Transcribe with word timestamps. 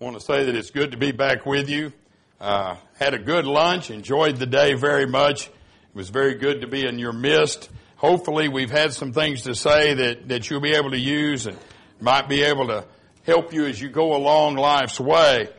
want 0.00 0.18
to 0.18 0.24
say 0.24 0.46
that 0.46 0.56
it's 0.56 0.70
good 0.70 0.92
to 0.92 0.96
be 0.96 1.12
back 1.12 1.44
with 1.44 1.68
you. 1.68 1.92
Uh, 2.40 2.76
had 2.98 3.12
a 3.12 3.18
good 3.18 3.44
lunch, 3.44 3.90
enjoyed 3.90 4.36
the 4.36 4.46
day 4.46 4.72
very 4.72 5.04
much. 5.04 5.48
It 5.48 5.52
was 5.92 6.08
very 6.08 6.36
good 6.36 6.62
to 6.62 6.66
be 6.66 6.86
in 6.86 6.98
your 6.98 7.12
midst. 7.12 7.68
Hopefully 7.96 8.48
we've 8.48 8.70
had 8.70 8.94
some 8.94 9.12
things 9.12 9.42
to 9.42 9.54
say 9.54 9.92
that, 9.92 10.28
that 10.28 10.48
you'll 10.48 10.62
be 10.62 10.72
able 10.72 10.92
to 10.92 10.98
use 10.98 11.46
and 11.46 11.58
might 12.00 12.30
be 12.30 12.40
able 12.40 12.68
to 12.68 12.86
help 13.26 13.52
you 13.52 13.66
as 13.66 13.78
you 13.78 13.90
go 13.90 14.16
along 14.16 14.56
life's 14.56 14.98
way. 14.98 15.50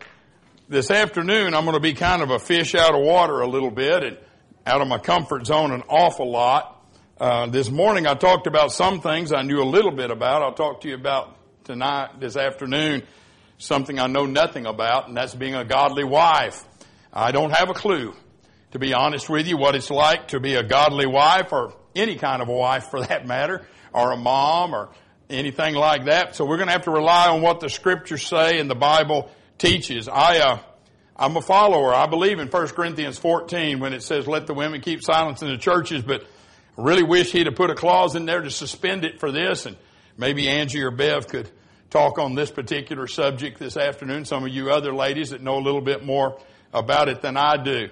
This 0.68 0.90
afternoon 0.90 1.54
I'm 1.54 1.66
going 1.66 1.76
to 1.76 1.80
be 1.80 1.94
kind 1.94 2.24
of 2.24 2.32
a 2.32 2.40
fish 2.40 2.74
out 2.74 2.96
of 2.96 3.06
water 3.06 3.42
a 3.42 3.48
little 3.48 3.70
bit 3.70 4.04
and 4.04 4.18
out 4.66 4.82
of 4.82 4.88
my 4.88 4.98
comfort 4.98 5.46
zone 5.46 5.72
an 5.72 5.84
awful 5.88 6.32
lot. 6.32 6.84
Uh, 7.20 7.46
this 7.46 7.70
morning 7.70 8.08
I 8.08 8.16
talked 8.16 8.48
about 8.48 8.72
some 8.72 9.02
things 9.02 9.32
I 9.32 9.44
knew 9.44 9.62
a 9.62 9.70
little 9.70 9.92
bit 9.92 10.10
about. 10.10 10.42
I'll 10.42 10.56
talk 10.56 10.82
to 10.82 10.88
you 10.88 10.96
about 10.96 11.38
tonight, 11.64 12.20
this 12.20 12.36
afternoon, 12.36 13.04
something 13.62 14.00
I 14.00 14.08
know 14.08 14.26
nothing 14.26 14.66
about, 14.66 15.08
and 15.08 15.16
that's 15.16 15.36
being 15.36 15.56
a 15.56 15.64
godly 15.64 16.04
wife. 16.04 16.64
I 17.14 17.32
don't 17.32 17.52
have 17.52 17.70
a 17.70 17.74
clue, 17.74 18.14
to 18.72 18.80
be 18.80 18.94
honest 18.94 19.30
with 19.30 19.48
you, 19.48 19.58
what 19.58 19.76
it's 19.76 19.92
like 19.92 20.30
to 20.30 20.40
be 20.40 20.56
a 20.56 20.64
godly 20.64 21.06
wife 21.06 21.54
or 21.54 21.74
any 21.96 22.16
kind 22.16 22.42
of 22.42 22.50
a 22.50 22.54
wife 22.54 22.90
for 22.90 23.02
that 23.06 23.28
matter, 23.28 23.66
or 23.94 24.12
a 24.12 24.18
mom 24.18 24.74
or 24.74 24.90
anything 25.30 25.76
like 25.76 26.06
that. 26.06 26.36
So 26.36 26.46
we're 26.46 26.58
going 26.58 26.68
to 26.68 26.74
have 26.74 26.86
to 26.86 26.92
rely 26.92 27.30
on 27.30 27.42
what 27.42 27.60
the 27.60 27.70
scriptures 27.70 28.26
say 28.26 28.60
and 28.60 28.70
the 28.70 28.76
Bible 28.76 29.30
teaches. 29.58 30.08
I, 30.08 30.40
uh, 30.40 30.60
I'm 31.16 31.38
a 31.38 31.42
follower. 31.42 31.94
I 31.94 32.08
believe 32.08 32.40
in 32.40 32.48
1 32.48 32.68
Corinthians 32.70 33.20
14 33.20 33.80
when 33.80 33.94
it 33.94 34.02
says, 34.02 34.28
let 34.28 34.48
the 34.48 34.54
women 34.56 34.82
keep 34.82 35.04
silence 35.04 35.42
in 35.44 35.50
the 35.50 35.58
churches, 35.58 36.02
but 36.02 36.24
I 36.78 36.82
really 36.82 37.04
wish 37.04 37.32
he'd 37.32 37.46
have 37.46 37.56
put 37.56 37.70
a 37.70 37.76
clause 37.76 38.16
in 38.16 38.26
there 38.26 38.42
to 38.42 38.50
suspend 38.50 39.06
it 39.06 39.20
for 39.20 39.32
this 39.32 39.68
and 39.68 39.78
maybe 40.18 40.48
Angie 40.48 40.82
or 40.82 40.92
Bev 40.92 41.28
could 41.28 41.50
talk 41.92 42.18
on 42.18 42.36
this 42.36 42.50
particular 42.50 43.06
subject 43.06 43.60
this 43.60 43.76
afternoon. 43.76 44.24
Some 44.24 44.46
of 44.46 44.50
you 44.50 44.72
other 44.72 44.94
ladies 44.94 45.32
that 45.32 45.42
know 45.42 45.58
a 45.58 45.60
little 45.60 45.82
bit 45.82 46.06
more 46.06 46.40
about 46.74 47.10
it 47.10 47.22
than 47.22 47.36
I 47.36 47.62
do. 47.62 47.90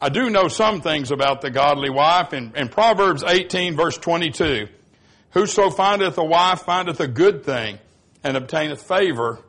I 0.00 0.08
do 0.08 0.30
know 0.30 0.48
some 0.48 0.80
things 0.80 1.10
about 1.10 1.42
the 1.42 1.50
godly 1.50 1.90
wife 1.90 2.32
in, 2.32 2.54
in 2.56 2.68
Proverbs 2.68 3.22
18 3.22 3.76
verse 3.76 3.98
22. 3.98 4.68
Whoso 5.32 5.68
findeth 5.68 6.16
a 6.16 6.24
wife 6.24 6.62
findeth 6.62 7.00
a 7.00 7.06
good 7.06 7.44
thing 7.44 7.78
and 8.24 8.34
obtaineth 8.34 8.82
favor 8.82 9.40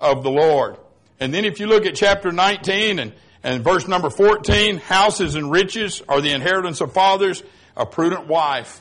of 0.00 0.24
the 0.24 0.30
Lord. 0.30 0.76
And 1.20 1.32
then 1.32 1.44
if 1.44 1.60
you 1.60 1.68
look 1.68 1.86
at 1.86 1.94
chapter 1.94 2.32
19 2.32 2.98
and, 2.98 3.12
and 3.44 3.62
verse 3.62 3.86
number 3.86 4.10
14, 4.10 4.78
houses 4.78 5.36
and 5.36 5.52
riches 5.52 6.02
are 6.08 6.20
the 6.20 6.32
inheritance 6.32 6.80
of 6.80 6.92
fathers. 6.92 7.44
A 7.76 7.86
prudent 7.86 8.26
wife 8.26 8.80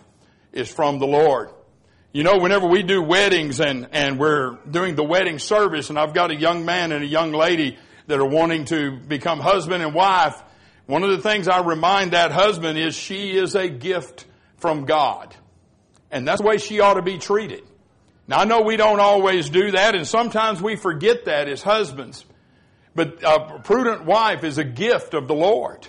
is 0.52 0.72
from 0.72 0.98
the 0.98 1.06
Lord. 1.06 1.52
You 2.12 2.24
know, 2.24 2.40
whenever 2.40 2.66
we 2.66 2.82
do 2.82 3.04
weddings 3.04 3.60
and, 3.62 3.88
and 3.92 4.18
we're 4.18 4.58
doing 4.68 4.96
the 4.96 5.04
wedding 5.04 5.38
service 5.38 5.92
and 5.92 6.00
I've 6.00 6.16
got 6.16 6.32
a 6.32 6.36
young 6.36 6.66
man 6.66 6.92
and 6.92 7.04
a 7.04 7.08
young 7.08 7.34
lady 7.34 7.78
that 8.08 8.18
are 8.18 8.26
wanting 8.26 8.66
to 8.66 8.98
become 8.98 9.40
husband 9.40 9.84
and 9.84 9.94
wife, 9.94 10.42
one 10.88 11.04
of 11.04 11.12
the 11.12 11.20
things 11.20 11.48
I 11.48 11.62
remind 11.62 12.14
that 12.14 12.32
husband 12.32 12.80
is 12.80 12.96
she 12.96 13.38
is 13.38 13.54
a 13.54 13.70
gift 13.70 14.26
from 14.58 14.86
God. 14.86 15.36
And 16.10 16.28
that's 16.28 16.42
the 16.42 16.48
way 16.48 16.58
she 16.58 16.80
ought 16.80 16.96
to 16.96 17.04
be 17.04 17.20
treated. 17.20 17.62
Now 18.28 18.40
I 18.40 18.46
know 18.46 18.62
we 18.62 18.76
don't 18.76 19.00
always 19.00 19.52
do 19.52 19.70
that 19.72 19.94
and 19.94 20.08
sometimes 20.08 20.64
we 20.64 20.78
forget 20.78 21.26
that 21.26 21.48
as 21.48 21.62
husbands. 21.62 22.26
But 22.96 23.24
a 23.24 23.60
prudent 23.60 24.06
wife 24.06 24.44
is 24.44 24.58
a 24.58 24.64
gift 24.64 25.14
of 25.14 25.28
the 25.28 25.36
Lord. 25.36 25.88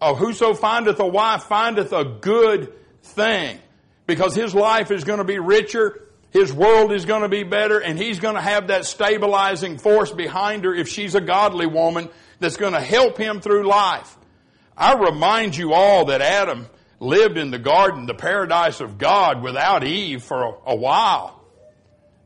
Of 0.00 0.16
whoso 0.16 0.54
findeth 0.54 0.98
a 0.98 1.06
wife 1.06 1.42
findeth 1.42 1.92
a 1.92 2.04
good 2.06 2.72
thing 3.02 3.60
because 4.06 4.34
his 4.34 4.54
life 4.54 4.90
is 4.90 5.04
going 5.04 5.18
to 5.18 5.24
be 5.24 5.38
richer, 5.38 6.02
his 6.30 6.52
world 6.52 6.92
is 6.92 7.04
going 7.04 7.22
to 7.22 7.28
be 7.28 7.42
better, 7.42 7.78
and 7.78 7.98
he's 7.98 8.20
going 8.20 8.34
to 8.34 8.40
have 8.40 8.68
that 8.68 8.84
stabilizing 8.84 9.78
force 9.78 10.12
behind 10.12 10.64
her 10.64 10.74
if 10.74 10.88
she's 10.88 11.14
a 11.14 11.20
godly 11.20 11.66
woman 11.66 12.08
that's 12.40 12.56
going 12.56 12.74
to 12.74 12.80
help 12.80 13.16
him 13.18 13.40
through 13.40 13.66
life. 13.66 14.16
I 14.76 14.94
remind 14.94 15.56
you 15.56 15.72
all 15.72 16.06
that 16.06 16.20
Adam 16.20 16.66
lived 17.00 17.38
in 17.38 17.50
the 17.50 17.58
garden, 17.58 18.06
the 18.06 18.14
paradise 18.14 18.80
of 18.80 18.98
God 18.98 19.42
without 19.42 19.84
Eve 19.84 20.22
for 20.22 20.42
a, 20.42 20.72
a 20.72 20.76
while. 20.76 21.42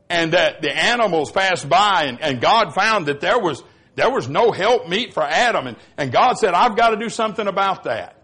And 0.09 0.33
that 0.33 0.61
the 0.61 0.71
animals 0.71 1.31
passed 1.31 1.69
by 1.69 2.05
and, 2.07 2.21
and 2.21 2.41
God 2.41 2.73
found 2.73 3.05
that 3.05 3.21
there 3.21 3.39
was, 3.39 3.63
there 3.95 4.09
was 4.09 4.27
no 4.27 4.51
help 4.51 4.89
meet 4.89 5.13
for 5.13 5.23
Adam. 5.23 5.67
And, 5.67 5.77
and 5.97 6.11
God 6.11 6.33
said, 6.33 6.53
I've 6.53 6.75
got 6.75 6.89
to 6.89 6.97
do 6.97 7.07
something 7.07 7.47
about 7.47 7.83
that. 7.83 8.21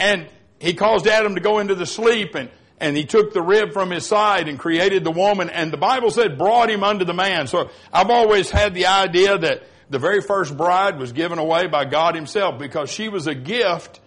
And 0.00 0.28
he 0.62 0.74
caused 0.74 1.08
Adam 1.08 1.34
to 1.34 1.40
go 1.40 1.58
into 1.58 1.74
the 1.74 1.86
sleep 1.86 2.36
and, 2.36 2.48
and 2.78 2.96
he 2.96 3.04
took 3.04 3.34
the 3.34 3.42
rib 3.42 3.72
from 3.72 3.90
his 3.90 4.06
side 4.06 4.46
and 4.46 4.60
created 4.60 5.02
the 5.02 5.10
woman 5.10 5.50
and 5.50 5.72
the 5.72 5.76
Bible 5.76 6.12
said 6.12 6.38
brought 6.38 6.70
him 6.70 6.84
unto 6.84 7.04
the 7.04 7.12
man. 7.12 7.48
So 7.48 7.68
I've 7.92 8.10
always 8.10 8.48
had 8.48 8.72
the 8.72 8.86
idea 8.86 9.36
that 9.36 9.64
the 9.90 9.98
very 9.98 10.20
first 10.22 10.56
bride 10.56 11.00
was 11.00 11.10
given 11.10 11.40
away 11.40 11.66
by 11.66 11.84
God 11.84 12.14
himself 12.14 12.60
because 12.60 12.90
she 12.90 13.08
was 13.08 13.26
a 13.26 13.34
gift 13.34 13.98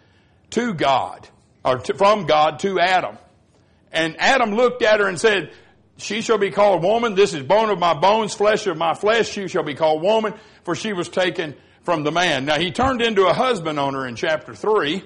to 0.52 0.74
God 0.74 1.28
or 1.66 1.80
to, 1.80 1.94
from 1.94 2.26
God 2.26 2.60
to 2.60 2.80
Adam. 2.80 3.18
And 3.92 4.16
Adam 4.18 4.56
looked 4.56 4.82
at 4.82 5.02
her 5.02 5.10
and 5.10 5.20
said, 5.20 5.52
she 5.98 6.22
shall 6.22 6.38
be 6.38 6.52
called 6.52 6.82
woman. 6.84 7.16
This 7.16 7.34
is 7.34 7.44
bone 7.44 7.70
of 7.70 7.80
my 7.80 7.96
bones, 7.96 8.34
flesh 8.34 8.66
of 8.66 8.78
my 8.78 8.94
flesh. 8.94 9.28
She 9.28 9.50
shall 9.50 9.64
be 9.64 9.76
called 9.76 10.02
woman 10.02 10.34
for 10.64 10.74
she 10.74 10.94
was 10.94 11.10
taken 11.10 11.56
from 11.84 12.04
the 12.04 12.14
man. 12.14 12.46
Now 12.46 12.60
he 12.60 12.72
turned 12.72 13.02
into 13.02 13.28
a 13.28 13.34
husband 13.34 13.78
on 13.78 13.94
her 13.94 14.08
in 14.08 14.16
chapter 14.16 14.56
three. 14.56 15.04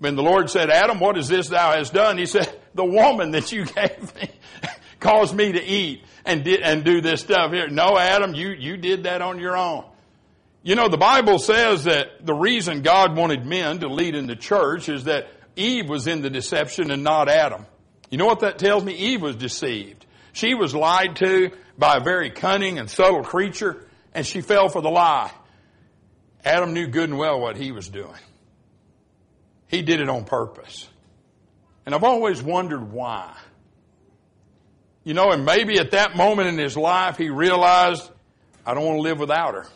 When 0.00 0.16
the 0.16 0.22
Lord 0.22 0.50
said, 0.50 0.70
Adam, 0.70 0.98
what 0.98 1.16
is 1.16 1.28
this 1.28 1.48
thou 1.48 1.72
hast 1.72 1.92
done? 1.92 2.18
He 2.18 2.26
said, 2.26 2.58
the 2.74 2.84
woman 2.84 3.32
that 3.32 3.52
you 3.52 3.64
gave 3.76 4.14
me 4.16 4.30
caused 4.98 5.34
me 5.34 5.52
to 5.52 5.62
eat 5.62 6.04
and 6.24 6.42
did, 6.42 6.60
and 6.60 6.84
do 6.84 7.00
this 7.00 7.20
stuff 7.20 7.52
here. 7.52 7.68
No, 7.68 7.96
Adam, 7.96 8.34
you, 8.34 8.48
you 8.50 8.76
did 8.76 9.04
that 9.04 9.22
on 9.22 9.38
your 9.38 9.56
own. 9.56 9.84
You 10.62 10.74
know, 10.74 10.88
the 10.88 10.98
Bible 10.98 11.38
says 11.38 11.84
that 11.84 12.24
the 12.24 12.34
reason 12.34 12.82
God 12.82 13.16
wanted 13.16 13.46
men 13.46 13.80
to 13.80 13.88
lead 13.88 14.14
in 14.14 14.26
the 14.26 14.36
church 14.36 14.88
is 14.88 15.04
that 15.04 15.28
Eve 15.56 15.88
was 15.88 16.06
in 16.06 16.22
the 16.22 16.30
deception 16.30 16.90
and 16.90 17.04
not 17.04 17.28
Adam. 17.28 17.66
You 18.10 18.18
know 18.18 18.26
what 18.26 18.40
that 18.40 18.58
tells 18.58 18.84
me? 18.84 18.94
Eve 18.94 19.22
was 19.22 19.36
deceived. 19.36 20.04
She 20.32 20.54
was 20.54 20.74
lied 20.74 21.16
to 21.16 21.50
by 21.78 21.96
a 21.96 22.00
very 22.00 22.30
cunning 22.30 22.78
and 22.78 22.90
subtle 22.90 23.22
creature 23.22 23.86
and 24.14 24.26
she 24.26 24.40
fell 24.40 24.68
for 24.68 24.82
the 24.82 24.90
lie. 24.90 25.30
Adam 26.44 26.72
knew 26.72 26.86
good 26.86 27.08
and 27.08 27.18
well 27.18 27.40
what 27.40 27.56
he 27.56 27.72
was 27.72 27.88
doing. 27.88 28.20
He 29.70 29.82
did 29.82 30.00
it 30.00 30.08
on 30.08 30.24
purpose. 30.24 30.88
And 31.86 31.94
I've 31.94 32.02
always 32.02 32.42
wondered 32.42 32.90
why. 32.90 33.36
You 35.04 35.14
know, 35.14 35.30
and 35.30 35.44
maybe 35.44 35.78
at 35.78 35.92
that 35.92 36.16
moment 36.16 36.48
in 36.48 36.58
his 36.58 36.76
life 36.76 37.16
he 37.16 37.30
realized, 37.30 38.10
I 38.66 38.74
don't 38.74 38.84
want 38.84 38.98
to 38.98 39.02
live 39.02 39.20
without 39.20 39.54
her. 39.54 39.66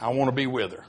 I 0.00 0.08
want 0.08 0.28
to 0.28 0.34
be 0.34 0.46
with 0.46 0.72
her. 0.72 0.84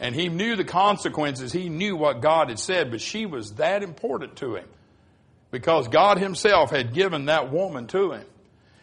And 0.00 0.14
he 0.14 0.28
knew 0.28 0.56
the 0.56 0.64
consequences. 0.64 1.52
He 1.52 1.68
knew 1.68 1.96
what 1.96 2.20
God 2.20 2.48
had 2.48 2.58
said, 2.58 2.90
but 2.90 3.00
she 3.00 3.26
was 3.26 3.52
that 3.54 3.84
important 3.84 4.36
to 4.38 4.56
him 4.56 4.66
because 5.52 5.86
God 5.86 6.18
himself 6.18 6.70
had 6.70 6.92
given 6.92 7.26
that 7.26 7.52
woman 7.52 7.86
to 7.88 8.12
him. 8.12 8.26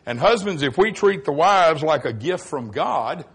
And 0.06 0.18
husbands, 0.18 0.64
if 0.64 0.78
we 0.78 0.94
treat 0.94 1.26
the 1.26 1.34
wives 1.34 1.84
like 1.84 2.06
a 2.06 2.14
gift 2.14 2.46
from 2.46 2.72
God, 2.72 3.26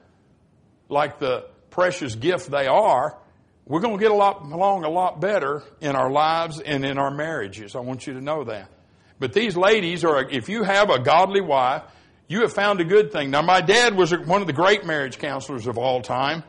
like 0.88 1.18
the 1.18 1.46
precious 1.70 2.14
gift 2.14 2.50
they 2.50 2.66
are, 2.66 3.18
we're 3.66 3.80
going 3.80 3.96
to 3.96 4.02
get 4.02 4.10
a 4.10 4.14
lot, 4.14 4.42
along 4.42 4.84
a 4.84 4.90
lot 4.90 5.20
better 5.20 5.62
in 5.80 5.96
our 5.96 6.10
lives 6.10 6.60
and 6.60 6.84
in 6.84 6.98
our 6.98 7.10
marriages. 7.10 7.74
I 7.74 7.80
want 7.80 8.06
you 8.06 8.14
to 8.14 8.20
know 8.20 8.44
that. 8.44 8.70
But 9.18 9.32
these 9.32 9.56
ladies 9.56 10.04
are, 10.04 10.28
if 10.28 10.48
you 10.48 10.64
have 10.64 10.90
a 10.90 10.98
godly 10.98 11.40
wife, 11.40 11.82
you 12.28 12.40
have 12.40 12.52
found 12.52 12.80
a 12.80 12.84
good 12.84 13.12
thing. 13.12 13.30
Now 13.30 13.42
my 13.42 13.60
dad 13.60 13.94
was 13.94 14.10
one 14.16 14.40
of 14.40 14.46
the 14.46 14.52
great 14.52 14.84
marriage 14.84 15.18
counselors 15.18 15.66
of 15.66 15.78
all 15.78 16.02
time. 16.02 16.42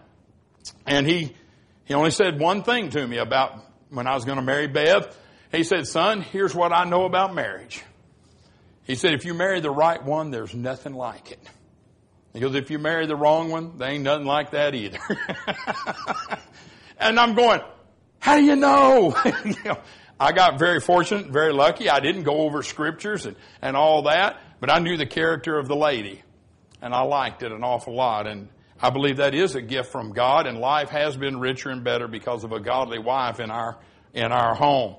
And 0.86 1.08
he, 1.08 1.34
he 1.86 1.94
only 1.94 2.12
said 2.12 2.40
one 2.40 2.64
thing 2.64 2.90
to 2.90 3.08
me 3.08 3.18
about 3.18 3.60
when 3.90 4.08
I 4.08 4.16
was 4.16 4.26
going 4.26 4.38
to 4.38 4.44
marry 4.44 4.68
Beth. 4.68 5.18
He 5.52 5.64
said, 5.64 5.88
son, 5.88 6.22
here's 6.22 6.54
what 6.54 6.74
I 6.74 6.84
know 6.84 7.06
about 7.06 7.34
marriage. 7.34 7.82
He 8.84 8.96
said, 8.96 9.14
if 9.14 9.26
you 9.26 9.34
marry 9.34 9.62
the 9.62 9.72
right 9.72 10.04
one, 10.04 10.32
there's 10.32 10.54
nothing 10.54 10.94
like 10.94 11.32
it. 11.32 11.40
Goes, 12.40 12.56
if 12.56 12.70
you 12.70 12.80
marry 12.80 13.06
the 13.06 13.16
wrong 13.16 13.50
one, 13.50 13.78
there 13.78 13.90
ain't 13.90 14.04
nothing 14.04 14.26
like 14.26 14.52
that 14.52 14.76
either. 14.76 15.00
And 16.98 17.20
I'm 17.20 17.36
going, 17.36 17.62
how 18.20 18.38
do 18.38 18.44
you 18.44 18.56
know? 18.56 19.16
you 19.46 19.56
know? 19.66 19.78
I 20.20 20.32
got 20.32 20.58
very 20.58 20.80
fortunate, 20.80 21.28
very 21.28 21.52
lucky. 21.52 21.90
I 21.90 22.00
didn't 22.00 22.24
go 22.24 22.42
over 22.42 22.64
scriptures 22.64 23.26
and, 23.26 23.36
and 23.62 23.76
all 23.76 24.04
that, 24.04 24.40
but 24.62 24.70
I 24.70 24.80
knew 24.80 24.96
the 24.98 25.06
character 25.06 25.58
of 25.58 25.68
the 25.68 25.76
lady. 25.76 26.22
And 26.82 26.94
I 26.94 27.02
liked 27.02 27.44
it 27.44 27.52
an 27.52 27.64
awful 27.64 27.96
lot. 27.96 28.28
And 28.28 28.48
I 28.82 28.90
believe 28.92 29.18
that 29.18 29.34
is 29.34 29.56
a 29.56 29.62
gift 29.62 29.92
from 29.92 30.14
God 30.14 30.48
and 30.48 30.58
life 30.58 30.90
has 30.90 31.18
been 31.18 31.40
richer 31.40 31.70
and 31.70 31.84
better 31.84 32.08
because 32.08 32.44
of 32.44 32.52
a 32.52 32.60
godly 32.60 33.00
wife 33.00 33.40
in 33.40 33.52
our, 33.52 33.78
in 34.14 34.32
our 34.32 34.56
home. 34.56 34.96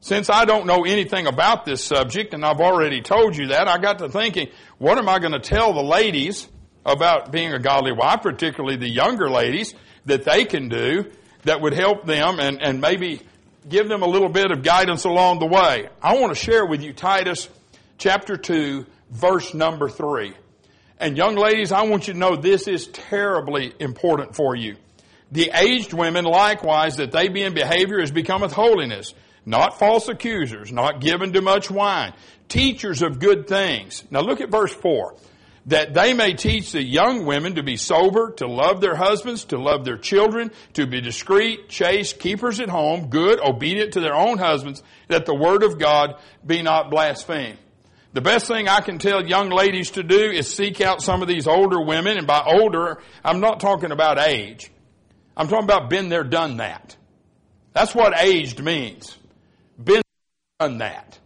Since 0.00 0.28
I 0.28 0.44
don't 0.44 0.66
know 0.66 0.84
anything 0.84 1.26
about 1.26 1.64
this 1.64 1.82
subject, 1.82 2.34
and 2.34 2.44
I've 2.44 2.60
already 2.60 3.02
told 3.02 3.36
you 3.36 3.48
that, 3.48 3.68
I 3.68 3.78
got 3.78 4.00
to 4.00 4.08
thinking, 4.08 4.48
what 4.78 4.98
am 4.98 5.08
I 5.08 5.20
going 5.20 5.32
to 5.32 5.38
tell 5.38 5.72
the 5.72 5.82
ladies 5.82 6.48
about 6.84 7.30
being 7.30 7.52
a 7.52 7.60
godly 7.60 7.92
wife, 7.92 8.22
particularly 8.22 8.76
the 8.76 8.88
younger 8.88 9.30
ladies, 9.30 9.74
that 10.06 10.24
they 10.24 10.44
can 10.44 10.68
do 10.68 11.10
that 11.44 11.60
would 11.60 11.74
help 11.74 12.06
them 12.06 12.38
and, 12.40 12.62
and 12.62 12.80
maybe 12.80 13.20
give 13.68 13.88
them 13.88 14.02
a 14.02 14.06
little 14.06 14.28
bit 14.28 14.50
of 14.50 14.62
guidance 14.62 15.04
along 15.04 15.38
the 15.38 15.46
way. 15.46 15.88
I 16.02 16.18
want 16.18 16.34
to 16.34 16.40
share 16.40 16.66
with 16.66 16.82
you 16.82 16.92
Titus 16.92 17.48
chapter 17.98 18.36
2 18.36 18.86
verse 19.10 19.54
number 19.54 19.88
3. 19.88 20.34
And 20.98 21.16
young 21.16 21.34
ladies, 21.36 21.72
I 21.72 21.82
want 21.82 22.06
you 22.06 22.14
to 22.14 22.18
know 22.18 22.36
this 22.36 22.68
is 22.68 22.86
terribly 22.88 23.72
important 23.78 24.36
for 24.36 24.54
you. 24.54 24.76
The 25.32 25.50
aged 25.54 25.92
women 25.92 26.24
likewise, 26.24 26.96
that 26.96 27.10
they 27.10 27.28
be 27.28 27.42
in 27.42 27.54
behavior 27.54 28.00
as 28.00 28.10
becometh 28.10 28.52
holiness, 28.52 29.14
not 29.44 29.78
false 29.78 30.08
accusers, 30.08 30.70
not 30.70 31.00
given 31.00 31.32
to 31.32 31.40
much 31.40 31.70
wine, 31.70 32.12
teachers 32.48 33.02
of 33.02 33.18
good 33.18 33.48
things. 33.48 34.04
Now 34.10 34.20
look 34.20 34.40
at 34.40 34.50
verse 34.50 34.72
4. 34.72 35.16
That 35.66 35.94
they 35.94 36.12
may 36.12 36.34
teach 36.34 36.72
the 36.72 36.82
young 36.82 37.24
women 37.24 37.54
to 37.54 37.62
be 37.62 37.76
sober, 37.76 38.32
to 38.38 38.48
love 38.48 38.80
their 38.80 38.96
husbands, 38.96 39.44
to 39.46 39.58
love 39.58 39.84
their 39.84 39.96
children, 39.96 40.50
to 40.72 40.86
be 40.86 41.00
discreet, 41.00 41.68
chaste, 41.68 42.18
keepers 42.18 42.58
at 42.58 42.68
home, 42.68 43.10
good, 43.10 43.38
obedient 43.40 43.92
to 43.92 44.00
their 44.00 44.14
own 44.14 44.38
husbands, 44.38 44.82
that 45.08 45.24
the 45.24 45.34
word 45.34 45.62
of 45.62 45.78
God 45.78 46.16
be 46.44 46.62
not 46.62 46.90
blasphemed. 46.90 47.58
The 48.12 48.20
best 48.20 48.46
thing 48.46 48.68
I 48.68 48.80
can 48.80 48.98
tell 48.98 49.26
young 49.26 49.50
ladies 49.50 49.92
to 49.92 50.02
do 50.02 50.30
is 50.30 50.52
seek 50.52 50.80
out 50.80 51.00
some 51.00 51.22
of 51.22 51.28
these 51.28 51.46
older 51.46 51.80
women, 51.80 52.18
and 52.18 52.26
by 52.26 52.42
older, 52.44 53.00
I'm 53.24 53.40
not 53.40 53.60
talking 53.60 53.92
about 53.92 54.18
age. 54.18 54.70
I'm 55.36 55.48
talking 55.48 55.64
about 55.64 55.88
been 55.88 56.08
there, 56.08 56.24
done 56.24 56.58
that. 56.58 56.96
That's 57.72 57.94
what 57.94 58.18
aged 58.18 58.62
means. 58.62 59.16
Been 59.82 60.02
done 60.60 60.78
that. 60.78 61.18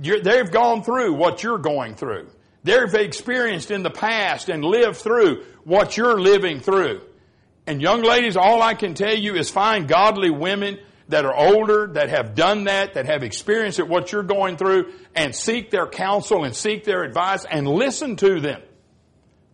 You're, 0.00 0.20
they've 0.20 0.50
gone 0.50 0.82
through 0.82 1.14
what 1.14 1.42
you're 1.42 1.58
going 1.58 1.96
through. 1.96 2.30
They've 2.62 2.94
experienced 2.94 3.70
in 3.70 3.82
the 3.82 3.90
past 3.90 4.48
and 4.48 4.64
lived 4.64 4.98
through 4.98 5.44
what 5.64 5.96
you're 5.96 6.20
living 6.20 6.60
through. 6.60 7.02
And 7.66 7.80
young 7.80 8.02
ladies, 8.02 8.36
all 8.36 8.62
I 8.62 8.74
can 8.74 8.94
tell 8.94 9.14
you 9.14 9.36
is 9.36 9.50
find 9.50 9.88
godly 9.88 10.30
women 10.30 10.78
that 11.08 11.24
are 11.24 11.34
older, 11.34 11.88
that 11.94 12.08
have 12.08 12.34
done 12.34 12.64
that, 12.64 12.94
that 12.94 13.06
have 13.06 13.22
experienced 13.22 13.78
it, 13.78 13.88
what 13.88 14.12
you're 14.12 14.22
going 14.22 14.56
through, 14.56 14.92
and 15.14 15.34
seek 15.34 15.70
their 15.70 15.86
counsel 15.86 16.44
and 16.44 16.54
seek 16.54 16.84
their 16.84 17.02
advice 17.02 17.44
and 17.44 17.66
listen 17.66 18.16
to 18.16 18.40
them. 18.40 18.62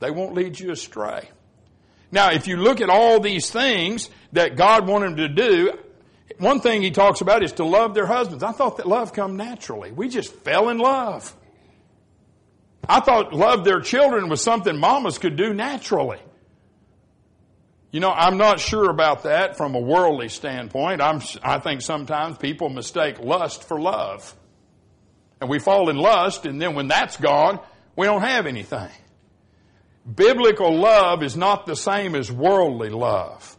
They 0.00 0.10
won't 0.10 0.34
lead 0.34 0.58
you 0.58 0.70
astray. 0.70 1.28
Now, 2.12 2.30
if 2.30 2.46
you 2.46 2.56
look 2.56 2.80
at 2.80 2.90
all 2.90 3.20
these 3.20 3.50
things 3.50 4.10
that 4.32 4.56
God 4.56 4.86
wanted 4.86 5.10
them 5.10 5.16
to 5.16 5.28
do, 5.28 5.72
one 6.38 6.60
thing 6.60 6.82
he 6.82 6.90
talks 6.90 7.20
about 7.20 7.42
is 7.42 7.52
to 7.52 7.64
love 7.64 7.94
their 7.94 8.06
husbands. 8.06 8.42
I 8.42 8.52
thought 8.52 8.76
that 8.76 8.86
love 8.86 9.12
come 9.12 9.36
naturally. 9.36 9.92
We 9.92 10.08
just 10.08 10.32
fell 10.32 10.68
in 10.68 10.78
love. 10.78 11.34
I 12.88 13.00
thought 13.00 13.32
love 13.32 13.64
their 13.64 13.80
children 13.80 14.28
was 14.28 14.42
something 14.42 14.76
mamas 14.78 15.18
could 15.18 15.36
do 15.36 15.52
naturally. 15.52 16.18
You 17.90 18.00
know, 18.00 18.10
I'm 18.10 18.36
not 18.36 18.60
sure 18.60 18.90
about 18.90 19.22
that 19.22 19.56
from 19.56 19.74
a 19.74 19.80
worldly 19.80 20.28
standpoint. 20.28 21.00
I'm, 21.00 21.22
I 21.42 21.58
think 21.60 21.80
sometimes 21.80 22.36
people 22.36 22.68
mistake 22.68 23.20
lust 23.20 23.66
for 23.66 23.80
love. 23.80 24.34
And 25.40 25.48
we 25.48 25.58
fall 25.58 25.88
in 25.88 25.96
lust, 25.96 26.46
and 26.46 26.60
then 26.60 26.74
when 26.74 26.88
that's 26.88 27.16
gone, 27.16 27.60
we 27.94 28.06
don't 28.06 28.22
have 28.22 28.46
anything. 28.46 28.90
Biblical 30.14 30.76
love 30.78 31.22
is 31.22 31.36
not 31.36 31.66
the 31.66 31.76
same 31.76 32.14
as 32.14 32.30
worldly 32.30 32.90
love. 32.90 33.56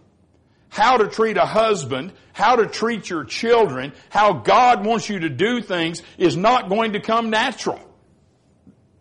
How 0.69 0.97
to 0.97 1.07
treat 1.07 1.38
a 1.38 1.45
husband, 1.45 2.13
how 2.33 2.57
to 2.57 2.68
treat 2.68 3.09
your 3.09 3.24
children, 3.24 3.94
how 4.09 4.33
God 4.33 4.85
wants 4.85 5.09
you 5.09 5.19
to 5.21 5.29
do 5.29 5.62
things 5.62 6.01
is 6.18 6.38
not 6.38 6.69
going 6.69 6.94
to 6.94 7.00
come 7.00 7.29
natural. 7.29 7.79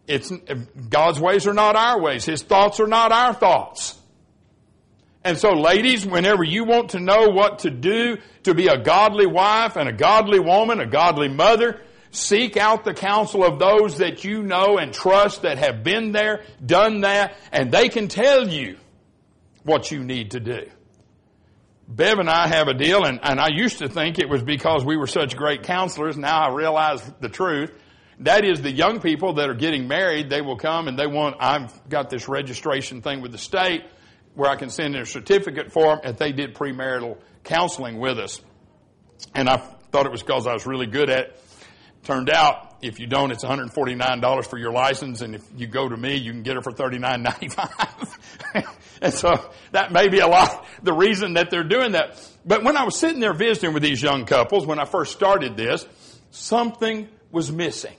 It's, 0.06 0.32
God's 0.88 1.20
ways 1.20 1.47
are 1.47 1.55
not 1.55 1.76
our 1.76 2.00
ways. 2.00 2.25
His 2.25 2.43
thoughts 2.43 2.81
are 2.81 2.87
not 2.87 3.12
our 3.12 3.35
thoughts. 3.35 3.99
And 5.25 5.37
so 5.37 5.50
ladies, 5.55 6.06
whenever 6.06 6.44
you 6.44 6.64
want 6.64 6.91
to 6.91 7.00
know 7.00 7.31
what 7.31 7.61
to 7.61 7.70
do 7.70 8.19
to 8.44 8.55
be 8.55 8.69
a 8.69 8.79
godly 8.79 9.26
wife 9.26 9.75
and 9.75 9.88
a 9.88 9.93
godly 9.93 10.38
woman, 10.38 10.81
a 10.81 10.87
godly 10.87 11.29
mother, 11.29 11.82
seek 12.12 12.56
out 12.56 12.85
the 12.85 12.94
counsel 12.94 13.44
of 13.44 13.58
those 13.58 13.99
that 13.99 14.23
you 14.23 14.43
know 14.43 14.79
and 14.79 14.93
trust 14.93 15.43
that 15.43 15.58
have 15.58 15.82
been 15.82 16.12
there, 16.12 16.44
done 16.64 17.00
that, 17.00 17.37
and 17.50 17.73
they 17.73 17.88
can 17.88 18.06
tell 18.06 18.47
you 18.49 18.76
what 19.64 19.91
you 19.91 20.05
need 20.05 20.31
to 20.31 20.38
do. 20.38 20.70
Bev 21.88 22.19
and 22.19 22.31
I 22.31 22.49
have 22.49 22.69
a 22.69 22.75
deal, 22.75 23.05
and, 23.05 23.20
and 23.23 23.41
I 23.41 23.49
used 23.49 23.79
to 23.79 23.88
think 23.88 24.19
it 24.19 24.29
was 24.29 24.43
because 24.43 24.85
we 24.85 24.97
were 24.97 25.06
such 25.06 25.37
great 25.37 25.64
counselors. 25.64 26.17
Now 26.17 26.49
I 26.49 26.55
realize 26.55 27.02
the 27.20 27.29
truth. 27.29 27.73
That 28.21 28.45
is 28.45 28.63
the 28.63 28.73
young 28.73 29.01
people 29.01 29.35
that 29.35 29.51
are 29.51 29.55
getting 29.55 29.89
married, 29.89 30.31
they 30.31 30.41
will 30.41 30.57
come 30.57 30.89
and 30.89 30.99
they 30.99 31.07
want, 31.07 31.37
I've 31.39 31.89
got 31.89 32.09
this 32.09 32.29
registration 32.29 33.03
thing 33.03 33.21
with 33.21 33.33
the 33.33 33.39
state 33.39 33.85
where 34.35 34.51
I 34.51 34.57
can 34.57 34.71
send 34.71 34.95
in 34.95 35.03
a 35.03 35.07
certificate 35.07 35.73
for 35.73 35.97
them 35.97 36.01
and 36.03 36.17
they 36.17 36.33
did 36.33 36.55
premarital 36.55 37.19
counseling 37.45 37.99
with 37.99 38.19
us. 38.19 38.41
And 39.35 39.49
I 39.49 39.57
thought 39.57 40.07
it 40.07 40.13
was 40.13 40.23
because 40.23 40.47
I 40.47 40.53
was 40.53 40.67
really 40.67 40.87
good 40.87 41.11
at 41.11 41.19
it. 41.21 41.43
Turned 42.05 42.31
out, 42.31 42.77
if 42.83 43.01
you 43.01 43.07
don't, 43.09 43.33
it's 43.33 43.45
$149 43.45 44.47
for 44.47 44.59
your 44.59 44.71
license, 44.71 45.23
and 45.23 45.35
if 45.35 45.43
you 45.57 45.67
go 45.67 45.89
to 45.89 45.97
me, 45.97 46.15
you 46.15 46.31
can 46.31 46.43
get 46.43 46.57
it 46.57 46.62
for 46.62 46.71
$39.95. 46.71 48.67
and 49.03 49.12
so 49.12 49.51
that 49.73 49.91
may 49.91 50.07
be 50.07 50.21
a 50.21 50.29
lot, 50.29 50.65
the 50.85 50.93
reason 50.93 51.33
that 51.35 51.51
they're 51.51 51.65
doing 51.65 51.93
that. 51.93 52.25
But 52.45 52.62
when 52.62 52.77
I 52.77 52.85
was 52.85 52.97
sitting 52.97 53.19
there 53.19 53.35
visiting 53.35 53.75
with 53.75 53.83
these 53.83 54.01
young 54.01 54.25
couples, 54.25 54.67
when 54.67 54.79
I 54.79 54.85
first 54.85 55.12
started 55.15 55.57
this, 55.57 55.85
something 56.31 57.09
was 57.33 57.51
missing. 57.51 57.97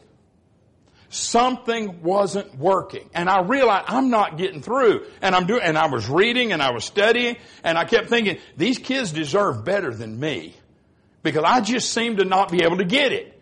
Something 1.17 2.03
wasn't 2.03 2.57
working. 2.57 3.09
And 3.13 3.29
I 3.29 3.41
realized 3.41 3.85
I'm 3.87 4.09
not 4.09 4.37
getting 4.37 4.61
through. 4.61 5.05
And 5.21 5.33
I'm 5.33 5.47
doing, 5.47 5.61
and 5.63 5.77
I 5.77 5.87
was 5.87 6.07
reading 6.09 6.51
and 6.51 6.61
I 6.61 6.71
was 6.71 6.85
studying, 6.85 7.37
and 7.63 7.77
I 7.77 7.85
kept 7.85 8.07
thinking, 8.07 8.37
these 8.55 8.77
kids 8.77 9.11
deserve 9.11 9.65
better 9.65 9.93
than 9.93 10.19
me. 10.19 10.55
Because 11.23 11.43
I 11.43 11.61
just 11.61 11.91
seem 11.91 12.17
to 12.17 12.25
not 12.25 12.51
be 12.51 12.63
able 12.63 12.77
to 12.77 12.85
get 12.85 13.11
it. 13.11 13.33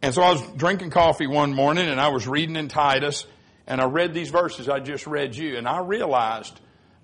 And 0.00 0.14
so 0.14 0.22
I 0.22 0.32
was 0.32 0.42
drinking 0.56 0.90
coffee 0.90 1.26
one 1.26 1.52
morning 1.52 1.88
and 1.88 2.00
I 2.00 2.08
was 2.08 2.26
reading 2.26 2.56
in 2.56 2.68
Titus 2.68 3.26
and 3.66 3.80
I 3.80 3.84
read 3.84 4.14
these 4.14 4.30
verses 4.30 4.68
I 4.68 4.78
just 4.78 5.06
read 5.06 5.34
you 5.34 5.56
and 5.56 5.68
I 5.68 5.80
realized 5.80 6.58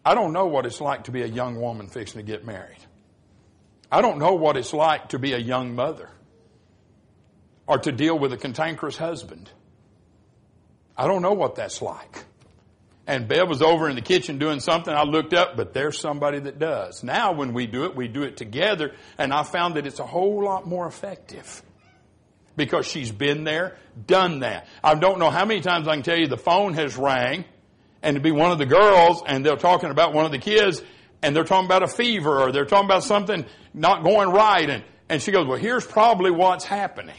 I 0.04 0.14
don't 0.14 0.32
know 0.32 0.46
what 0.46 0.64
it's 0.64 0.80
like 0.80 1.04
to 1.04 1.10
be 1.10 1.22
a 1.22 1.26
young 1.26 1.60
woman 1.60 1.88
fixing 1.88 2.20
to 2.20 2.26
get 2.26 2.44
married. 2.44 2.78
I 3.90 4.00
don't 4.00 4.18
know 4.18 4.34
what 4.34 4.56
it's 4.56 4.72
like 4.72 5.08
to 5.10 5.18
be 5.18 5.32
a 5.32 5.38
young 5.38 5.74
mother 5.74 6.08
or 7.66 7.78
to 7.78 7.92
deal 7.92 8.18
with 8.18 8.32
a 8.32 8.36
cantankerous 8.36 8.96
husband. 8.96 9.50
I 10.96 11.06
don't 11.06 11.22
know 11.22 11.32
what 11.32 11.56
that's 11.56 11.82
like. 11.82 12.24
And 13.06 13.28
Bev 13.28 13.48
was 13.48 13.60
over 13.60 13.88
in 13.88 13.96
the 13.96 14.02
kitchen 14.02 14.38
doing 14.38 14.60
something. 14.60 14.94
I 14.94 15.02
looked 15.02 15.34
up, 15.34 15.56
but 15.56 15.74
there's 15.74 15.98
somebody 15.98 16.40
that 16.40 16.58
does. 16.58 17.02
Now 17.02 17.32
when 17.32 17.52
we 17.52 17.66
do 17.66 17.84
it, 17.84 17.94
we 17.94 18.08
do 18.08 18.22
it 18.22 18.36
together 18.36 18.92
and 19.18 19.32
I 19.32 19.42
found 19.42 19.74
that 19.76 19.86
it's 19.86 19.98
a 19.98 20.06
whole 20.06 20.42
lot 20.42 20.66
more 20.66 20.86
effective 20.86 21.62
because 22.56 22.86
she's 22.86 23.10
been 23.10 23.44
there, 23.44 23.76
done 24.06 24.40
that. 24.40 24.66
I 24.82 24.94
don't 24.94 25.18
know 25.18 25.28
how 25.28 25.44
many 25.44 25.60
times 25.60 25.86
I 25.86 25.94
can 25.94 26.02
tell 26.02 26.16
you 26.16 26.28
the 26.28 26.38
phone 26.38 26.74
has 26.74 26.96
rang 26.96 27.44
and 28.02 28.14
to 28.16 28.22
be 28.22 28.30
one 28.30 28.52
of 28.52 28.58
the 28.58 28.66
girls 28.66 29.22
and 29.26 29.44
they're 29.44 29.56
talking 29.56 29.90
about 29.90 30.14
one 30.14 30.24
of 30.24 30.30
the 30.30 30.38
kids 30.38 30.82
and 31.22 31.36
they're 31.36 31.44
talking 31.44 31.66
about 31.66 31.82
a 31.82 31.88
fever 31.88 32.40
or 32.40 32.52
they're 32.52 32.64
talking 32.64 32.86
about 32.86 33.04
something 33.04 33.44
not 33.74 34.02
going 34.02 34.30
right 34.30 34.70
and, 34.70 34.84
and 35.10 35.20
she 35.20 35.30
goes, 35.30 35.46
well, 35.46 35.58
here's 35.58 35.86
probably 35.86 36.30
what's 36.30 36.64
happening. 36.64 37.16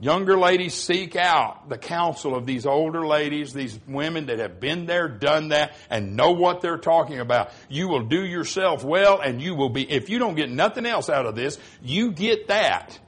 Younger 0.00 0.36
ladies 0.36 0.74
seek 0.74 1.14
out 1.14 1.68
the 1.68 1.78
counsel 1.78 2.34
of 2.34 2.46
these 2.46 2.66
older 2.66 3.06
ladies, 3.06 3.52
these 3.52 3.78
women 3.86 4.26
that 4.26 4.40
have 4.40 4.58
been 4.58 4.86
there, 4.86 5.08
done 5.08 5.48
that, 5.48 5.74
and 5.88 6.16
know 6.16 6.32
what 6.32 6.60
they're 6.60 6.78
talking 6.78 7.20
about. 7.20 7.52
You 7.68 7.88
will 7.88 8.02
do 8.02 8.24
yourself 8.24 8.82
well 8.82 9.20
and 9.20 9.40
you 9.40 9.54
will 9.54 9.70
be, 9.70 9.88
if 9.88 10.10
you 10.10 10.18
don't 10.18 10.34
get 10.34 10.50
nothing 10.50 10.84
else 10.84 11.08
out 11.08 11.26
of 11.26 11.36
this, 11.36 11.58
you 11.80 12.10
get 12.10 12.48
that 12.48 12.98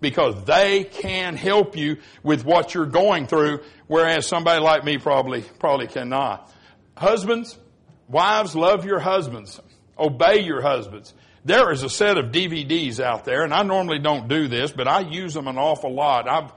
because 0.00 0.44
they 0.44 0.84
can 0.84 1.36
help 1.36 1.76
you 1.76 1.98
with 2.22 2.44
what 2.44 2.74
you're 2.74 2.86
going 2.86 3.26
through, 3.26 3.60
whereas 3.86 4.26
somebody 4.26 4.60
like 4.60 4.84
me 4.84 4.98
probably, 4.98 5.42
probably 5.60 5.86
cannot. 5.86 6.50
Husbands, 6.96 7.56
wives, 8.08 8.56
love 8.56 8.84
your 8.84 8.98
husbands. 8.98 9.60
Obey 9.98 10.40
your 10.40 10.62
husbands. 10.62 11.12
There 11.44 11.72
is 11.72 11.82
a 11.82 11.90
set 11.90 12.18
of 12.18 12.26
DVDs 12.26 13.00
out 13.00 13.24
there, 13.24 13.42
and 13.42 13.52
I 13.52 13.62
normally 13.62 13.98
don't 13.98 14.28
do 14.28 14.46
this, 14.46 14.70
but 14.70 14.86
I 14.86 15.00
use 15.00 15.34
them 15.34 15.48
an 15.48 15.58
awful 15.58 15.92
lot. 15.92 16.28
I've, 16.28 16.52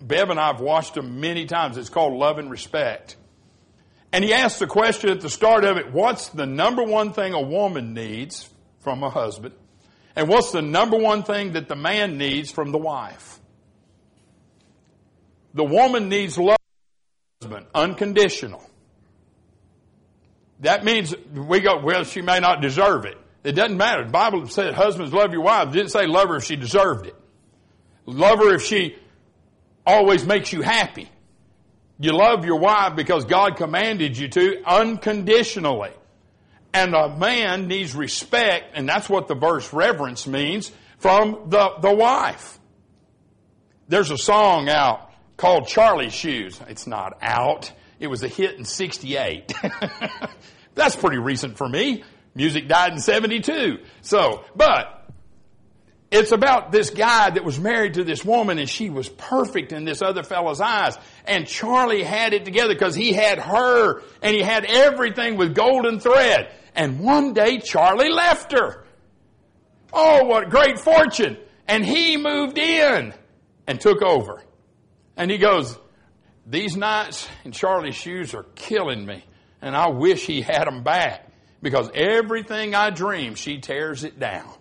Bev 0.00 0.30
and 0.30 0.40
I 0.40 0.48
have 0.48 0.60
watched 0.60 0.94
them 0.94 1.20
many 1.20 1.44
times. 1.44 1.76
It's 1.76 1.90
called 1.90 2.14
Love 2.14 2.38
and 2.38 2.50
Respect. 2.50 3.16
And 4.10 4.24
he 4.24 4.32
asks 4.32 4.58
the 4.58 4.66
question 4.66 5.10
at 5.10 5.20
the 5.20 5.30
start 5.30 5.64
of 5.64 5.76
it, 5.76 5.92
what's 5.92 6.28
the 6.30 6.46
number 6.46 6.82
one 6.82 7.12
thing 7.12 7.34
a 7.34 7.40
woman 7.40 7.94
needs 7.94 8.48
from 8.80 9.02
a 9.02 9.10
husband? 9.10 9.54
And 10.16 10.28
what's 10.28 10.52
the 10.52 10.62
number 10.62 10.96
one 10.98 11.22
thing 11.22 11.52
that 11.52 11.68
the 11.68 11.76
man 11.76 12.18
needs 12.18 12.50
from 12.50 12.72
the 12.72 12.78
wife? 12.78 13.38
The 15.54 15.64
woman 15.64 16.08
needs 16.08 16.38
love 16.38 16.58
husband, 17.40 17.66
unconditional. 17.74 18.62
That 20.60 20.84
means 20.84 21.14
we 21.34 21.60
go, 21.60 21.80
well, 21.82 22.04
she 22.04 22.22
may 22.22 22.40
not 22.40 22.62
deserve 22.62 23.04
it. 23.04 23.18
It 23.44 23.52
doesn't 23.52 23.76
matter. 23.76 24.04
The 24.04 24.10
Bible 24.10 24.46
said 24.48 24.74
husbands 24.74 25.12
love 25.12 25.32
your 25.32 25.42
wives. 25.42 25.74
It 25.74 25.78
didn't 25.78 25.90
say 25.90 26.06
love 26.06 26.28
her 26.28 26.36
if 26.36 26.44
she 26.44 26.56
deserved 26.56 27.06
it. 27.06 27.16
Love 28.06 28.38
her 28.38 28.54
if 28.54 28.62
she 28.62 28.96
always 29.86 30.24
makes 30.24 30.52
you 30.52 30.62
happy. 30.62 31.08
You 31.98 32.12
love 32.12 32.44
your 32.44 32.58
wife 32.58 32.96
because 32.96 33.24
God 33.24 33.56
commanded 33.56 34.16
you 34.16 34.28
to 34.28 34.62
unconditionally. 34.64 35.90
And 36.74 36.94
a 36.94 37.16
man 37.16 37.68
needs 37.68 37.94
respect, 37.94 38.72
and 38.74 38.88
that's 38.88 39.08
what 39.08 39.28
the 39.28 39.34
verse 39.34 39.72
reverence 39.72 40.26
means, 40.26 40.72
from 40.98 41.48
the, 41.48 41.74
the 41.80 41.94
wife. 41.94 42.58
There's 43.88 44.10
a 44.10 44.16
song 44.16 44.70
out 44.70 45.10
called 45.36 45.66
Charlie's 45.66 46.14
Shoes. 46.14 46.58
It's 46.68 46.86
not 46.86 47.18
out. 47.20 47.70
It 48.00 48.06
was 48.06 48.22
a 48.22 48.28
hit 48.28 48.56
in 48.56 48.64
68. 48.64 49.52
That's 50.74 50.96
pretty 50.96 51.18
recent 51.18 51.58
for 51.58 51.68
me. 51.68 52.04
Music 52.34 52.68
died 52.68 52.92
in 52.92 52.98
72. 52.98 53.78
So, 54.00 54.44
but 54.56 55.02
it's 56.10 56.30
about 56.30 56.72
this 56.72 56.90
guy 56.90 57.30
that 57.30 57.42
was 57.42 57.58
married 57.58 57.94
to 57.94 58.04
this 58.04 58.24
woman 58.24 58.58
and 58.58 58.68
she 58.68 58.90
was 58.90 59.08
perfect 59.08 59.72
in 59.72 59.84
this 59.84 60.02
other 60.02 60.22
fellow's 60.22 60.60
eyes. 60.60 60.96
And 61.26 61.46
Charlie 61.46 62.02
had 62.02 62.34
it 62.34 62.44
together 62.44 62.74
because 62.74 62.94
he 62.94 63.12
had 63.12 63.38
her 63.38 64.02
and 64.22 64.34
he 64.34 64.42
had 64.42 64.66
everything 64.66 65.38
with 65.38 65.54
golden 65.54 66.00
thread. 66.00 66.52
And 66.74 67.00
one 67.00 67.32
day 67.32 67.58
Charlie 67.58 68.10
left 68.10 68.52
her. 68.52 68.84
Oh, 69.92 70.24
what 70.24 70.50
great 70.50 70.78
fortune. 70.78 71.38
And 71.66 71.84
he 71.84 72.18
moved 72.18 72.58
in 72.58 73.14
and 73.66 73.80
took 73.80 74.02
over. 74.02 74.42
And 75.16 75.30
he 75.30 75.38
goes, 75.38 75.78
these 76.46 76.76
nights 76.76 77.26
in 77.44 77.52
Charlie's 77.52 77.94
shoes 77.94 78.34
are 78.34 78.44
killing 78.54 79.06
me. 79.06 79.24
And 79.62 79.74
I 79.74 79.88
wish 79.88 80.26
he 80.26 80.42
had 80.42 80.64
them 80.66 80.82
back 80.82 81.31
because 81.62 81.90
everything 81.94 82.74
I 82.74 82.90
dream, 82.90 83.36
she 83.36 83.58
tears 83.58 84.04
it 84.04 84.18
down. 84.18 84.52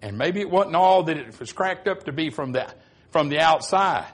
And 0.00 0.16
maybe 0.16 0.40
it 0.40 0.48
wasn't 0.48 0.76
all 0.76 1.02
that 1.04 1.16
it 1.16 1.38
was 1.38 1.52
cracked 1.52 1.88
up 1.88 2.04
to 2.04 2.12
be 2.12 2.30
from 2.30 2.52
the, 2.52 2.72
from 3.10 3.28
the 3.28 3.40
outside. 3.40 4.06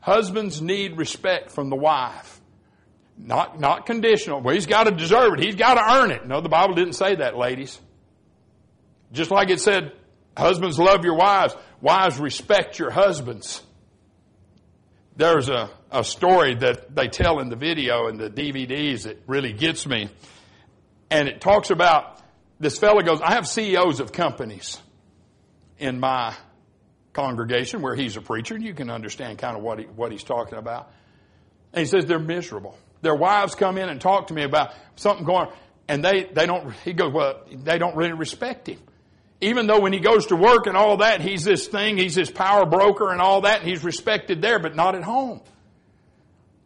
Husbands 0.00 0.60
need 0.60 0.98
respect 0.98 1.52
from 1.52 1.70
the 1.70 1.76
wife. 1.76 2.40
Not, 3.16 3.60
not 3.60 3.86
conditional. 3.86 4.40
Well, 4.40 4.54
he's 4.54 4.66
got 4.66 4.84
to 4.84 4.90
deserve 4.90 5.34
it. 5.34 5.44
He's 5.44 5.54
got 5.54 5.74
to 5.74 5.94
earn 5.94 6.10
it. 6.10 6.26
No, 6.26 6.40
the 6.40 6.48
Bible 6.48 6.74
didn't 6.74 6.94
say 6.94 7.14
that, 7.14 7.36
ladies. 7.36 7.78
Just 9.12 9.30
like 9.30 9.48
it 9.50 9.60
said, 9.60 9.92
husbands 10.36 10.78
love 10.78 11.04
your 11.04 11.14
wives. 11.14 11.54
Wives 11.80 12.18
respect 12.18 12.78
your 12.78 12.90
husbands. 12.90 13.62
There's 15.16 15.48
a, 15.48 15.70
a 15.90 16.02
story 16.02 16.56
that 16.56 16.94
they 16.94 17.08
tell 17.08 17.38
in 17.38 17.48
the 17.48 17.56
video 17.56 18.08
and 18.08 18.18
the 18.18 18.30
DVDs 18.30 19.04
that 19.04 19.22
really 19.26 19.52
gets 19.52 19.86
me. 19.86 20.08
And 21.12 21.28
it 21.28 21.42
talks 21.42 21.68
about 21.68 22.18
this 22.58 22.78
fellow 22.78 23.02
goes, 23.02 23.20
I 23.20 23.34
have 23.34 23.46
CEOs 23.46 24.00
of 24.00 24.12
companies 24.12 24.80
in 25.78 26.00
my 26.00 26.34
congregation 27.12 27.82
where 27.82 27.94
he's 27.94 28.16
a 28.16 28.22
preacher. 28.22 28.54
and 28.54 28.64
You 28.64 28.72
can 28.72 28.88
understand 28.88 29.36
kind 29.36 29.54
of 29.54 29.62
what, 29.62 29.78
he, 29.78 29.84
what 29.84 30.10
he's 30.10 30.24
talking 30.24 30.56
about. 30.56 30.90
And 31.74 31.80
he 31.80 31.86
says 31.86 32.06
they're 32.06 32.18
miserable. 32.18 32.78
Their 33.02 33.14
wives 33.14 33.54
come 33.54 33.76
in 33.76 33.90
and 33.90 34.00
talk 34.00 34.28
to 34.28 34.34
me 34.34 34.42
about 34.42 34.72
something 34.96 35.26
going 35.26 35.48
on, 35.48 35.52
and 35.86 36.02
they, 36.02 36.24
they 36.32 36.46
don't, 36.46 36.72
he 36.82 36.94
goes, 36.94 37.12
well, 37.12 37.42
they 37.52 37.76
don't 37.76 37.94
really 37.94 38.14
respect 38.14 38.68
him. 38.68 38.78
Even 39.42 39.66
though 39.66 39.80
when 39.80 39.92
he 39.92 40.00
goes 40.00 40.26
to 40.26 40.36
work 40.36 40.66
and 40.66 40.78
all 40.78 40.98
that, 40.98 41.20
he's 41.20 41.44
this 41.44 41.66
thing, 41.66 41.98
he's 41.98 42.14
this 42.14 42.30
power 42.30 42.64
broker 42.64 43.10
and 43.10 43.20
all 43.20 43.42
that, 43.42 43.60
and 43.60 43.68
he's 43.68 43.84
respected 43.84 44.40
there, 44.40 44.58
but 44.58 44.74
not 44.74 44.94
at 44.94 45.02
home. 45.02 45.42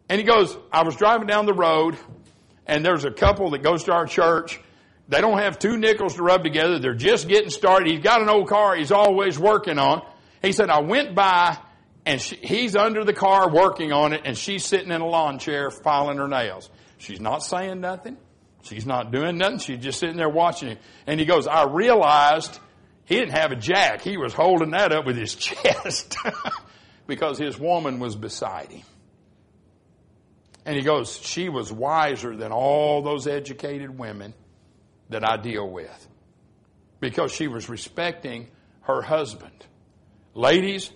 And 0.07 0.21
he 0.21 0.25
goes, 0.25 0.55
I 0.71 0.83
was 0.83 0.95
driving 0.95 1.27
down 1.27 1.47
the 1.47 1.53
road, 1.53 1.97
and 2.67 2.85
there's 2.85 3.05
a 3.05 3.11
couple 3.11 3.51
that 3.51 3.63
goes 3.63 3.85
to 3.85 3.93
our 3.93 4.05
church, 4.05 4.59
they 5.07 5.21
don't 5.21 5.39
have 5.39 5.57
two 5.57 5.77
nickels 5.77 6.15
to 6.15 6.23
rub 6.23 6.43
together. 6.43 6.79
They're 6.79 6.93
just 6.93 7.27
getting 7.27 7.49
started. 7.49 7.89
He's 7.89 8.03
got 8.03 8.21
an 8.21 8.29
old 8.29 8.47
car 8.47 8.75
he's 8.75 8.91
always 8.91 9.39
working 9.39 9.79
on. 9.79 10.05
He 10.41 10.51
said, 10.51 10.69
I 10.69 10.81
went 10.81 11.15
by 11.15 11.57
and 12.05 12.21
she, 12.21 12.35
he's 12.35 12.75
under 12.75 13.03
the 13.03 13.13
car 13.13 13.49
working 13.49 13.91
on 13.91 14.13
it 14.13 14.21
and 14.25 14.37
she's 14.37 14.65
sitting 14.65 14.91
in 14.91 15.01
a 15.01 15.07
lawn 15.07 15.39
chair 15.39 15.71
filing 15.71 16.17
her 16.17 16.27
nails. 16.27 16.69
She's 16.97 17.21
not 17.21 17.43
saying 17.43 17.79
nothing. 17.79 18.17
She's 18.63 18.85
not 18.85 19.11
doing 19.11 19.37
nothing. 19.37 19.59
She's 19.59 19.79
just 19.79 19.99
sitting 19.99 20.17
there 20.17 20.29
watching 20.29 20.69
him. 20.69 20.77
And 21.05 21.19
he 21.19 21.25
goes, 21.25 21.47
I 21.47 21.65
realized 21.65 22.59
he 23.05 23.15
didn't 23.15 23.33
have 23.33 23.51
a 23.51 23.55
jack. 23.55 24.01
He 24.01 24.17
was 24.17 24.33
holding 24.33 24.71
that 24.71 24.91
up 24.91 25.05
with 25.05 25.15
his 25.15 25.35
chest 25.35 26.17
because 27.07 27.37
his 27.37 27.57
woman 27.57 27.99
was 27.99 28.15
beside 28.15 28.71
him. 28.71 28.83
And 30.67 30.75
he 30.75 30.83
goes, 30.83 31.17
she 31.23 31.47
was 31.47 31.71
wiser 31.71 32.35
than 32.35 32.51
all 32.51 33.01
those 33.01 33.25
educated 33.25 33.97
women 33.97 34.33
that 35.09 35.23
I 35.23 35.37
deal 35.37 35.67
with 35.67 36.07
because 36.99 37.31
she 37.31 37.47
was 37.47 37.69
respecting 37.69 38.49
her 38.81 39.01
husband. 39.01 39.65
Ladies, 40.33 40.91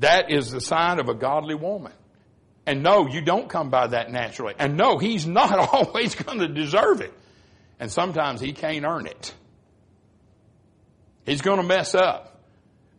that 0.00 0.30
is 0.30 0.50
the 0.50 0.60
sign 0.60 1.00
of 1.00 1.08
a 1.08 1.14
godly 1.14 1.54
woman. 1.54 1.94
And 2.66 2.82
no, 2.82 3.08
you 3.08 3.22
don't 3.22 3.48
come 3.48 3.70
by 3.70 3.86
that 3.86 4.12
naturally. 4.12 4.52
And 4.58 4.76
no, 4.76 4.98
he's 4.98 5.26
not 5.26 5.58
always 5.72 6.14
going 6.14 6.40
to 6.40 6.48
deserve 6.48 7.00
it. 7.00 7.14
And 7.80 7.90
sometimes 7.90 8.42
he 8.42 8.52
can't 8.52 8.84
earn 8.84 9.06
it. 9.06 9.34
He's 11.24 11.40
going 11.40 11.58
to 11.58 11.66
mess 11.66 11.94
up. 11.94 12.35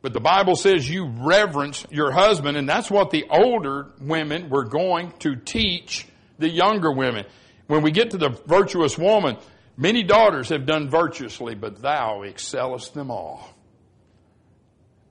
But 0.01 0.13
the 0.13 0.19
Bible 0.19 0.55
says 0.55 0.89
you 0.89 1.07
reverence 1.07 1.85
your 1.89 2.11
husband, 2.11 2.57
and 2.57 2.69
that's 2.69 2.89
what 2.89 3.09
the 3.09 3.25
older 3.29 3.87
women 3.99 4.49
were 4.49 4.65
going 4.65 5.11
to 5.19 5.35
teach 5.35 6.07
the 6.37 6.49
younger 6.49 6.91
women. 6.91 7.25
When 7.65 7.81
we 7.81 7.91
get 7.91 8.11
to 8.11 8.17
the 8.17 8.29
virtuous 8.29 8.97
woman, 8.97 9.37
Many 9.79 10.01
daughters 10.01 10.49
have 10.49 10.65
done 10.65 10.89
virtuously, 10.89 11.53
but 11.53 11.83
thou 11.83 12.23
excellest 12.23 12.95
them 12.95 13.11
all. 13.11 13.47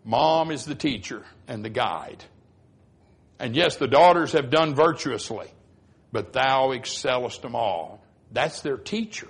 Mom 0.04 0.50
is 0.50 0.64
the 0.64 0.74
teacher 0.74 1.22
and 1.46 1.64
the 1.64 1.70
guide. 1.70 2.24
And 3.38 3.54
yes, 3.54 3.76
the 3.76 3.86
daughters 3.86 4.32
have 4.32 4.50
done 4.50 4.74
virtuously, 4.74 5.48
but 6.10 6.32
thou 6.32 6.72
excellest 6.72 7.42
them 7.42 7.54
all. 7.54 8.02
That's 8.32 8.60
their 8.60 8.76
teacher. 8.76 9.28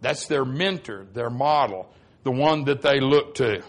That's 0.00 0.26
their 0.26 0.44
mentor, 0.44 1.06
their 1.12 1.30
model, 1.30 1.88
the 2.24 2.32
one 2.32 2.64
that 2.64 2.82
they 2.82 2.98
look 2.98 3.36
to. 3.36 3.62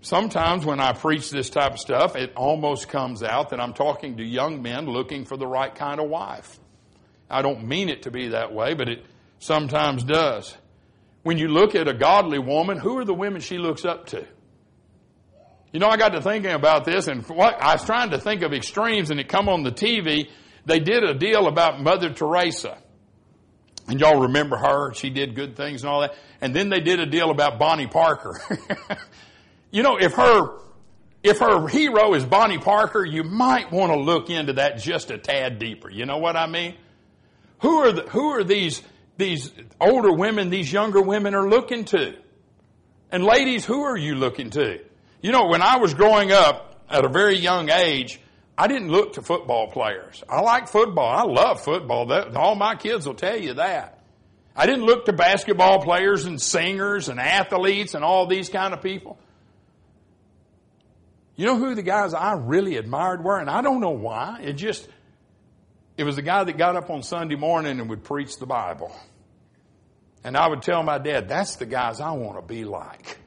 Sometimes 0.00 0.64
when 0.64 0.80
I 0.80 0.92
preach 0.92 1.30
this 1.30 1.50
type 1.50 1.72
of 1.72 1.80
stuff, 1.80 2.14
it 2.14 2.32
almost 2.36 2.88
comes 2.88 3.22
out 3.22 3.50
that 3.50 3.60
I'm 3.60 3.74
talking 3.74 4.18
to 4.18 4.24
young 4.24 4.62
men 4.62 4.86
looking 4.86 5.24
for 5.24 5.36
the 5.36 5.46
right 5.46 5.74
kind 5.74 6.00
of 6.00 6.08
wife. 6.08 6.58
I 7.28 7.42
don't 7.42 7.66
mean 7.66 7.88
it 7.88 8.02
to 8.02 8.10
be 8.10 8.28
that 8.28 8.52
way, 8.52 8.74
but 8.74 8.88
it, 8.88 9.04
sometimes 9.38 10.04
does. 10.04 10.56
When 11.24 11.36
you 11.36 11.48
look 11.48 11.74
at 11.74 11.88
a 11.88 11.94
godly 11.94 12.38
woman, 12.38 12.78
who 12.78 12.96
are 12.98 13.04
the 13.04 13.14
women 13.14 13.40
she 13.40 13.58
looks 13.58 13.84
up 13.84 14.06
to? 14.06 14.26
You 15.72 15.80
know, 15.80 15.88
I 15.88 15.96
got 15.96 16.10
to 16.10 16.22
thinking 16.22 16.52
about 16.52 16.84
this, 16.84 17.08
and 17.08 17.26
what 17.28 17.60
I 17.60 17.74
was 17.74 17.84
trying 17.84 18.10
to 18.10 18.18
think 18.18 18.42
of 18.42 18.54
extremes, 18.54 19.10
and 19.10 19.20
it 19.20 19.28
come 19.28 19.48
on 19.48 19.64
the 19.64 19.72
TV. 19.72 20.30
They 20.64 20.78
did 20.78 21.02
a 21.02 21.14
deal 21.14 21.46
about 21.46 21.82
Mother 21.82 22.10
Teresa, 22.10 22.78
and 23.88 24.00
y'all 24.00 24.22
remember 24.22 24.56
her? 24.56 24.94
She 24.94 25.10
did 25.10 25.34
good 25.34 25.56
things 25.56 25.82
and 25.82 25.90
all 25.90 26.02
that. 26.02 26.14
And 26.40 26.54
then 26.54 26.68
they 26.68 26.80
did 26.80 27.00
a 27.00 27.06
deal 27.06 27.30
about 27.30 27.58
Bonnie 27.58 27.86
Parker. 27.86 28.40
you 29.70 29.82
know, 29.82 29.98
if 29.98 30.14
her 30.14 30.58
if 31.22 31.38
her 31.40 31.66
hero 31.68 32.14
is 32.14 32.24
Bonnie 32.24 32.58
Parker, 32.58 33.04
you 33.04 33.24
might 33.24 33.72
want 33.72 33.92
to 33.92 33.98
look 33.98 34.30
into 34.30 34.54
that 34.54 34.78
just 34.78 35.10
a 35.10 35.18
tad 35.18 35.58
deeper. 35.58 35.90
You 35.90 36.06
know 36.06 36.18
what 36.18 36.36
I 36.36 36.46
mean? 36.46 36.76
Who 37.60 37.78
are 37.78 37.92
the, 37.92 38.02
who 38.02 38.30
are 38.30 38.44
these 38.44 38.82
these 39.18 39.52
older 39.80 40.12
women, 40.12 40.48
these 40.48 40.72
younger 40.72 41.02
women 41.02 41.34
are 41.34 41.48
looking 41.48 41.84
to. 41.86 42.14
And 43.10 43.24
ladies, 43.24 43.64
who 43.64 43.82
are 43.82 43.96
you 43.96 44.14
looking 44.14 44.50
to? 44.50 44.78
You 45.20 45.32
know, 45.32 45.46
when 45.46 45.60
I 45.60 45.78
was 45.78 45.92
growing 45.92 46.30
up 46.30 46.84
at 46.88 47.04
a 47.04 47.08
very 47.08 47.36
young 47.36 47.68
age, 47.68 48.20
I 48.56 48.68
didn't 48.68 48.88
look 48.88 49.14
to 49.14 49.22
football 49.22 49.70
players. 49.70 50.22
I 50.28 50.40
like 50.40 50.68
football. 50.68 51.08
I 51.08 51.24
love 51.24 51.60
football. 51.60 52.06
That, 52.06 52.36
all 52.36 52.54
my 52.54 52.76
kids 52.76 53.06
will 53.06 53.14
tell 53.14 53.36
you 53.36 53.54
that. 53.54 53.98
I 54.54 54.66
didn't 54.66 54.84
look 54.84 55.06
to 55.06 55.12
basketball 55.12 55.82
players 55.82 56.24
and 56.24 56.40
singers 56.40 57.08
and 57.08 57.20
athletes 57.20 57.94
and 57.94 58.04
all 58.04 58.26
these 58.26 58.48
kind 58.48 58.72
of 58.72 58.82
people. 58.82 59.18
You 61.38 61.46
know 61.46 61.56
who 61.56 61.76
the 61.76 61.84
guys 61.84 62.14
I 62.14 62.32
really 62.32 62.76
admired 62.78 63.22
were? 63.22 63.38
And 63.38 63.48
I 63.48 63.62
don't 63.62 63.80
know 63.80 63.90
why. 63.90 64.40
It 64.42 64.54
just, 64.54 64.88
it 65.96 66.02
was 66.02 66.16
the 66.16 66.22
guy 66.22 66.42
that 66.42 66.58
got 66.58 66.74
up 66.74 66.90
on 66.90 67.04
Sunday 67.04 67.36
morning 67.36 67.78
and 67.78 67.88
would 67.90 68.02
preach 68.02 68.38
the 68.38 68.46
Bible. 68.46 68.92
And 70.24 70.36
I 70.36 70.48
would 70.48 70.62
tell 70.62 70.82
my 70.82 70.98
dad, 70.98 71.28
that's 71.28 71.54
the 71.54 71.64
guys 71.64 72.00
I 72.00 72.10
want 72.10 72.40
to 72.40 72.42
be 72.42 72.64
like. 72.64 73.18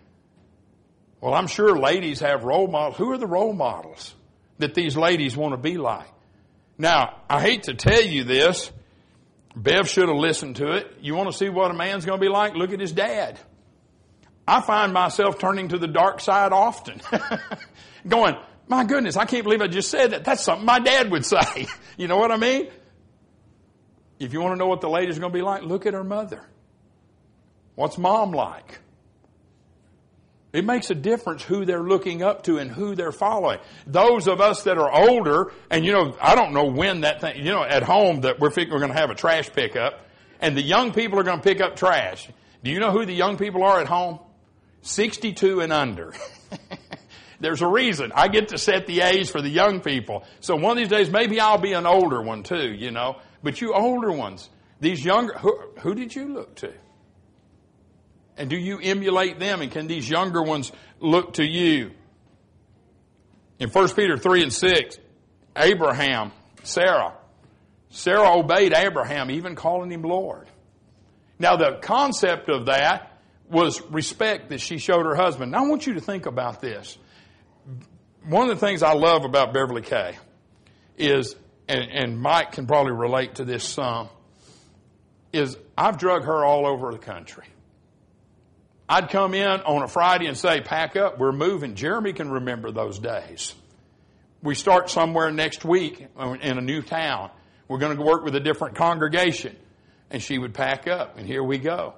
Well, 1.22 1.34
I'm 1.34 1.48
sure 1.48 1.80
ladies 1.80 2.20
have 2.20 2.44
role 2.44 2.68
models. 2.68 2.98
Who 2.98 3.12
are 3.12 3.18
the 3.18 3.28
role 3.28 3.54
models 3.54 4.14
that 4.58 4.74
these 4.74 4.98
ladies 4.98 5.38
want 5.38 5.54
to 5.54 5.58
be 5.58 5.78
like? 5.78 6.10
Now, 6.78 7.22
I 7.30 7.40
hate 7.40 7.64
to 7.64 7.76
tell 7.76 8.02
you 8.02 8.26
this. 8.26 8.74
Bev 9.56 9.88
should 9.88 10.10
have 10.10 10.18
listened 10.18 10.58
to 10.58 10.74
it. 10.74 10.98
You 11.00 11.16
want 11.16 11.32
to 11.32 11.38
see 11.38 11.48
what 11.48 11.72
a 11.72 11.74
man's 11.74 12.06
going 12.06 12.20
to 12.20 12.22
be 12.22 12.30
like? 12.30 12.56
Look 12.56 12.74
at 12.74 12.82
his 12.82 12.92
dad. 12.92 13.40
I 14.52 14.60
find 14.60 14.92
myself 14.92 15.40
turning 15.40 15.70
to 15.70 15.78
the 15.78 15.88
dark 15.88 16.20
side 16.20 16.52
often. 16.52 17.00
Going, 18.08 18.36
my 18.68 18.84
goodness, 18.84 19.16
I 19.16 19.24
can't 19.24 19.46
believe 19.46 19.62
I 19.62 19.68
just 19.68 19.90
said 19.90 20.12
that. 20.12 20.26
That's 20.26 20.44
something 20.44 20.66
my 20.66 20.80
dad 20.80 21.10
would 21.10 21.26
say. 21.26 21.68
you 21.98 22.10
know 22.10 22.18
what 22.18 22.32
I 22.32 22.38
mean? 22.38 22.68
If 24.20 24.34
you 24.34 24.42
want 24.42 24.56
to 24.56 24.60
know 24.60 24.68
what 24.68 24.82
the 24.82 24.90
lady's 24.90 25.20
going 25.20 25.32
to 25.32 25.38
be 25.38 25.42
like, 25.42 25.64
look 25.64 25.86
at 25.86 25.94
her 25.94 26.04
mother. 26.04 26.44
What's 27.76 27.98
mom 27.98 28.34
like? 28.34 28.80
It 30.52 30.66
makes 30.66 30.90
a 30.90 30.96
difference 30.96 31.44
who 31.44 31.64
they're 31.64 31.82
looking 31.82 32.22
up 32.22 32.44
to 32.44 32.58
and 32.58 32.70
who 32.70 32.94
they're 32.94 33.14
following. 33.14 33.60
Those 33.88 34.28
of 34.28 34.42
us 34.42 34.64
that 34.64 34.78
are 34.78 34.92
older, 34.92 35.54
and 35.70 35.86
you 35.86 35.94
know, 35.94 36.14
I 36.20 36.36
don't 36.36 36.52
know 36.52 36.66
when 36.66 37.02
that 37.02 37.22
thing, 37.22 37.38
you 37.38 37.54
know, 37.54 37.64
at 37.64 37.84
home 37.84 38.22
that 38.22 38.42
we're 38.42 38.52
we're 38.58 38.66
going 38.66 38.92
to 38.92 39.00
have 39.00 39.12
a 39.12 39.16
trash 39.16 39.50
pickup, 39.50 40.06
and 40.42 40.58
the 40.58 40.62
young 40.62 40.92
people 40.92 41.18
are 41.20 41.24
going 41.24 41.38
to 41.38 41.44
pick 41.44 41.62
up 41.62 41.78
trash. 41.78 42.28
Do 42.66 42.70
you 42.70 42.82
know 42.82 42.92
who 42.92 43.06
the 43.06 43.14
young 43.14 43.38
people 43.38 43.64
are 43.64 43.80
at 43.80 43.88
home? 43.88 44.20
62 44.82 45.62
and 45.62 45.72
under. 45.72 46.14
there's 47.40 47.62
a 47.62 47.68
reason. 47.68 48.12
I 48.16 48.28
get 48.28 48.50
to 48.50 48.58
set 48.58 48.88
the 48.88 49.02
age 49.02 49.30
for 49.30 49.42
the 49.42 49.50
young 49.50 49.82
people. 49.82 50.24
So 50.40 50.56
one 50.56 50.72
of 50.72 50.78
these 50.78 50.90
days, 50.90 51.10
maybe 51.10 51.40
I'll 51.40 51.58
be 51.58 51.74
an 51.74 51.86
older 51.86 52.22
one 52.22 52.44
too, 52.44 52.74
you 52.74 52.92
know. 52.92 53.18
But 53.44 53.62
you 53.62 53.74
older 53.74 54.12
ones, 54.12 54.50
these 54.80 55.04
younger, 55.04 55.34
who, 55.38 55.60
who 55.80 55.96
did 55.96 56.16
you 56.16 56.34
look 56.34 56.56
to? 56.56 56.74
And 58.38 58.50
do 58.50 58.58
you 58.58 58.80
emulate 58.82 59.40
them? 59.40 59.62
And 59.62 59.72
can 59.72 59.88
these 59.88 60.10
younger 60.10 60.42
ones 60.42 60.72
look 61.00 61.34
to 61.34 61.46
you? 61.46 61.92
In 63.60 63.70
1 63.70 63.90
Peter 63.90 64.18
3 64.18 64.44
and 64.44 64.54
6, 64.54 64.98
Abraham, 65.56 66.32
Sarah, 66.64 67.14
Sarah 67.90 68.38
obeyed 68.38 68.74
Abraham, 68.74 69.30
even 69.30 69.56
calling 69.56 69.92
him 69.92 70.02
Lord. 70.02 70.48
Now 71.38 71.58
the 71.58 71.80
concept 71.82 72.50
of 72.50 72.68
that 72.68 73.11
was 73.52 73.82
respect 73.92 74.50
that 74.50 74.62
she 74.62 74.78
showed 74.78 75.06
her 75.06 75.16
husband. 75.16 75.52
Now 75.52 75.66
I 75.66 75.68
want 75.68 75.86
you 75.86 75.94
to 75.96 76.02
think 76.02 76.26
about 76.26 76.62
this. 76.62 76.98
One 78.26 78.50
of 78.50 78.60
the 78.60 78.66
things 78.66 78.82
I 78.82 78.94
love 78.94 79.26
about 79.26 79.54
Beverly 79.54 79.82
Kay 79.82 80.18
is, 80.98 81.36
and, 81.68 81.90
and 81.92 82.20
Mike 82.20 82.54
can 82.54 82.66
probably 82.66 82.94
relate 82.94 83.36
to 83.36 83.46
this 83.46 83.64
some, 83.64 84.10
is 85.34 85.58
I've 85.78 85.98
drug 85.98 86.24
her 86.24 86.46
all 86.46 86.66
over 86.66 86.92
the 86.92 86.98
country. 86.98 87.46
I'd 88.88 89.10
come 89.10 89.34
in 89.34 89.48
on 89.48 89.84
a 89.84 89.88
Friday 89.88 90.28
and 90.28 90.38
say, 90.38 90.62
pack 90.62 90.96
up, 90.96 91.18
we're 91.18 91.32
moving. 91.32 91.76
Jeremy 91.76 92.14
can 92.14 92.30
remember 92.30 92.72
those 92.72 93.00
days. 93.00 93.56
We 94.44 94.56
start 94.56 94.90
somewhere 94.90 95.32
next 95.32 95.64
week 95.64 96.06
in 96.42 96.58
a 96.58 96.62
new 96.62 96.82
town. 96.82 97.32
We're 97.68 97.78
going 97.78 97.96
to 97.96 98.04
work 98.04 98.26
with 98.26 98.36
a 98.36 98.40
different 98.40 98.76
congregation. 98.76 99.56
And 100.10 100.22
she 100.22 100.38
would 100.38 100.54
pack 100.54 100.90
up, 100.90 101.18
and 101.18 101.26
here 101.26 101.42
we 101.42 101.58
go. 101.58 101.94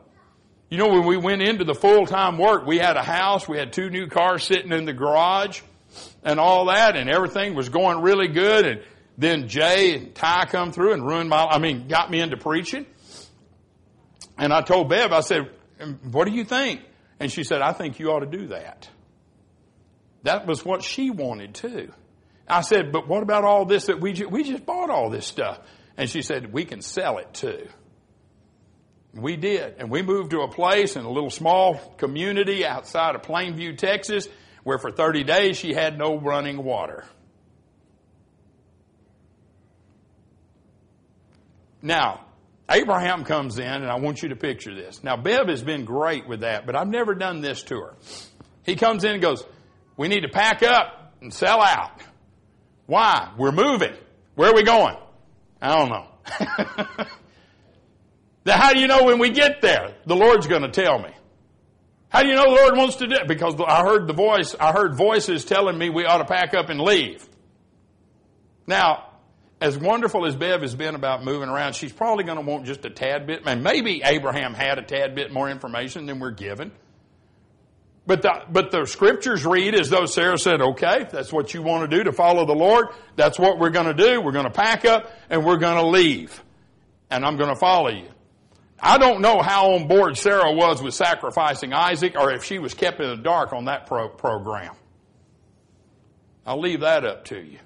You 0.74 0.80
know, 0.80 0.88
when 0.88 1.06
we 1.06 1.18
went 1.18 1.44
into 1.44 1.66
the 1.66 1.76
full-time 1.76 2.40
work, 2.40 2.66
we 2.66 2.80
had 2.80 2.98
a 2.98 3.04
house, 3.04 3.48
we 3.48 3.60
had 3.60 3.74
two 3.74 3.92
new 3.92 4.08
cars 4.08 4.44
sitting 4.44 4.72
in 4.72 4.86
the 4.86 4.94
garage, 4.94 5.62
and 6.24 6.40
all 6.40 6.66
that, 6.66 6.96
and 6.96 7.12
everything 7.12 7.54
was 7.54 7.70
going 7.70 8.02
really 8.02 8.28
good, 8.28 8.66
and 8.66 8.82
then 9.16 9.48
Jay 9.48 9.96
and 9.96 10.16
Ty 10.16 10.46
come 10.46 10.72
through 10.72 10.94
and 10.94 11.06
ruined 11.06 11.30
my, 11.30 11.46
I 11.46 11.60
mean, 11.60 11.88
got 11.88 12.10
me 12.10 12.22
into 12.22 12.38
preaching. 12.38 12.88
And 14.36 14.52
I 14.52 14.62
told 14.62 14.90
Bev, 14.90 15.12
I 15.12 15.20
said, 15.20 15.42
um, 15.80 16.00
what 16.12 16.28
do 16.28 16.34
you 16.34 16.44
think? 16.44 16.82
And 17.20 17.32
she 17.32 17.44
said, 17.44 17.62
I 17.62 17.74
think 17.74 18.00
you 18.00 18.10
ought 18.10 18.22
to 18.22 18.38
do 18.38 18.48
that. 18.48 18.90
That 20.24 20.48
was 20.48 20.66
what 20.66 20.82
she 20.82 21.12
wanted 21.12 21.54
too. 21.54 21.94
I 22.48 22.62
said, 22.62 22.92
but 22.92 23.08
what 23.08 23.22
about 23.22 23.44
all 23.44 23.66
this 23.66 23.86
that 23.86 24.02
we, 24.02 24.14
ju- 24.14 24.28
we 24.28 24.44
just 24.44 24.66
bought 24.66 24.90
all 24.90 25.12
this 25.12 25.28
stuff? 25.28 25.60
And 25.98 26.10
she 26.10 26.24
said, 26.24 26.52
we 26.52 26.66
can 26.66 26.82
sell 26.82 27.20
it 27.20 27.32
too. 27.32 27.68
We 29.14 29.36
did. 29.36 29.76
And 29.78 29.92
we 29.92 30.02
moved 30.02 30.32
to 30.32 30.42
a 30.42 30.48
place 30.48 30.96
in 30.96 31.06
a 31.06 31.12
little 31.12 31.30
small 31.30 31.76
community 31.98 32.66
outside 32.66 33.16
of 33.16 33.22
Plainview, 33.22 33.78
Texas, 33.78 34.28
where 34.64 34.80
for 34.80 34.92
30 34.92 35.24
days 35.24 35.58
she 35.58 35.74
had 35.74 35.98
no 35.98 36.20
running 36.20 36.64
water. 36.64 37.06
Now, 41.82 42.26
Abraham 42.70 43.26
comes 43.26 43.60
in, 43.60 43.66
and 43.66 43.88
I 43.88 43.96
want 43.96 44.24
you 44.24 44.30
to 44.30 44.36
picture 44.36 44.74
this. 44.74 45.04
Now, 45.04 45.18
Bev 45.18 45.48
has 45.48 45.62
been 45.62 45.84
great 45.86 46.28
with 46.28 46.40
that, 46.40 46.66
but 46.66 46.76
I've 46.76 46.88
never 46.88 47.14
done 47.14 47.42
this 47.42 47.62
to 47.64 47.76
her. 47.76 47.94
He 48.66 48.76
comes 48.76 49.04
in 49.04 49.12
and 49.12 49.22
goes, 49.22 49.44
We 49.98 50.08
need 50.08 50.22
to 50.22 50.30
pack 50.30 50.64
up 50.64 51.14
and 51.22 51.34
sell 51.34 51.62
out. 51.62 52.02
Why? 52.86 53.32
We're 53.38 53.52
moving. 53.52 53.94
Where 54.36 54.50
are 54.50 54.56
we 54.56 54.64
going? 54.64 54.96
I 55.62 55.76
don't 55.78 55.90
know. 55.90 57.06
how 58.46 58.74
do 58.74 58.80
you 58.80 58.88
know 58.88 59.04
when 59.04 59.20
we 59.20 59.30
get 59.30 59.62
there? 59.62 59.94
The 60.06 60.16
Lord's 60.16 60.48
going 60.48 60.64
to 60.64 60.72
tell 60.72 61.00
me. 61.00 61.10
How 62.10 62.22
do 62.22 62.30
you 62.30 62.36
know 62.36 62.44
the 62.44 62.62
Lord 62.62 62.78
wants 62.78 62.98
to 62.98 63.08
do 63.08 63.16
it? 63.16 63.28
Because 63.28 63.56
I 63.66 63.82
heard 63.82 64.06
the 64.06 64.14
voice, 64.14 64.56
I 64.60 64.72
heard 64.72 64.96
voices 64.96 65.46
telling 65.46 65.78
me 65.78 65.90
we 65.90 66.06
ought 66.06 66.20
to 66.20 66.26
pack 66.26 66.54
up 66.54 66.70
and 66.70 66.80
leave. 66.80 67.28
Now, 68.68 69.10
as 69.60 69.78
wonderful 69.78 70.26
as 70.26 70.36
Bev 70.36 70.62
has 70.62 70.76
been 70.76 70.94
about 70.94 71.24
moving 71.24 71.50
around, 71.50 71.74
she's 71.74 71.94
probably 71.94 72.26
going 72.26 72.38
to 72.38 72.44
want 72.44 72.66
just 72.66 72.86
a 72.86 72.90
tad 72.90 73.26
bit. 73.26 73.44
And 73.46 73.64
maybe 73.64 74.02
Abraham 74.04 74.54
had 74.54 74.78
a 74.78 74.84
tad 74.84 75.16
bit 75.16 75.32
more 75.32 75.50
information 75.50 76.06
than 76.06 76.20
we're 76.20 76.32
given. 76.32 76.72
But 78.06 78.22
the, 78.22 78.44
but 78.50 78.72
the 78.72 78.86
scriptures 78.86 79.46
read 79.46 79.74
as 79.74 79.90
though 79.90 80.06
Sarah 80.06 80.38
said, 80.38 80.62
okay, 80.62 81.08
that's 81.10 81.32
what 81.32 81.54
you 81.54 81.62
want 81.62 81.90
to 81.90 81.98
do 81.98 82.04
to 82.04 82.12
follow 82.12 82.46
the 82.46 82.54
Lord. 82.54 82.88
That's 83.16 83.40
what 83.40 83.58
we're 83.58 83.70
going 83.70 83.88
to 83.88 83.94
do. 83.94 84.22
We're 84.22 84.34
going 84.34 84.46
to 84.46 84.52
pack 84.52 84.84
up 84.84 85.10
and 85.30 85.46
we're 85.46 85.58
going 85.58 85.78
to 85.78 85.88
leave. 85.88 86.44
And 87.10 87.26
I'm 87.26 87.38
going 87.38 87.50
to 87.50 87.56
follow 87.56 87.90
you. 87.90 88.10
I 88.80 88.98
don't 88.98 89.22
know 89.22 89.42
how 89.42 89.74
on 89.74 89.88
board 89.88 90.18
Sarah 90.18 90.52
was 90.52 90.82
with 90.82 90.94
sacrificing 90.94 91.74
Isaac 91.74 92.16
or 92.18 92.32
if 92.32 92.44
she 92.44 92.60
was 92.60 92.74
kept 92.74 93.00
in 93.00 93.10
the 93.10 93.16
dark 93.18 93.54
on 93.54 93.66
that 93.66 93.88
pro- 93.88 94.10
program. 94.10 94.76
I'll 96.46 96.60
leave 96.60 96.82
that 96.82 97.06
up 97.06 97.26
to 97.26 97.40
you. 97.40 97.60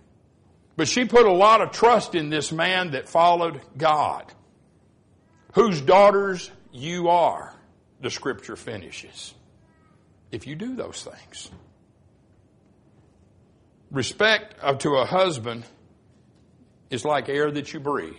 But 0.75 0.87
she 0.87 1.05
put 1.05 1.25
a 1.25 1.33
lot 1.33 1.61
of 1.61 1.71
trust 1.71 2.13
in 2.13 2.29
this 2.29 2.51
man 2.51 2.91
that 2.91 3.09
followed 3.09 3.61
God, 3.75 4.31
whose 5.53 5.81
daughters 5.81 6.51
you 6.71 7.09
are, 7.09 7.53
the 7.99 8.11
scripture 8.11 8.55
finishes, 8.55 9.33
if 10.31 10.45
you 10.45 10.55
do 10.55 10.75
those 10.75 11.03
things. 11.03 11.49
Respect 13.89 14.55
to 14.81 14.97
a 14.97 15.05
husband 15.05 15.65
is 16.91 17.03
like 17.03 17.27
air 17.27 17.49
that 17.49 17.73
you 17.73 17.79
breathe. 17.79 18.13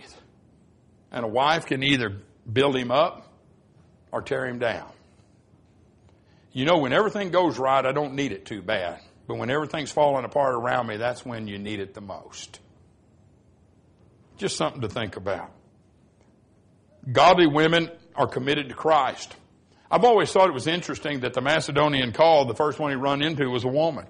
And 1.11 1.23
a 1.23 1.27
wife 1.27 1.67
can 1.67 1.81
either 1.81 2.17
build 2.51 2.75
him 2.75 2.91
up 2.91 3.27
or 4.11 4.21
tear 4.21 4.45
him 4.45 4.59
down. 4.59 4.89
You 6.51 6.65
know, 6.65 6.79
when 6.79 6.93
everything 6.93 7.29
goes 7.29 7.59
right, 7.59 7.85
I 7.85 7.91
don't 7.91 8.15
need 8.15 8.31
it 8.31 8.45
too 8.45 8.61
bad. 8.61 8.99
But 9.27 9.37
when 9.37 9.51
everything's 9.51 9.91
falling 9.91 10.25
apart 10.25 10.55
around 10.55 10.87
me, 10.87 10.97
that's 10.97 11.23
when 11.23 11.47
you 11.47 11.59
need 11.59 11.79
it 11.79 11.93
the 11.93 12.01
most. 12.01 12.59
Just 14.37 14.57
something 14.57 14.81
to 14.81 14.89
think 14.89 15.15
about. 15.15 15.51
Godly 17.11 17.45
women 17.45 17.91
are 18.15 18.27
committed 18.27 18.69
to 18.69 18.75
Christ. 18.75 19.35
I've 19.91 20.03
always 20.03 20.31
thought 20.31 20.47
it 20.47 20.53
was 20.53 20.67
interesting 20.67 21.21
that 21.21 21.33
the 21.33 21.41
Macedonian 21.41 22.11
call, 22.11 22.45
the 22.45 22.55
first 22.55 22.79
one 22.79 22.91
he 22.91 22.95
run 22.95 23.21
into 23.21 23.47
was 23.49 23.63
a 23.63 23.69
woman. 23.69 24.05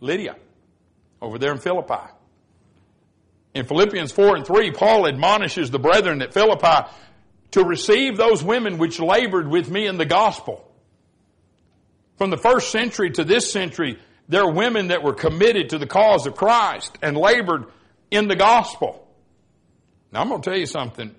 Lydia, 0.00 0.36
over 1.20 1.38
there 1.38 1.52
in 1.52 1.58
Philippi. 1.58 2.12
In 3.54 3.64
Philippians 3.64 4.12
4 4.12 4.36
and 4.36 4.46
3, 4.46 4.72
Paul 4.72 5.06
admonishes 5.08 5.70
the 5.70 5.78
brethren 5.78 6.20
at 6.20 6.34
Philippi 6.34 6.88
to 7.56 7.64
receive 7.64 8.18
those 8.18 8.44
women 8.44 8.76
which 8.76 9.00
labored 9.00 9.48
with 9.48 9.70
me 9.70 9.86
in 9.86 9.96
the 9.96 10.04
gospel. 10.04 10.70
From 12.18 12.28
the 12.28 12.36
first 12.36 12.70
century 12.70 13.10
to 13.12 13.24
this 13.24 13.50
century, 13.50 13.98
there 14.28 14.42
are 14.42 14.52
women 14.52 14.88
that 14.88 15.02
were 15.02 15.14
committed 15.14 15.70
to 15.70 15.78
the 15.78 15.86
cause 15.86 16.26
of 16.26 16.36
Christ 16.36 16.98
and 17.00 17.16
labored 17.16 17.64
in 18.10 18.28
the 18.28 18.36
gospel. 18.36 19.08
Now 20.12 20.20
I'm 20.20 20.28
going 20.28 20.42
to 20.42 20.50
tell 20.50 20.58
you 20.58 20.66
something. 20.66 21.14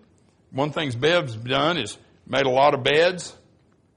One 0.51 0.71
thing 0.71 0.91
Bev's 0.91 1.35
done 1.35 1.79
is 1.79 1.97
made 2.27 2.45
a 2.45 2.51
lot 2.51 2.75
of 2.75 2.83
beds. 2.83 3.35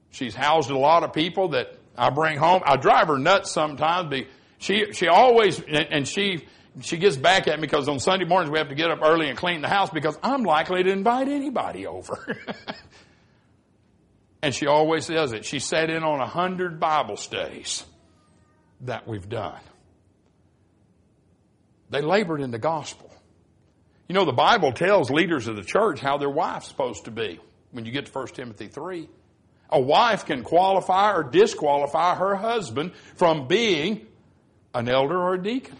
She's 0.09 0.33
housed 0.33 0.71
a 0.71 0.77
lot 0.77 1.03
of 1.03 1.13
people 1.13 1.49
that 1.49 1.77
I 1.95 2.09
bring 2.09 2.39
home. 2.39 2.63
I 2.65 2.75
drive 2.75 3.07
her 3.09 3.19
nuts 3.19 3.51
sometimes. 3.51 4.09
But 4.09 4.25
she 4.57 4.93
she 4.93 5.07
always 5.07 5.61
and 5.61 6.07
she 6.07 6.47
she 6.79 6.97
gets 6.97 7.17
back 7.17 7.47
at 7.47 7.59
me 7.59 7.67
because 7.67 7.89
on 7.89 7.99
Sunday 7.99 8.25
mornings 8.25 8.51
we 8.51 8.57
have 8.57 8.69
to 8.69 8.75
get 8.75 8.89
up 8.89 8.99
early 9.03 9.27
and 9.27 9.37
clean 9.37 9.61
the 9.61 9.67
house 9.67 9.89
because 9.89 10.17
I'm 10.23 10.43
likely 10.43 10.83
to 10.83 10.89
invite 10.89 11.27
anybody 11.27 11.85
over. 11.85 12.37
And 14.41 14.55
she 14.55 14.65
always 14.67 15.07
does 15.07 15.33
it. 15.33 15.45
She 15.45 15.59
sat 15.59 15.89
in 15.89 16.03
on 16.03 16.19
a 16.19 16.25
hundred 16.25 16.79
Bible 16.79 17.15
studies 17.15 17.85
that 18.81 19.07
we've 19.07 19.27
done. 19.27 19.59
They 21.91 22.01
labored 22.01 22.41
in 22.41 22.51
the 22.51 22.57
gospel. 22.57 23.11
You 24.07 24.15
know, 24.15 24.25
the 24.25 24.31
Bible 24.31 24.71
tells 24.71 25.11
leaders 25.11 25.47
of 25.47 25.55
the 25.55 25.63
church 25.63 25.99
how 25.99 26.17
their 26.17 26.29
wife's 26.29 26.67
supposed 26.67 27.05
to 27.05 27.11
be 27.11 27.39
when 27.71 27.85
you 27.85 27.91
get 27.91 28.07
to 28.07 28.11
1 28.11 28.27
Timothy 28.29 28.67
3. 28.67 29.07
A 29.69 29.79
wife 29.79 30.25
can 30.25 30.43
qualify 30.43 31.13
or 31.13 31.23
disqualify 31.23 32.15
her 32.15 32.35
husband 32.35 32.93
from 33.15 33.47
being 33.47 34.07
an 34.73 34.89
elder 34.89 35.17
or 35.17 35.35
a 35.35 35.41
deacon. 35.41 35.77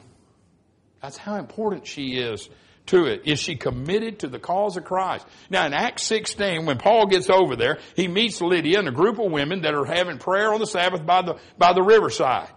That's 1.02 1.18
how 1.18 1.36
important 1.36 1.88
she 1.88 2.18
is 2.18 2.50
to 2.88 3.06
it? 3.06 3.24
Is 3.26 3.40
she 3.40 3.56
committed 3.56 4.20
to 4.20 4.28
the 4.28 4.40
cause 4.40 4.78
of 4.78 4.84
Christ? 4.84 5.26
Now 5.50 5.66
in 5.66 5.74
Acts 5.74 6.04
16, 6.04 6.66
when 6.66 6.78
Paul 6.78 7.08
gets 7.08 7.30
over 7.30 7.56
there, 7.56 7.80
he 7.96 8.08
meets 8.08 8.42
Lydia 8.42 8.80
and 8.80 8.88
a 8.88 8.92
group 8.92 9.20
of 9.20 9.32
women 9.32 9.62
that 9.62 9.74
are 9.74 9.86
having 9.86 10.18
prayer 10.18 10.54
on 10.54 10.60
the 10.60 10.68
Sabbath 10.68 11.06
by 11.06 11.22
the, 11.22 11.40
by 11.58 11.74
the 11.74 11.82
riverside. 11.82 12.50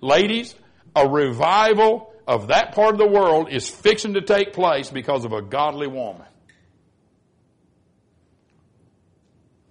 Ladies, 0.00 0.54
a 0.94 1.08
revival 1.08 2.12
of 2.26 2.48
that 2.48 2.74
part 2.74 2.94
of 2.94 2.98
the 2.98 3.06
world 3.06 3.48
is 3.50 3.68
fixing 3.68 4.14
to 4.14 4.20
take 4.20 4.52
place 4.52 4.90
because 4.90 5.24
of 5.24 5.32
a 5.32 5.42
godly 5.42 5.86
woman. 5.86 6.26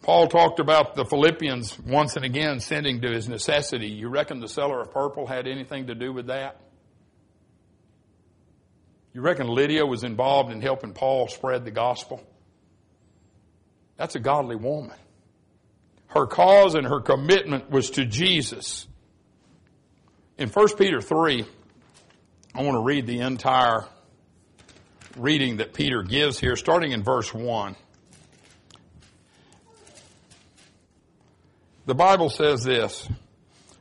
Paul 0.01 0.27
talked 0.27 0.59
about 0.59 0.95
the 0.95 1.05
Philippians 1.05 1.77
once 1.79 2.15
and 2.15 2.25
again 2.25 2.59
sending 2.61 3.01
to 3.01 3.11
his 3.11 3.29
necessity. 3.29 3.89
You 3.89 4.07
reckon 4.09 4.39
the 4.39 4.47
seller 4.47 4.81
of 4.81 4.91
purple 4.91 5.27
had 5.27 5.47
anything 5.47 5.87
to 5.87 5.95
do 5.95 6.11
with 6.11 6.27
that? 6.27 6.59
You 9.19 9.25
reckon 9.25 9.49
Lydia 9.49 9.85
was 9.85 10.05
involved 10.05 10.49
in 10.49 10.61
helping 10.61 10.93
Paul 10.93 11.27
spread 11.27 11.65
the 11.65 11.71
gospel? 11.71 12.25
That's 13.97 14.15
a 14.15 14.19
godly 14.21 14.55
woman. 14.55 14.95
Her 16.07 16.25
cause 16.25 16.73
and 16.73 16.87
her 16.87 17.01
commitment 17.01 17.69
was 17.69 17.89
to 17.91 18.05
Jesus. 18.05 18.87
In 20.37 20.47
1 20.47 20.77
Peter 20.77 21.01
3, 21.01 21.43
I 22.55 22.63
want 22.63 22.75
to 22.75 22.81
read 22.81 23.07
the 23.07 23.19
entire 23.19 23.87
reading 25.17 25.57
that 25.57 25.73
Peter 25.73 26.01
gives 26.01 26.39
here, 26.39 26.55
starting 26.55 26.93
in 26.93 27.03
verse 27.03 27.33
1. 27.33 27.75
The 31.87 31.95
Bible 31.95 32.29
says 32.29 32.63
this 32.63 33.05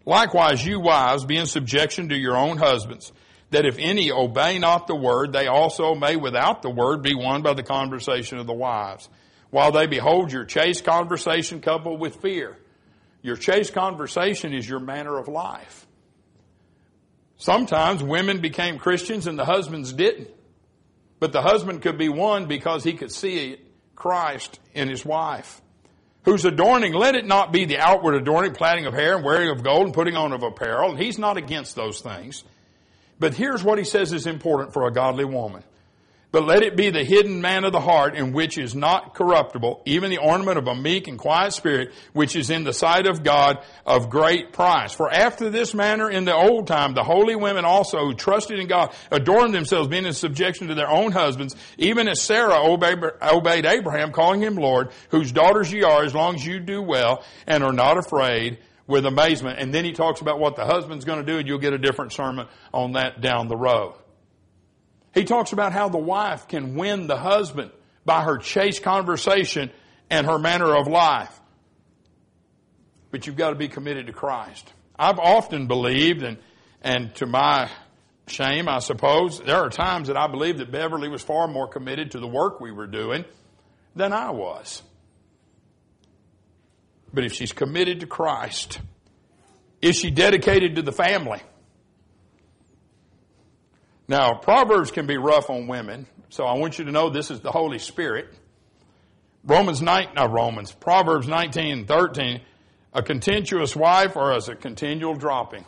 Likewise, 0.04 0.66
you 0.66 0.80
wives, 0.80 1.24
be 1.24 1.36
in 1.36 1.46
subjection 1.46 2.08
to 2.08 2.16
your 2.16 2.36
own 2.36 2.56
husbands, 2.56 3.12
that 3.50 3.64
if 3.64 3.78
any 3.78 4.10
obey 4.10 4.58
not 4.58 4.86
the 4.86 4.94
word, 4.94 5.32
they 5.32 5.46
also 5.46 5.94
may 5.94 6.16
without 6.16 6.62
the 6.62 6.70
word 6.70 7.02
be 7.02 7.14
won 7.14 7.42
by 7.42 7.54
the 7.54 7.62
conversation 7.62 8.38
of 8.38 8.46
the 8.46 8.52
wives, 8.52 9.08
while 9.50 9.72
they 9.72 9.86
behold 9.86 10.30
your 10.30 10.44
chaste 10.44 10.84
conversation 10.84 11.60
coupled 11.60 12.00
with 12.00 12.16
fear. 12.16 12.56
Your 13.22 13.36
chaste 13.36 13.72
conversation 13.72 14.52
is 14.52 14.68
your 14.68 14.80
manner 14.80 15.18
of 15.18 15.28
life. 15.28 15.86
Sometimes 17.36 18.02
women 18.02 18.40
became 18.40 18.78
Christians 18.78 19.26
and 19.26 19.38
the 19.38 19.44
husbands 19.44 19.92
didn't. 19.92 20.28
But 21.20 21.32
the 21.32 21.42
husband 21.42 21.82
could 21.82 21.98
be 21.98 22.08
won 22.08 22.46
because 22.46 22.84
he 22.84 22.92
could 22.92 23.10
see 23.10 23.58
Christ 23.96 24.60
in 24.74 24.88
his 24.88 25.04
wife. 25.04 25.60
Whose 26.24 26.44
adorning, 26.44 26.92
let 26.92 27.14
it 27.14 27.26
not 27.26 27.52
be 27.52 27.64
the 27.64 27.78
outward 27.78 28.14
adorning, 28.14 28.52
plaiting 28.52 28.86
of 28.86 28.94
hair 28.94 29.16
and 29.16 29.24
wearing 29.24 29.50
of 29.50 29.62
gold 29.62 29.86
and 29.86 29.94
putting 29.94 30.16
on 30.16 30.32
of 30.32 30.42
apparel. 30.42 30.90
And 30.90 30.98
He's 30.98 31.18
not 31.18 31.36
against 31.36 31.74
those 31.74 32.00
things. 32.00 32.44
But 33.18 33.34
here's 33.34 33.64
what 33.64 33.78
he 33.78 33.84
says 33.84 34.12
is 34.12 34.26
important 34.26 34.72
for 34.72 34.86
a 34.86 34.92
godly 34.92 35.24
woman. 35.24 35.64
But 36.30 36.44
let 36.44 36.62
it 36.62 36.76
be 36.76 36.90
the 36.90 37.04
hidden 37.04 37.40
man 37.40 37.64
of 37.64 37.72
the 37.72 37.80
heart 37.80 38.14
in 38.14 38.34
which 38.34 38.58
is 38.58 38.74
not 38.74 39.14
corruptible, 39.14 39.80
even 39.86 40.10
the 40.10 40.18
ornament 40.18 40.58
of 40.58 40.68
a 40.68 40.74
meek 40.74 41.08
and 41.08 41.18
quiet 41.18 41.54
spirit, 41.54 41.94
which 42.12 42.36
is 42.36 42.50
in 42.50 42.64
the 42.64 42.74
sight 42.74 43.06
of 43.06 43.22
God 43.22 43.64
of 43.86 44.10
great 44.10 44.52
price. 44.52 44.92
For 44.92 45.10
after 45.10 45.48
this 45.48 45.72
manner 45.72 46.10
in 46.10 46.26
the 46.26 46.34
old 46.34 46.66
time, 46.66 46.92
the 46.92 47.02
holy 47.02 47.34
women 47.34 47.64
also 47.64 48.00
who 48.00 48.12
trusted 48.12 48.58
in 48.58 48.68
God 48.68 48.94
adorned 49.10 49.54
themselves, 49.54 49.88
being 49.88 50.04
in 50.04 50.12
subjection 50.12 50.68
to 50.68 50.74
their 50.74 50.90
own 50.90 51.12
husbands, 51.12 51.56
even 51.78 52.08
as 52.08 52.20
Sarah 52.20 52.60
obeyed 52.62 53.64
Abraham, 53.64 54.12
calling 54.12 54.42
him 54.42 54.56
Lord, 54.56 54.90
whose 55.08 55.32
daughters 55.32 55.72
ye 55.72 55.82
are, 55.82 56.04
as 56.04 56.14
long 56.14 56.34
as 56.34 56.44
you 56.44 56.60
do 56.60 56.82
well 56.82 57.24
and 57.46 57.64
are 57.64 57.72
not 57.72 57.96
afraid 57.96 58.58
with 58.88 59.06
amazement. 59.06 59.60
And 59.60 59.72
then 59.72 59.84
he 59.84 59.92
talks 59.92 60.20
about 60.20 60.40
what 60.40 60.56
the 60.56 60.64
husband's 60.64 61.04
going 61.04 61.24
to 61.24 61.32
do, 61.32 61.38
and 61.38 61.46
you'll 61.46 61.58
get 61.58 61.74
a 61.74 61.78
different 61.78 62.12
sermon 62.12 62.48
on 62.74 62.92
that 62.92 63.20
down 63.20 63.46
the 63.46 63.56
road. 63.56 63.94
He 65.14 65.24
talks 65.24 65.52
about 65.52 65.72
how 65.72 65.88
the 65.88 65.98
wife 65.98 66.48
can 66.48 66.74
win 66.74 67.06
the 67.06 67.16
husband 67.16 67.70
by 68.04 68.22
her 68.22 68.38
chaste 68.38 68.82
conversation 68.82 69.70
and 70.10 70.26
her 70.26 70.38
manner 70.38 70.74
of 70.74 70.88
life. 70.88 71.38
But 73.10 73.26
you've 73.26 73.36
got 73.36 73.50
to 73.50 73.56
be 73.56 73.68
committed 73.68 74.06
to 74.06 74.12
Christ. 74.12 74.72
I've 74.98 75.18
often 75.18 75.66
believed, 75.66 76.22
and, 76.22 76.38
and 76.82 77.14
to 77.16 77.26
my 77.26 77.70
shame, 78.26 78.68
I 78.68 78.78
suppose, 78.80 79.40
there 79.40 79.56
are 79.56 79.70
times 79.70 80.08
that 80.08 80.16
I 80.16 80.26
believe 80.26 80.58
that 80.58 80.72
Beverly 80.72 81.08
was 81.08 81.22
far 81.22 81.46
more 81.46 81.68
committed 81.68 82.12
to 82.12 82.20
the 82.20 82.26
work 82.26 82.60
we 82.60 82.72
were 82.72 82.86
doing 82.86 83.24
than 83.94 84.12
I 84.12 84.30
was. 84.30 84.82
But 87.12 87.24
if 87.24 87.32
she's 87.32 87.52
committed 87.52 88.00
to 88.00 88.06
Christ, 88.06 88.80
is 89.80 89.96
she 89.96 90.10
dedicated 90.10 90.76
to 90.76 90.82
the 90.82 90.92
family? 90.92 91.40
Now, 94.06 94.34
Proverbs 94.34 94.90
can 94.90 95.06
be 95.06 95.16
rough 95.16 95.50
on 95.50 95.66
women, 95.66 96.06
so 96.30 96.44
I 96.44 96.54
want 96.58 96.78
you 96.78 96.86
to 96.86 96.92
know 96.92 97.10
this 97.10 97.30
is 97.30 97.40
the 97.40 97.50
Holy 97.50 97.78
Spirit. 97.78 98.28
Romans 99.44 99.80
9, 99.80 100.08
not 100.14 100.30
Romans, 100.32 100.72
Proverbs 100.72 101.28
19 101.28 101.72
and 101.72 101.88
13, 101.88 102.40
a 102.92 103.02
contentious 103.02 103.76
wife 103.76 104.16
or 104.16 104.32
as 104.32 104.48
a 104.48 104.54
continual 104.54 105.14
dropping. 105.14 105.64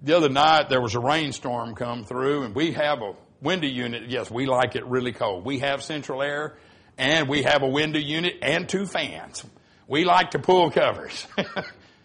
The 0.00 0.16
other 0.16 0.28
night 0.28 0.68
there 0.68 0.80
was 0.80 0.94
a 0.94 1.00
rainstorm 1.00 1.74
come 1.74 2.04
through 2.04 2.42
and 2.44 2.54
we 2.54 2.72
have 2.72 3.02
a 3.02 3.14
window 3.40 3.68
unit. 3.68 4.08
Yes, 4.08 4.30
we 4.30 4.46
like 4.46 4.74
it 4.74 4.86
really 4.86 5.12
cold. 5.12 5.44
We 5.44 5.60
have 5.60 5.82
central 5.82 6.22
air 6.22 6.56
and 6.98 7.28
we 7.28 7.42
have 7.42 7.62
a 7.62 7.68
window 7.68 7.98
unit 7.98 8.38
and 8.42 8.68
two 8.68 8.86
fans. 8.86 9.44
We 9.88 10.04
like 10.04 10.32
to 10.32 10.38
pull 10.38 10.70
covers. 10.70 11.26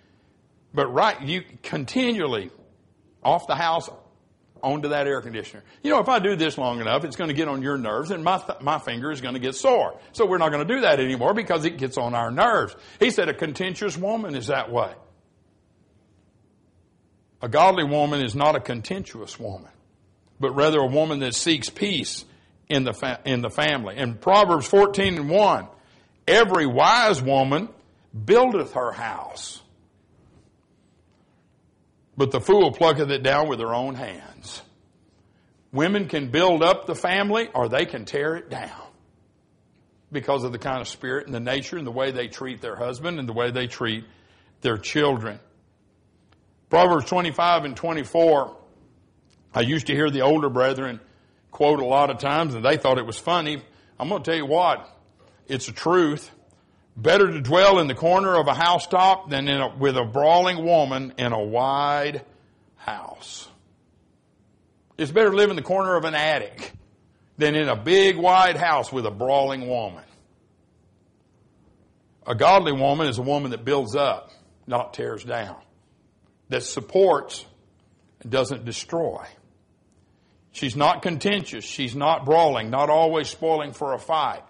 but 0.73 0.88
right, 0.88 1.21
you 1.21 1.43
continually 1.62 2.52
off 3.23 3.47
the 3.47 3.56
house, 3.56 3.89
onto 4.62 4.89
that 4.89 5.08
air 5.08 5.21
conditioner. 5.21 5.63
You 5.84 5.91
know, 5.91 6.00
if 6.00 6.10
I 6.10 6.19
do 6.19 6.36
this 6.36 6.58
long 6.58 6.80
enough, 6.80 7.04
it's 7.04 7.15
going 7.15 7.30
to 7.30 7.34
get 7.34 7.47
on 7.47 7.62
your 7.62 7.78
nerves 7.78 8.12
and 8.12 8.23
my, 8.23 8.38
th- 8.38 8.62
my 8.62 8.80
finger 8.80 9.12
is 9.12 9.21
going 9.21 9.34
to 9.34 9.39
get 9.39 9.56
sore. 9.56 10.00
So 10.13 10.26
we're 10.26 10.38
not 10.38 10.52
going 10.52 10.67
to 10.67 10.73
do 10.73 10.82
that 10.82 11.00
anymore 11.00 11.34
because 11.34 11.65
it 11.65 11.78
gets 11.78 11.97
on 11.97 12.13
our 12.13 12.32
nerves. 12.32 12.76
He 13.00 13.12
said 13.12 13.30
a 13.30 13.34
contentious 13.34 13.97
woman 13.97 14.36
is 14.36 14.47
that 14.47 14.71
way. 14.71 14.93
A 17.41 17.47
godly 17.47 17.84
woman 17.84 18.21
is 18.21 18.36
not 18.36 18.56
a 18.56 18.60
contentious 18.60 19.39
woman, 19.39 19.71
but 20.39 20.52
rather 20.52 20.80
a 20.80 20.88
woman 20.88 21.19
that 21.19 21.36
seeks 21.36 21.69
peace 21.69 22.26
in 22.69 22.84
the, 22.84 22.93
fa- 22.93 23.21
in 23.25 23.41
the 23.41 23.49
family. 23.49 23.97
In 23.97 24.15
Proverbs 24.15 24.67
14 24.67 25.17
and 25.17 25.30
1, 25.30 25.67
every 26.27 26.65
wise 26.65 27.21
woman 27.21 27.69
buildeth 28.25 28.73
her 28.73 28.91
house 28.91 29.62
but 32.17 32.32
the 32.32 32.41
fool 32.41 32.71
plucketh 32.71 33.12
it 33.12 33.21
down 33.21 33.47
with 33.47 33.60
her 33.60 33.73
own 33.73 33.93
hands. 33.93 34.63
Women 35.71 36.08
can 36.08 36.32
build 36.32 36.63
up 36.63 36.88
the 36.88 36.95
family 36.95 37.47
or 37.53 37.69
they 37.69 37.86
can 37.86 38.06
tear 38.06 38.36
it 38.36 38.49
down 38.49 38.82
because 40.12 40.43
of 40.43 40.51
the 40.51 40.58
kind 40.58 40.82
of 40.82 40.88
spirit 40.88 41.27
and 41.27 41.36
the 41.36 41.39
nature 41.39 41.77
and 41.77 41.86
the 41.86 41.91
way 41.91 42.12
they 42.12 42.27
treat 42.27 42.60
their 42.60 42.75
husband 42.75 43.19
and 43.19 43.30
the 43.30 43.34
way 43.34 43.51
they 43.51 43.67
treat 43.67 44.03
their 44.62 44.77
children. 44.77 45.39
Proverbs 46.69 47.06
25 47.06 47.65
and 47.65 47.77
24, 47.77 48.58
I 49.53 49.62
used 49.62 49.88
to 49.88 49.93
hear 49.93 50.10
the 50.10 50.21
older 50.21 50.49
brethren 50.49 50.99
quote 51.57 51.79
a 51.79 51.85
lot 51.85 52.11
of 52.11 52.19
times 52.19 52.53
and 52.53 52.63
they 52.63 52.77
thought 52.77 52.99
it 52.99 53.05
was 53.07 53.17
funny. 53.17 53.59
I'm 53.99 54.09
going 54.09 54.21
to 54.21 54.29
tell 54.29 54.37
you 54.37 54.45
what, 54.45 54.87
it's 55.47 55.67
a 55.67 55.71
truth. 55.71 56.29
Better 56.95 57.31
to 57.31 57.41
dwell 57.41 57.79
in 57.79 57.87
the 57.87 57.95
corner 57.95 58.35
of 58.35 58.47
a 58.47 58.53
housetop 58.53 59.31
than 59.31 59.49
a, 59.49 59.75
with 59.75 59.97
a 59.97 60.03
brawling 60.03 60.63
woman 60.63 61.15
in 61.17 61.33
a 61.33 61.43
wide 61.43 62.23
house. 62.75 63.47
It's 64.99 65.09
better 65.09 65.31
to 65.31 65.35
live 65.35 65.49
in 65.49 65.55
the 65.55 65.63
corner 65.63 65.95
of 65.95 66.05
an 66.05 66.13
attic 66.13 66.73
than 67.39 67.55
in 67.55 67.69
a 67.69 67.75
big 67.75 68.17
wide 68.17 68.57
house 68.57 68.91
with 68.91 69.07
a 69.07 69.11
brawling 69.11 69.67
woman. 69.67 70.03
A 72.27 72.35
godly 72.35 72.73
woman 72.73 73.07
is 73.07 73.17
a 73.17 73.23
woman 73.23 73.49
that 73.49 73.65
builds 73.65 73.95
up, 73.95 74.29
not 74.67 74.93
tears 74.93 75.23
down, 75.23 75.57
that 76.49 76.61
supports 76.61 77.43
and 78.21 78.31
doesn't 78.31 78.63
destroy. 78.63 79.25
She's 80.57 80.75
not 80.75 81.03
contentious. 81.03 81.63
She's 81.63 81.95
not 81.95 82.25
brawling, 82.25 82.71
not 82.71 82.89
always 82.89 83.29
spoiling 83.29 83.73
for 83.73 83.93
a 83.93 83.99
fight. 83.99 84.41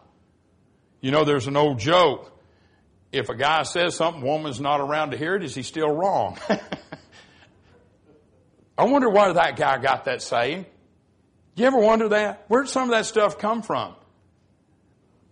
You 1.01 1.11
know, 1.11 1.25
there's 1.25 1.47
an 1.47 1.57
old 1.57 1.79
joke 1.79 2.31
if 3.11 3.27
a 3.27 3.35
guy 3.35 3.63
says 3.63 3.95
something, 3.95 4.21
woman's 4.21 4.61
not 4.61 4.79
around 4.79 5.11
to 5.11 5.17
hear 5.17 5.35
it, 5.35 5.43
is 5.43 5.53
he 5.53 5.63
still 5.63 5.89
wrong? 5.89 6.37
I 8.77 8.85
wonder 8.85 9.09
why 9.09 9.33
that 9.33 9.57
guy 9.57 9.79
got 9.79 10.05
that 10.05 10.21
saying. 10.21 10.65
You 11.55 11.65
ever 11.65 11.79
wonder 11.79 12.07
that? 12.09 12.45
Where'd 12.47 12.69
some 12.69 12.83
of 12.83 12.91
that 12.91 13.05
stuff 13.05 13.37
come 13.37 13.61
from? 13.61 13.93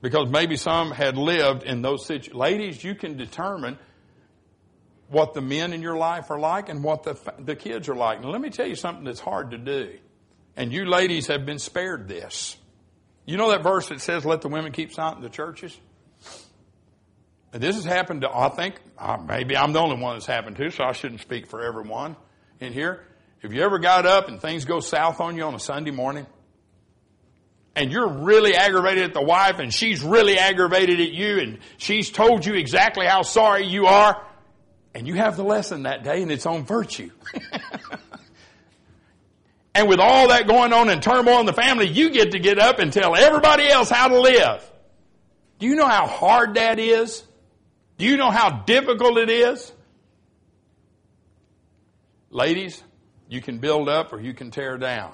Because 0.02 0.30
maybe 0.30 0.58
some 0.58 0.92
had 0.92 1.18
lived 1.18 1.64
in 1.64 1.82
those 1.82 2.06
situations. 2.06 2.36
Ladies, 2.36 2.84
you 2.84 2.96
can 2.96 3.16
determine 3.16 3.80
what 5.08 5.34
the 5.34 5.42
men 5.42 5.72
in 5.72 5.82
your 5.82 5.96
life 5.96 6.32
are 6.32 6.40
like 6.40 6.68
and 6.68 6.84
what 6.84 7.04
the, 7.04 7.18
the 7.40 7.56
kids 7.56 7.88
are 7.88 7.96
like. 7.96 8.20
And 8.20 8.30
let 8.30 8.42
me 8.42 8.50
tell 8.50 8.68
you 8.68 8.76
something 8.76 9.06
that's 9.06 9.22
hard 9.22 9.52
to 9.52 9.58
do. 9.58 10.00
And 10.58 10.72
you 10.72 10.86
ladies 10.86 11.28
have 11.28 11.46
been 11.46 11.60
spared 11.60 12.08
this. 12.08 12.56
You 13.26 13.38
know 13.38 13.52
that 13.52 13.64
verse 13.64 13.90
that 13.90 14.02
says, 14.02 14.26
let 14.26 14.42
the 14.42 14.48
women 14.48 14.72
keep 14.72 14.94
silent 14.94 15.18
in 15.18 15.24
the 15.24 15.30
churches? 15.30 15.78
And 17.52 17.64
this 17.64 17.76
has 17.76 17.86
happened 17.86 18.22
to, 18.22 18.30
I 18.30 18.50
think, 18.50 18.76
uh, 18.98 19.18
maybe 19.18 19.56
I'm 19.56 19.74
the 19.74 19.80
only 19.80 19.98
one 19.98 20.16
that's 20.16 20.26
happened 20.26 20.58
to, 20.58 20.70
so 20.72 20.84
I 20.84 20.92
shouldn't 20.92 21.22
speak 21.22 21.48
for 21.48 21.64
everyone 21.64 22.16
in 22.60 22.74
here. 22.74 23.06
Have 23.42 23.54
you 23.54 23.62
ever 23.64 23.80
got 23.80 24.06
up 24.06 24.28
and 24.28 24.42
things 24.42 24.66
go 24.66 24.80
south 24.80 25.22
on 25.22 25.38
you 25.38 25.44
on 25.44 25.56
a 25.56 25.60
Sunday 25.60 25.92
morning? 25.92 26.26
And 27.76 27.92
you're 27.92 28.08
really 28.08 28.56
aggravated 28.56 29.04
at 29.04 29.14
the 29.14 29.22
wife 29.22 29.60
and 29.60 29.74
she's 29.74 30.02
really 30.02 30.38
aggravated 30.38 31.00
at 31.02 31.12
you 31.12 31.40
and 31.40 31.60
she's 31.78 32.10
told 32.10 32.46
you 32.46 32.54
exactly 32.54 33.06
how 33.06 33.22
sorry 33.22 33.66
you 33.66 33.86
are. 33.88 34.26
And 34.94 35.08
you 35.08 35.16
have 35.16 35.36
the 35.36 35.44
lesson 35.44 35.84
that 35.84 36.04
day 36.04 36.22
and 36.22 36.32
it's 36.32 36.46
on 36.46 36.66
virtue. 36.66 37.12
and 39.76 39.90
with 39.90 40.00
all 40.00 40.30
that 40.30 40.48
going 40.48 40.72
on 40.72 40.90
and 40.90 41.04
turmoil 41.04 41.42
in 41.42 41.46
the 41.46 41.54
family, 41.54 41.86
you 41.86 42.10
get 42.10 42.32
to 42.32 42.40
get 42.40 42.58
up 42.58 42.80
and 42.80 42.94
tell 42.94 43.14
everybody 43.14 43.68
else 43.68 43.90
how 43.90 44.08
to 44.08 44.20
live. 44.20 44.72
Do 45.60 45.68
you 45.68 45.76
know 45.76 45.88
how 45.88 46.08
hard 46.08 46.56
that 46.56 46.80
is? 46.80 47.24
Do 47.98 48.06
you 48.06 48.16
know 48.16 48.32
how 48.32 48.64
difficult 48.64 49.18
it 49.18 49.30
is? 49.30 49.72
Ladies, 52.30 52.82
you 53.28 53.42
can 53.42 53.60
build 53.60 53.90
up 53.90 54.14
or 54.14 54.22
you 54.22 54.34
can 54.34 54.50
tear 54.50 54.78
down. 54.78 55.14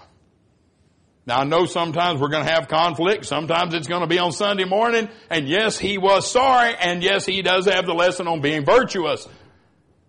Now 1.25 1.39
I 1.39 1.43
know 1.43 1.65
sometimes 1.65 2.21
we're 2.21 2.29
going 2.29 2.45
to 2.45 2.51
have 2.51 2.67
conflict. 2.67 3.25
Sometimes 3.25 3.73
it's 3.73 3.87
going 3.87 4.01
to 4.01 4.07
be 4.07 4.19
on 4.19 4.31
Sunday 4.31 4.65
morning. 4.65 5.09
And 5.31 5.47
yes, 5.47 5.79
he 5.79 5.97
was 5.97 6.29
sorry. 6.29 6.75
And 6.75 7.01
yes, 7.01 7.25
he 7.25 7.41
does 7.41 7.65
have 7.65 7.87
the 7.87 7.93
lesson 7.93 8.27
on 8.27 8.41
being 8.41 8.63
virtuous. 8.63 9.27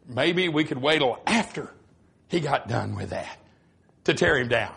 maybe 0.06 0.50
we 0.50 0.64
could 0.64 0.80
wait 0.80 0.98
till 0.98 1.18
after 1.26 1.72
he 2.28 2.40
got 2.40 2.68
done 2.68 2.96
with 2.96 3.10
that 3.10 3.38
to 4.04 4.14
tear 4.14 4.38
him 4.38 4.48
down. 4.48 4.74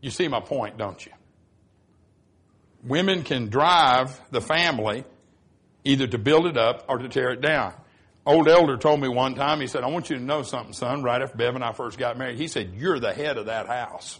You 0.00 0.10
see 0.10 0.28
my 0.28 0.40
point, 0.40 0.76
don't 0.78 1.04
you? 1.04 1.12
Women 2.84 3.22
can 3.22 3.48
drive 3.48 4.20
the 4.30 4.40
family 4.40 5.04
either 5.84 6.06
to 6.06 6.18
build 6.18 6.46
it 6.46 6.56
up 6.56 6.84
or 6.88 6.98
to 6.98 7.08
tear 7.08 7.30
it 7.30 7.40
down. 7.40 7.74
Old 8.24 8.48
elder 8.48 8.76
told 8.76 9.00
me 9.00 9.08
one 9.08 9.34
time, 9.34 9.60
he 9.60 9.66
said, 9.66 9.82
I 9.82 9.88
want 9.88 10.10
you 10.10 10.16
to 10.16 10.22
know 10.22 10.42
something, 10.42 10.72
son, 10.72 11.02
right 11.02 11.20
after 11.20 11.36
Bev 11.36 11.54
and 11.54 11.64
I 11.64 11.72
first 11.72 11.98
got 11.98 12.16
married. 12.16 12.38
He 12.38 12.46
said, 12.46 12.74
You're 12.76 13.00
the 13.00 13.12
head 13.12 13.36
of 13.36 13.46
that 13.46 13.66
house. 13.66 14.18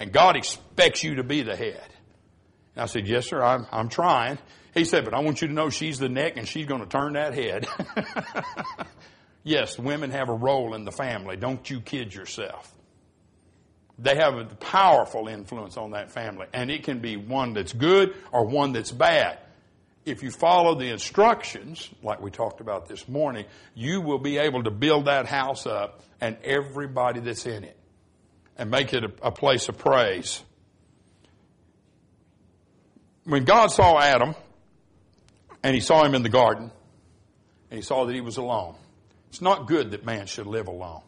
And 0.00 0.12
God 0.12 0.36
expects 0.36 1.04
you 1.04 1.16
to 1.16 1.22
be 1.22 1.42
the 1.42 1.54
head. 1.54 1.86
And 2.74 2.82
I 2.82 2.86
said, 2.86 3.06
Yes, 3.06 3.28
sir, 3.28 3.42
I'm, 3.42 3.66
I'm 3.70 3.88
trying. 3.88 4.38
He 4.74 4.84
said, 4.84 5.04
But 5.04 5.14
I 5.14 5.20
want 5.20 5.42
you 5.42 5.48
to 5.48 5.54
know 5.54 5.70
she's 5.70 5.98
the 5.98 6.08
neck 6.08 6.36
and 6.36 6.48
she's 6.48 6.66
going 6.66 6.80
to 6.80 6.88
turn 6.88 7.12
that 7.12 7.34
head. 7.34 7.68
yes, 9.42 9.78
women 9.78 10.10
have 10.10 10.28
a 10.28 10.34
role 10.34 10.74
in 10.74 10.84
the 10.84 10.92
family. 10.92 11.36
Don't 11.36 11.68
you 11.68 11.80
kid 11.80 12.14
yourself. 12.14 12.72
They 13.98 14.16
have 14.16 14.34
a 14.34 14.44
powerful 14.44 15.28
influence 15.28 15.76
on 15.76 15.90
that 15.90 16.10
family. 16.10 16.46
And 16.52 16.70
it 16.70 16.84
can 16.84 17.00
be 17.00 17.16
one 17.16 17.52
that's 17.52 17.72
good 17.72 18.14
or 18.32 18.46
one 18.46 18.72
that's 18.72 18.92
bad 18.92 19.38
if 20.04 20.22
you 20.22 20.30
follow 20.30 20.74
the 20.74 20.90
instructions, 20.90 21.88
like 22.02 22.20
we 22.20 22.30
talked 22.30 22.60
about 22.60 22.88
this 22.88 23.08
morning, 23.08 23.44
you 23.74 24.00
will 24.00 24.18
be 24.18 24.38
able 24.38 24.62
to 24.62 24.70
build 24.70 25.06
that 25.06 25.26
house 25.26 25.66
up 25.66 26.02
and 26.20 26.36
everybody 26.42 27.20
that's 27.20 27.46
in 27.46 27.64
it 27.64 27.76
and 28.56 28.70
make 28.70 28.94
it 28.94 29.04
a, 29.04 29.12
a 29.22 29.30
place 29.30 29.68
of 29.68 29.76
praise. 29.76 30.42
When 33.24 33.44
God 33.44 33.68
saw 33.68 34.00
Adam 34.00 34.34
and 35.62 35.74
he 35.74 35.80
saw 35.80 36.04
him 36.04 36.14
in 36.14 36.22
the 36.22 36.28
garden 36.30 36.70
and 37.70 37.76
he 37.76 37.82
saw 37.82 38.06
that 38.06 38.14
he 38.14 38.22
was 38.22 38.38
alone, 38.38 38.74
it's 39.30 39.40
not 39.40 39.66
good 39.66 39.92
that 39.92 40.04
man 40.04 40.26
should 40.26 40.46
live 40.46 40.68
alone. 40.68 41.02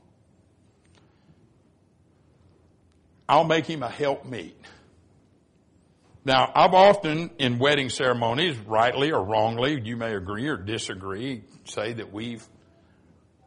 I'll 3.28 3.44
make 3.44 3.66
him 3.66 3.82
a 3.82 3.88
helpmeet. 3.88 4.54
Now, 6.24 6.52
I've 6.54 6.72
often 6.72 7.30
in 7.38 7.58
wedding 7.58 7.88
ceremonies, 7.88 8.56
rightly 8.58 9.10
or 9.10 9.24
wrongly, 9.24 9.80
you 9.80 9.96
may 9.96 10.14
agree 10.14 10.46
or 10.46 10.56
disagree, 10.56 11.42
say 11.64 11.94
that 11.94 12.12
we've 12.12 12.46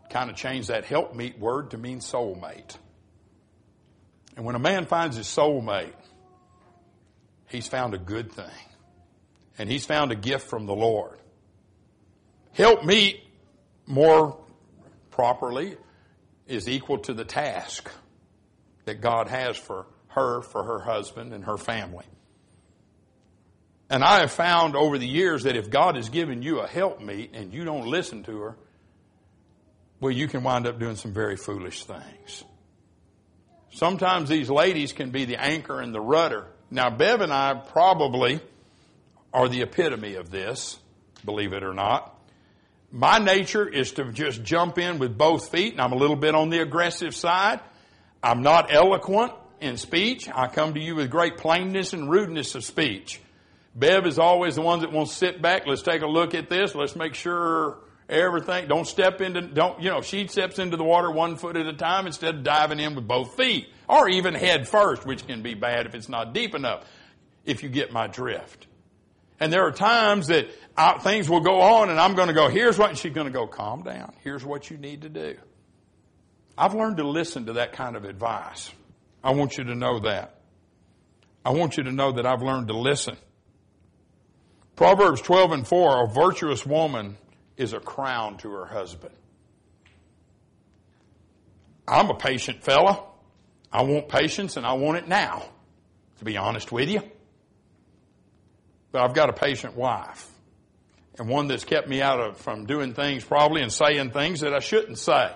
kind 0.09 0.29
of 0.29 0.35
changed 0.35 0.67
that 0.67 0.83
helpmeet 0.83 1.39
word 1.39 1.71
to 1.71 1.77
mean 1.77 1.99
soulmate. 1.99 2.75
And 4.35 4.45
when 4.45 4.55
a 4.55 4.59
man 4.59 4.85
finds 4.85 5.15
his 5.15 5.27
soulmate, 5.27 5.93
he's 7.47 7.67
found 7.67 7.93
a 7.93 7.97
good 7.97 8.31
thing. 8.33 8.51
And 9.57 9.69
he's 9.69 9.85
found 9.85 10.11
a 10.11 10.15
gift 10.15 10.49
from 10.49 10.65
the 10.65 10.75
Lord. 10.75 11.17
Helpmeet, 12.57 13.21
more 13.85 14.37
properly, 15.15 15.77
is 16.45 16.67
equal 16.67 16.99
to 16.99 17.13
the 17.13 17.25
task 17.25 17.89
that 18.83 19.01
God 19.01 19.29
has 19.29 19.57
for 19.57 19.87
her, 20.09 20.41
for 20.41 20.63
her 20.63 20.79
husband, 20.79 21.33
and 21.33 21.45
her 21.45 21.57
family. 21.57 22.05
And 23.89 24.03
I 24.03 24.19
have 24.19 24.31
found 24.31 24.75
over 24.75 24.97
the 24.97 25.07
years 25.07 25.43
that 25.43 25.55
if 25.55 25.69
God 25.69 25.95
has 25.95 26.09
given 26.09 26.41
you 26.41 26.59
a 26.59 26.67
helpmeet 26.67 27.31
and 27.33 27.53
you 27.53 27.63
don't 27.63 27.87
listen 27.87 28.23
to 28.23 28.39
her, 28.39 28.57
well, 29.99 30.11
you 30.11 30.27
can 30.27 30.43
wind 30.43 30.67
up 30.67 30.79
doing 30.79 30.95
some 30.95 31.13
very 31.13 31.37
foolish 31.37 31.85
things. 31.85 32.43
Sometimes 33.71 34.29
these 34.29 34.49
ladies 34.49 34.93
can 34.93 35.11
be 35.11 35.25
the 35.25 35.41
anchor 35.41 35.79
and 35.79 35.93
the 35.93 36.01
rudder. 36.01 36.47
Now, 36.69 36.89
Bev 36.89 37.21
and 37.21 37.31
I 37.31 37.53
probably 37.53 38.39
are 39.33 39.47
the 39.47 39.61
epitome 39.61 40.15
of 40.15 40.29
this, 40.29 40.77
believe 41.23 41.53
it 41.53 41.63
or 41.63 41.73
not. 41.73 42.14
My 42.95 43.19
nature 43.19 43.67
is 43.67 43.91
to 43.93 44.09
just 44.13 44.41
jump 44.41 44.77
in 44.77 44.99
with 44.99 45.17
both 45.17 45.51
feet, 45.51 45.73
and 45.73 45.81
I'm 45.81 45.91
a 45.91 45.97
little 45.97 46.15
bit 46.15 46.33
on 46.33 46.49
the 46.49 46.61
aggressive 46.61 47.13
side. 47.13 47.59
I'm 48.23 48.41
not 48.41 48.73
eloquent 48.73 49.33
in 49.59 49.75
speech. 49.75 50.29
I 50.33 50.47
come 50.47 50.75
to 50.75 50.79
you 50.79 50.95
with 50.95 51.11
great 51.11 51.35
plainness 51.35 51.91
and 51.91 52.09
rudeness 52.09 52.55
of 52.55 52.63
speech. 52.63 53.19
Bev 53.75 54.05
is 54.05 54.17
always 54.17 54.55
the 54.55 54.61
one 54.61 54.79
that 54.79 54.93
wants 54.93 55.11
to 55.11 55.17
sit 55.17 55.41
back. 55.41 55.67
Let's 55.67 55.81
take 55.81 56.03
a 56.03 56.07
look 56.07 56.33
at 56.33 56.49
this. 56.49 56.73
Let's 56.73 56.95
make 56.95 57.15
sure 57.15 57.79
everything. 58.07 58.69
Don't 58.69 58.87
step 58.87 59.19
into, 59.19 59.41
don't, 59.41 59.81
you 59.81 59.89
know, 59.89 59.99
she 59.99 60.27
steps 60.27 60.57
into 60.57 60.77
the 60.77 60.85
water 60.85 61.11
one 61.11 61.35
foot 61.35 61.57
at 61.57 61.65
a 61.65 61.73
time 61.73 62.07
instead 62.07 62.35
of 62.35 62.43
diving 62.43 62.79
in 62.79 62.95
with 62.95 63.05
both 63.05 63.35
feet 63.35 63.67
or 63.89 64.07
even 64.07 64.33
head 64.33 64.69
first, 64.69 65.05
which 65.05 65.27
can 65.27 65.41
be 65.41 65.53
bad 65.53 65.85
if 65.85 65.95
it's 65.95 66.07
not 66.07 66.33
deep 66.33 66.55
enough, 66.55 66.85
if 67.43 67.61
you 67.61 67.67
get 67.67 67.91
my 67.91 68.07
drift. 68.07 68.67
And 69.37 69.51
there 69.51 69.65
are 69.67 69.71
times 69.73 70.27
that 70.27 70.47
I, 70.77 70.97
things 70.97 71.29
will 71.29 71.41
go 71.41 71.61
on 71.61 71.89
and 71.89 71.99
I'm 71.99 72.15
going 72.15 72.27
to 72.27 72.33
go, 72.33 72.49
here's 72.49 72.77
what, 72.77 72.97
she's 72.97 73.13
going 73.13 73.27
to 73.27 73.33
go, 73.33 73.47
calm 73.47 73.83
down. 73.83 74.13
Here's 74.23 74.43
what 74.43 74.69
you 74.69 74.77
need 74.77 75.03
to 75.03 75.09
do. 75.09 75.37
I've 76.57 76.73
learned 76.73 76.97
to 76.97 77.07
listen 77.07 77.45
to 77.45 77.53
that 77.53 77.73
kind 77.73 77.95
of 77.95 78.03
advice. 78.03 78.71
I 79.23 79.31
want 79.31 79.57
you 79.57 79.65
to 79.65 79.75
know 79.75 79.99
that. 79.99 80.41
I 81.45 81.51
want 81.51 81.77
you 81.77 81.83
to 81.83 81.91
know 81.91 82.13
that 82.13 82.25
I've 82.25 82.41
learned 82.41 82.67
to 82.67 82.77
listen. 82.77 83.17
Proverbs 84.75 85.21
12 85.21 85.51
and 85.51 85.67
4, 85.67 86.05
a 86.05 86.07
virtuous 86.07 86.65
woman 86.65 87.17
is 87.55 87.73
a 87.73 87.79
crown 87.79 88.37
to 88.37 88.51
her 88.51 88.65
husband. 88.65 89.15
I'm 91.87 92.09
a 92.09 92.15
patient 92.15 92.63
fella. 92.63 93.01
I 93.71 93.83
want 93.83 94.09
patience 94.09 94.57
and 94.57 94.65
I 94.65 94.73
want 94.73 94.97
it 94.97 95.07
now, 95.07 95.43
to 96.19 96.25
be 96.25 96.35
honest 96.35 96.71
with 96.71 96.89
you. 96.89 97.01
But 98.91 99.03
I've 99.03 99.13
got 99.13 99.29
a 99.29 99.33
patient 99.33 99.75
wife 99.75 100.29
and 101.17 101.29
one 101.29 101.47
that's 101.47 101.63
kept 101.63 101.87
me 101.87 102.01
out 102.01 102.19
of 102.19 102.37
from 102.37 102.65
doing 102.65 102.93
things 102.93 103.23
probably 103.23 103.61
and 103.61 103.71
saying 103.71 104.11
things 104.11 104.41
that 104.41 104.53
I 104.53 104.59
shouldn't 104.59 104.97
say. 104.99 105.31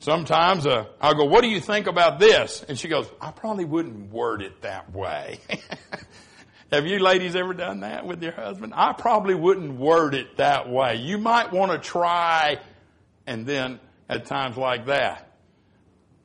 Sometimes 0.00 0.66
uh, 0.66 0.86
I'll 1.00 1.14
go, 1.14 1.24
what 1.24 1.42
do 1.42 1.48
you 1.48 1.60
think 1.60 1.86
about 1.86 2.18
this? 2.18 2.64
And 2.68 2.78
she 2.78 2.88
goes, 2.88 3.10
I 3.20 3.30
probably 3.30 3.64
wouldn't 3.64 4.12
word 4.12 4.42
it 4.42 4.62
that 4.62 4.92
way. 4.92 5.38
Have 6.72 6.86
you 6.86 6.98
ladies 6.98 7.36
ever 7.36 7.54
done 7.54 7.80
that 7.80 8.04
with 8.04 8.22
your 8.22 8.32
husband? 8.32 8.72
I 8.74 8.92
probably 8.92 9.34
wouldn't 9.34 9.78
word 9.78 10.14
it 10.14 10.38
that 10.38 10.68
way. 10.68 10.96
You 10.96 11.18
might 11.18 11.52
want 11.52 11.70
to 11.70 11.78
try 11.78 12.58
and 13.26 13.46
then 13.46 13.78
at 14.08 14.26
times 14.26 14.56
like 14.56 14.86
that. 14.86 15.30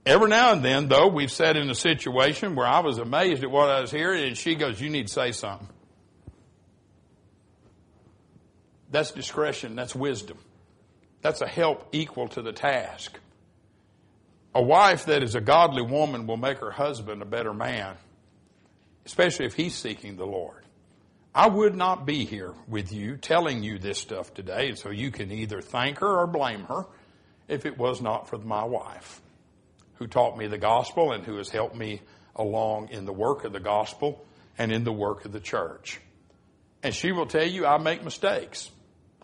Every 0.06 0.30
now 0.30 0.54
and 0.54 0.66
then, 0.66 0.88
though, 0.88 1.08
we've 1.08 1.32
sat 1.32 1.56
in 1.56 1.70
a 1.70 1.76
situation 1.76 2.56
where 2.56 2.66
I 2.66 2.80
was 2.80 2.98
amazed 2.98 3.44
at 3.44 3.52
what 3.52 3.70
I 3.70 3.82
was 3.82 3.92
hearing, 3.92 4.24
and 4.24 4.38
she 4.38 4.56
goes, 4.56 4.82
You 4.82 4.90
need 4.90 5.08
to 5.08 5.14
say 5.14 5.32
something. 5.34 5.68
That's 8.90 9.12
discretion, 9.12 9.76
that's 9.76 9.96
wisdom. 9.96 10.38
That's 11.22 11.42
a 11.42 11.48
help 11.48 11.90
equal 11.92 12.28
to 12.30 12.42
the 12.42 12.54
task. 12.54 13.20
A 14.56 14.62
wife 14.62 15.06
that 15.06 15.22
is 15.22 15.36
a 15.36 15.42
godly 15.42 15.84
woman 15.84 16.26
will 16.28 16.38
make 16.38 16.60
her 16.60 16.72
husband 16.72 17.22
a 17.22 17.26
better 17.26 17.54
man 17.54 17.96
especially 19.10 19.48
if 19.48 19.56
he's 19.56 19.74
seeking 19.74 20.18
the 20.18 20.26
Lord. 20.26 20.64
I 21.34 21.48
would 21.48 21.76
not 21.76 22.06
be 22.06 22.26
here 22.26 22.54
with 22.68 22.92
you 22.94 23.18
telling 23.18 23.64
you 23.64 23.80
this 23.80 23.98
stuff 23.98 24.36
today, 24.36 24.70
and 24.70 24.78
so 24.78 24.92
you 24.92 25.10
can 25.10 25.32
either 25.32 25.62
thank 25.62 25.98
her 25.98 26.20
or 26.20 26.28
blame 26.28 26.66
her 26.66 26.86
if 27.48 27.66
it 27.66 27.76
was 27.76 28.02
not 28.02 28.30
for 28.30 28.38
my 28.38 28.64
wife 28.64 29.20
who 29.96 30.06
taught 30.06 30.38
me 30.38 30.46
the 30.46 30.60
gospel 30.60 31.12
and 31.12 31.26
who 31.26 31.38
has 31.38 31.50
helped 31.50 31.76
me 31.76 32.02
along 32.36 32.90
in 32.90 33.06
the 33.06 33.12
work 33.12 33.46
of 33.46 33.52
the 33.52 33.60
gospel 33.60 34.24
and 34.60 34.72
in 34.72 34.84
the 34.84 34.94
work 34.94 35.26
of 35.26 35.32
the 35.32 35.40
church. 35.40 36.00
And 36.84 36.94
she 36.94 37.12
will 37.12 37.26
tell 37.26 37.48
you 37.48 37.66
I 37.66 37.80
make 37.80 38.04
mistakes 38.04 38.70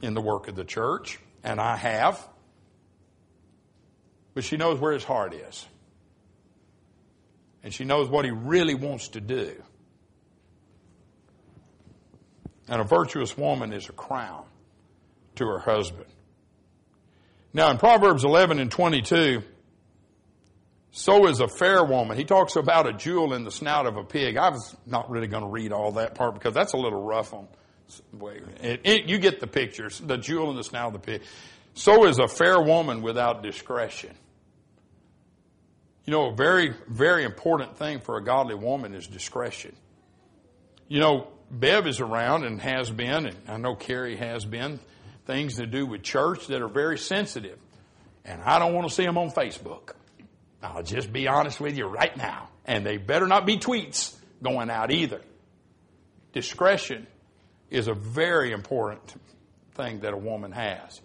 in 0.02 0.14
the 0.14 0.22
work 0.22 0.48
of 0.48 0.56
the 0.56 0.66
church, 0.66 1.20
and 1.44 1.60
I 1.60 1.76
have. 1.78 2.28
But 4.34 4.44
she 4.44 4.58
knows 4.58 4.80
where 4.80 4.94
his 4.94 5.04
heart 5.04 5.34
is 5.34 5.66
and 7.66 7.74
she 7.74 7.84
knows 7.84 8.08
what 8.08 8.26
he 8.26 8.32
really 8.32 8.76
wants 8.76 9.10
to 9.10 9.20
do. 9.20 9.52
And 12.68 12.80
a 12.80 12.84
virtuous 12.84 13.36
woman 13.36 13.74
is 13.74 13.90
a 13.90 13.92
crown 13.92 14.46
to 15.38 15.48
her 15.48 15.58
husband. 15.58 16.06
Now 17.54 17.72
in 17.72 17.80
Proverbs 17.80 18.24
11 18.24 18.60
and 18.60 18.70
22, 18.70 19.42
so 20.92 21.28
is 21.28 21.40
a 21.40 21.48
fair 21.48 21.84
woman. 21.84 22.18
He 22.18 22.24
talks 22.24 22.56
about 22.56 22.88
a 22.88 22.94
jewel 22.94 23.34
in 23.34 23.44
the 23.44 23.52
snout 23.52 23.88
of 23.88 23.98
a 23.98 24.04
pig. 24.04 24.38
I 24.38 24.50
was 24.50 24.76
not 24.86 25.10
really 25.10 25.28
going 25.28 25.44
to 25.44 25.50
read 25.50 25.72
all 25.72 25.94
that 25.94 26.14
part 26.14 26.36
because 26.36 26.54
that's 26.54 26.74
a 26.74 26.78
little 26.78 27.02
rough 27.02 27.34
on. 27.34 27.48
It, 28.62 28.82
it, 28.84 29.10
you 29.10 29.18
get 29.20 29.40
the 29.40 29.48
pictures. 29.48 30.00
The 30.00 30.18
jewel 30.18 30.50
in 30.50 30.56
the 30.56 30.64
snout 30.64 30.88
of 30.88 30.94
the 30.94 31.00
pig. 31.00 31.22
So 31.74 32.08
is 32.08 32.20
a 32.20 32.28
fair 32.28 32.62
woman 32.62 33.02
without 33.02 33.44
discretion. 33.44 34.16
You 36.06 36.12
know, 36.12 36.32
a 36.32 36.36
very, 36.36 36.74
very 36.88 37.24
important 37.24 37.78
thing 37.78 38.00
for 38.00 38.18
a 38.18 38.24
godly 38.24 38.56
woman 38.56 38.94
is 38.94 39.08
discretion. 39.08 39.76
You 40.88 41.00
know, 41.00 41.28
Bev 41.50 41.88
is 41.88 42.00
around 42.00 42.44
and 42.44 42.62
has 42.62 42.90
been, 42.90 43.26
and 43.26 43.38
I 43.48 43.58
know 43.58 43.76
Carrie 43.76 44.18
has 44.18 44.46
been, 44.46 44.80
things 45.26 45.56
to 45.56 45.66
do 45.66 45.86
with 45.86 46.04
church 46.04 46.48
that 46.48 46.62
are 46.62 46.68
very 46.68 46.98
sensitive. 46.98 47.58
And 48.24 48.42
I 48.42 48.60
don't 48.60 48.74
want 48.74 48.88
to 48.88 48.94
see 48.94 49.04
them 49.04 49.18
on 49.18 49.32
Facebook. 49.32 49.94
I'll 50.62 50.84
just 50.84 51.12
be 51.12 51.28
honest 51.28 51.60
with 51.60 51.78
you 51.78 51.86
right 51.86 52.16
now. 52.16 52.50
And 52.66 52.86
they 52.86 52.98
better 52.98 53.28
not 53.28 53.46
be 53.46 53.58
tweets 53.58 54.16
going 54.42 54.70
out 54.70 54.92
either. 54.92 55.22
Discretion 56.34 57.08
is 57.70 57.88
a 57.88 57.94
very 57.94 58.52
important 58.52 59.16
thing 59.74 60.02
that 60.02 60.14
a 60.14 60.18
woman 60.18 60.52
has. 60.52 61.02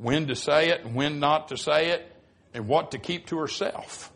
when 0.00 0.28
to 0.28 0.34
say 0.34 0.70
it 0.70 0.84
and 0.84 0.94
when 0.94 1.20
not 1.20 1.48
to 1.48 1.56
say 1.56 1.90
it, 1.90 2.10
and 2.54 2.66
what 2.66 2.92
to 2.92 2.98
keep 2.98 3.26
to 3.26 3.38
herself. 3.38 4.10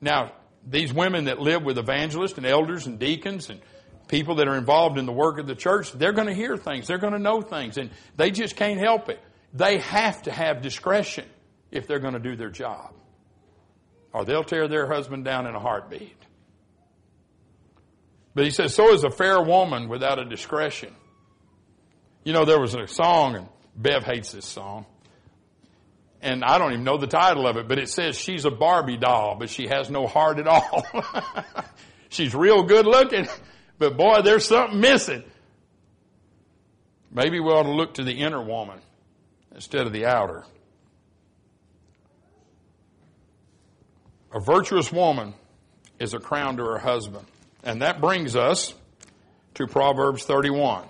Now, 0.00 0.32
these 0.66 0.94
women 0.94 1.24
that 1.24 1.40
live 1.40 1.62
with 1.62 1.78
evangelists 1.78 2.38
and 2.38 2.46
elders 2.46 2.86
and 2.86 2.98
deacons 2.98 3.50
and 3.50 3.60
people 4.08 4.36
that 4.36 4.48
are 4.48 4.56
involved 4.56 4.98
in 4.98 5.04
the 5.04 5.12
work 5.12 5.38
of 5.38 5.46
the 5.46 5.54
church, 5.54 5.92
they're 5.92 6.12
going 6.12 6.28
to 6.28 6.34
hear 6.34 6.56
things, 6.56 6.86
they're 6.86 6.98
going 6.98 7.12
to 7.12 7.18
know 7.18 7.42
things, 7.42 7.76
and 7.76 7.90
they 8.16 8.30
just 8.30 8.56
can't 8.56 8.80
help 8.80 9.08
it. 9.08 9.20
They 9.52 9.78
have 9.78 10.22
to 10.22 10.30
have 10.30 10.62
discretion 10.62 11.26
if 11.70 11.86
they're 11.86 11.98
going 11.98 12.14
to 12.14 12.20
do 12.20 12.36
their 12.36 12.50
job, 12.50 12.94
or 14.12 14.24
they'll 14.24 14.44
tear 14.44 14.68
their 14.68 14.86
husband 14.86 15.24
down 15.24 15.46
in 15.46 15.54
a 15.54 15.60
heartbeat. 15.60 16.16
But 18.34 18.44
he 18.44 18.50
says, 18.50 18.74
so 18.74 18.94
is 18.94 19.04
a 19.04 19.10
fair 19.10 19.42
woman 19.42 19.88
without 19.88 20.18
a 20.18 20.24
discretion. 20.24 20.94
You 22.24 22.32
know, 22.32 22.44
there 22.44 22.60
was 22.60 22.74
a 22.74 22.86
song, 22.86 23.36
and 23.36 23.48
Bev 23.76 24.04
hates 24.04 24.32
this 24.32 24.46
song. 24.46 24.86
And 26.22 26.44
I 26.44 26.58
don't 26.58 26.72
even 26.72 26.84
know 26.84 26.98
the 26.98 27.06
title 27.06 27.46
of 27.46 27.56
it, 27.56 27.66
but 27.66 27.78
it 27.78 27.88
says 27.88 28.18
she's 28.18 28.44
a 28.44 28.50
Barbie 28.50 28.98
doll, 28.98 29.36
but 29.38 29.48
she 29.48 29.68
has 29.68 29.88
no 29.88 30.06
heart 30.06 30.38
at 30.38 30.46
all. 30.46 30.86
she's 32.10 32.34
real 32.34 32.62
good 32.62 32.84
looking, 32.84 33.26
but 33.78 33.96
boy, 33.96 34.20
there's 34.22 34.44
something 34.44 34.80
missing. 34.80 35.24
Maybe 37.10 37.40
we 37.40 37.48
ought 37.48 37.62
to 37.62 37.72
look 37.72 37.94
to 37.94 38.04
the 38.04 38.12
inner 38.12 38.42
woman 38.42 38.78
instead 39.54 39.86
of 39.86 39.92
the 39.92 40.06
outer. 40.06 40.44
A 44.32 44.40
virtuous 44.40 44.92
woman 44.92 45.34
is 45.98 46.14
a 46.14 46.20
crown 46.20 46.56
to 46.58 46.64
her 46.64 46.78
husband. 46.78 47.26
And 47.64 47.82
that 47.82 48.00
brings 48.00 48.36
us 48.36 48.74
to 49.54 49.66
Proverbs 49.66 50.24
31. 50.24 50.86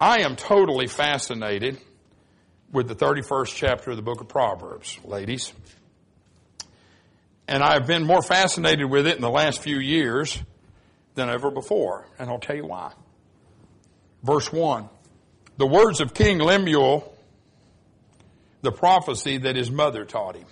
I 0.00 0.20
am 0.20 0.36
totally 0.36 0.86
fascinated 0.86 1.78
with 2.72 2.88
the 2.88 2.94
31st 2.94 3.54
chapter 3.54 3.90
of 3.90 3.96
the 3.96 4.02
book 4.02 4.20
of 4.20 4.28
Proverbs, 4.28 4.98
ladies. 5.04 5.52
And 7.46 7.62
I've 7.62 7.86
been 7.86 8.04
more 8.04 8.22
fascinated 8.22 8.90
with 8.90 9.06
it 9.06 9.16
in 9.16 9.22
the 9.22 9.30
last 9.30 9.60
few 9.60 9.78
years 9.78 10.40
than 11.14 11.28
ever 11.28 11.50
before. 11.50 12.06
And 12.18 12.28
I'll 12.28 12.40
tell 12.40 12.56
you 12.56 12.66
why. 12.66 12.92
Verse 14.22 14.52
1. 14.52 14.88
The 15.56 15.66
words 15.66 16.00
of 16.00 16.14
King 16.14 16.38
Lemuel, 16.38 17.16
the 18.62 18.72
prophecy 18.72 19.38
that 19.38 19.56
his 19.56 19.70
mother 19.70 20.04
taught 20.04 20.36
him 20.36 20.46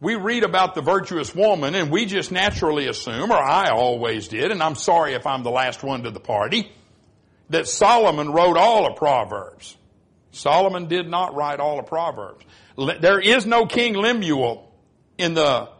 we 0.00 0.14
read 0.14 0.44
about 0.44 0.74
the 0.74 0.82
virtuous 0.82 1.34
woman 1.34 1.74
and 1.74 1.90
we 1.90 2.06
just 2.06 2.30
naturally 2.30 2.86
assume, 2.86 3.30
or 3.30 3.38
I 3.38 3.70
always 3.70 4.28
did, 4.28 4.50
and 4.50 4.62
I'm 4.62 4.74
sorry 4.74 5.14
if 5.14 5.26
I'm 5.26 5.42
the 5.42 5.50
last 5.50 5.82
one 5.82 6.02
to 6.02 6.10
the 6.10 6.20
party, 6.20 6.70
that 7.50 7.68
Solomon 7.68 8.30
wrote 8.30 8.56
all 8.56 8.86
of 8.86 8.96
Proverbs. 8.96 9.76
Solomon 10.32 10.86
did 10.88 11.08
not 11.08 11.34
write 11.34 11.60
all 11.60 11.78
of 11.78 11.86
Proverbs. 11.86 12.44
There 12.76 13.20
is 13.20 13.46
no 13.46 13.66
King 13.66 13.94
Lemuel 13.94 14.70
in 15.16 15.34
the 15.34 15.70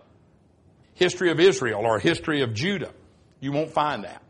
history 0.94 1.31
of 1.31 1.40
Israel 1.40 1.83
or 1.85 1.98
history 1.98 2.42
of 2.42 2.55
Judah. 2.55 2.92
You 3.40 3.52
won't 3.52 3.70
find 3.70 4.05
that. 4.05 4.22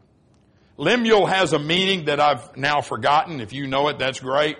Lemuel 0.77 1.27
has 1.27 1.53
a 1.53 1.59
meaning 1.59 2.07
that 2.07 2.21
I've 2.21 2.57
now 2.57 2.81
forgotten. 2.81 3.41
If 3.41 3.53
you 3.53 3.67
know 3.67 3.89
it, 3.89 3.99
that's 3.99 4.21
great. 4.21 4.59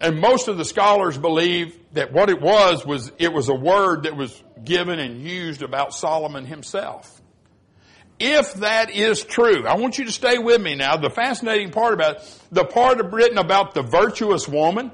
And 0.00 0.20
most 0.20 0.48
of 0.48 0.58
the 0.58 0.64
scholars 0.64 1.16
believe 1.16 1.76
that 1.94 2.12
what 2.12 2.28
it 2.28 2.40
was 2.40 2.84
was 2.84 3.10
it 3.18 3.32
was 3.32 3.48
a 3.48 3.54
word 3.54 4.02
that 4.02 4.16
was 4.16 4.42
given 4.62 4.98
and 4.98 5.22
used 5.22 5.62
about 5.62 5.94
Solomon 5.94 6.44
himself. 6.44 7.22
If 8.20 8.54
that 8.54 8.90
is 8.90 9.24
true, 9.24 9.66
I 9.66 9.76
want 9.76 9.98
you 9.98 10.04
to 10.04 10.12
stay 10.12 10.38
with 10.38 10.60
me 10.60 10.76
now. 10.76 10.96
The 10.96 11.10
fascinating 11.10 11.70
part 11.70 11.94
about 11.94 12.16
it, 12.16 12.38
the 12.52 12.64
part 12.64 12.98
written 13.12 13.38
about 13.38 13.74
the 13.74 13.82
virtuous 13.82 14.48
woman 14.48 14.92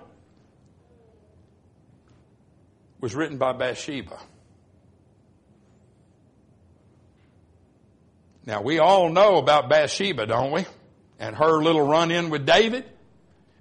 was 3.00 3.14
written 3.14 3.37
by 3.37 3.52
Bathsheba. 3.52 4.18
Now 8.46 8.62
we 8.62 8.78
all 8.78 9.11
know 9.11 9.37
about 9.37 9.68
Bathsheba, 9.68 10.26
don't 10.26 10.52
we? 10.52 10.64
And 11.18 11.37
her 11.37 11.62
little 11.62 11.87
run 11.87 12.11
in 12.11 12.30
with 12.30 12.46
David. 12.46 12.85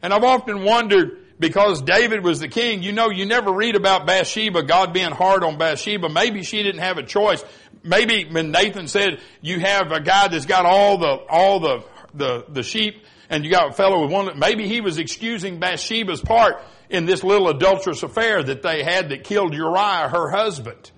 And 0.02 0.14
I've 0.14 0.24
often 0.24 0.64
wondered, 0.64 1.18
because 1.40 1.82
David 1.82 2.24
was 2.24 2.40
the 2.40 2.48
king, 2.48 2.84
you 2.84 2.92
know, 2.94 3.10
you 3.10 3.26
never 3.26 3.52
read 3.52 3.76
about 3.76 4.06
Bathsheba, 4.06 4.64
God 4.64 4.94
being 4.94 5.12
hard 5.12 5.44
on 5.44 5.58
Bathsheba. 5.58 6.10
Maybe 6.10 6.44
she 6.44 6.64
didn't 6.64 6.82
have 6.82 6.98
a 6.98 7.04
choice. 7.04 7.44
Maybe 7.84 8.26
when 8.30 8.52
Nathan 8.52 8.88
said, 8.88 9.22
you 9.42 9.60
have 9.60 9.92
a 9.92 10.02
guy 10.02 10.28
that's 10.28 10.46
got 10.46 10.66
all 10.66 10.98
the, 10.98 11.18
all 11.30 11.60
the, 11.60 11.84
the, 12.14 12.46
the 12.50 12.64
sheep 12.64 13.04
and 13.30 13.46
you 13.46 13.52
got 13.52 13.70
a 13.70 13.74
fellow 13.74 14.02
with 14.04 14.12
one, 14.12 14.40
maybe 14.40 14.68
he 14.68 14.82
was 14.82 14.98
excusing 14.98 15.60
Bathsheba's 15.60 16.22
part 16.22 16.62
in 16.90 17.06
this 17.06 17.24
little 17.24 17.48
adulterous 17.50 18.04
affair 18.04 18.44
that 18.44 18.62
they 18.62 18.84
had 18.84 19.10
that 19.10 19.24
killed 19.24 19.54
Uriah, 19.54 20.10
her 20.10 20.30
husband. 20.30 20.92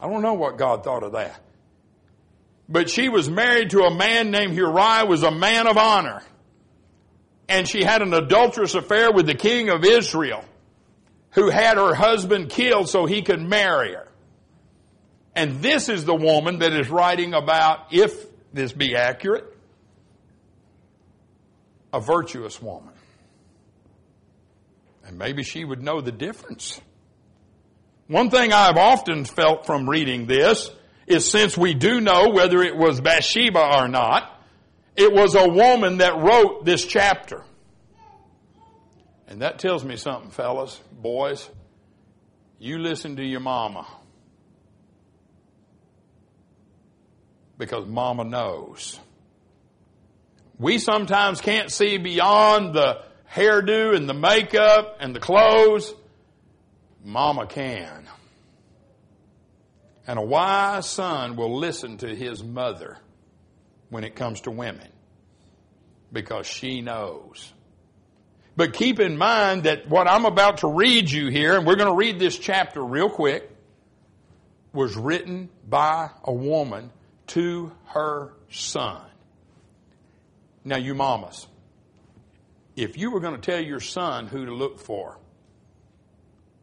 I 0.00 0.08
don't 0.08 0.22
know 0.22 0.34
what 0.34 0.58
God 0.58 0.84
thought 0.84 1.02
of 1.02 1.12
that. 1.12 1.40
But 2.68 2.90
she 2.90 3.08
was 3.08 3.30
married 3.30 3.70
to 3.70 3.82
a 3.82 3.94
man 3.94 4.30
named 4.30 4.54
Uriah, 4.56 5.06
was 5.06 5.22
a 5.22 5.30
man 5.30 5.66
of 5.66 5.76
honor 5.76 6.22
and 7.48 7.68
she 7.68 7.82
had 7.82 8.02
an 8.02 8.12
adulterous 8.14 8.74
affair 8.74 9.12
with 9.12 9.26
the 9.26 9.34
king 9.34 9.68
of 9.68 9.84
Israel 9.84 10.44
who 11.32 11.50
had 11.50 11.76
her 11.76 11.94
husband 11.94 12.48
killed 12.48 12.88
so 12.88 13.06
he 13.06 13.22
could 13.22 13.40
marry 13.40 13.92
her. 13.92 14.03
And 15.36 15.60
this 15.60 15.88
is 15.88 16.04
the 16.04 16.14
woman 16.14 16.60
that 16.60 16.72
is 16.72 16.88
writing 16.88 17.34
about, 17.34 17.92
if 17.92 18.14
this 18.52 18.72
be 18.72 18.94
accurate, 18.94 19.44
a 21.92 22.00
virtuous 22.00 22.60
woman. 22.62 22.92
And 25.04 25.18
maybe 25.18 25.42
she 25.42 25.64
would 25.64 25.82
know 25.82 26.00
the 26.00 26.12
difference. 26.12 26.80
One 28.06 28.30
thing 28.30 28.52
I've 28.52 28.76
often 28.76 29.24
felt 29.24 29.66
from 29.66 29.88
reading 29.88 30.26
this 30.26 30.70
is 31.06 31.28
since 31.28 31.56
we 31.56 31.74
do 31.74 32.00
know 32.00 32.30
whether 32.30 32.62
it 32.62 32.76
was 32.76 33.00
Bathsheba 33.00 33.80
or 33.80 33.88
not, 33.88 34.30
it 34.96 35.12
was 35.12 35.34
a 35.34 35.48
woman 35.48 35.98
that 35.98 36.16
wrote 36.16 36.64
this 36.64 36.84
chapter. 36.84 37.42
And 39.26 39.42
that 39.42 39.58
tells 39.58 39.84
me 39.84 39.96
something, 39.96 40.30
fellas, 40.30 40.80
boys. 40.92 41.48
You 42.58 42.78
listen 42.78 43.16
to 43.16 43.24
your 43.24 43.40
mama. 43.40 43.86
Because 47.64 47.86
mama 47.86 48.24
knows. 48.24 49.00
We 50.58 50.76
sometimes 50.76 51.40
can't 51.40 51.72
see 51.72 51.96
beyond 51.96 52.74
the 52.74 53.02
hairdo 53.32 53.96
and 53.96 54.06
the 54.06 54.12
makeup 54.12 54.98
and 55.00 55.16
the 55.16 55.20
clothes. 55.20 55.94
Mama 57.02 57.46
can. 57.46 58.06
And 60.06 60.18
a 60.18 60.22
wise 60.22 60.86
son 60.86 61.36
will 61.36 61.56
listen 61.56 61.96
to 61.98 62.14
his 62.14 62.44
mother 62.44 62.98
when 63.88 64.04
it 64.04 64.14
comes 64.14 64.42
to 64.42 64.50
women 64.50 64.88
because 66.12 66.46
she 66.46 66.82
knows. 66.82 67.50
But 68.58 68.74
keep 68.74 69.00
in 69.00 69.16
mind 69.16 69.62
that 69.62 69.88
what 69.88 70.06
I'm 70.06 70.26
about 70.26 70.58
to 70.58 70.68
read 70.68 71.10
you 71.10 71.28
here, 71.28 71.56
and 71.56 71.66
we're 71.66 71.76
going 71.76 71.88
to 71.88 71.96
read 71.96 72.18
this 72.18 72.38
chapter 72.38 72.84
real 72.84 73.08
quick, 73.08 73.50
was 74.74 74.96
written 74.96 75.48
by 75.66 76.10
a 76.22 76.32
woman 76.32 76.90
to 77.28 77.72
her 77.86 78.32
son. 78.50 79.02
Now, 80.64 80.76
you 80.76 80.94
mamas, 80.94 81.46
if 82.76 82.96
you 82.96 83.10
were 83.10 83.20
going 83.20 83.38
to 83.38 83.40
tell 83.40 83.60
your 83.60 83.80
son 83.80 84.26
who 84.26 84.46
to 84.46 84.54
look 84.54 84.78
for, 84.78 85.18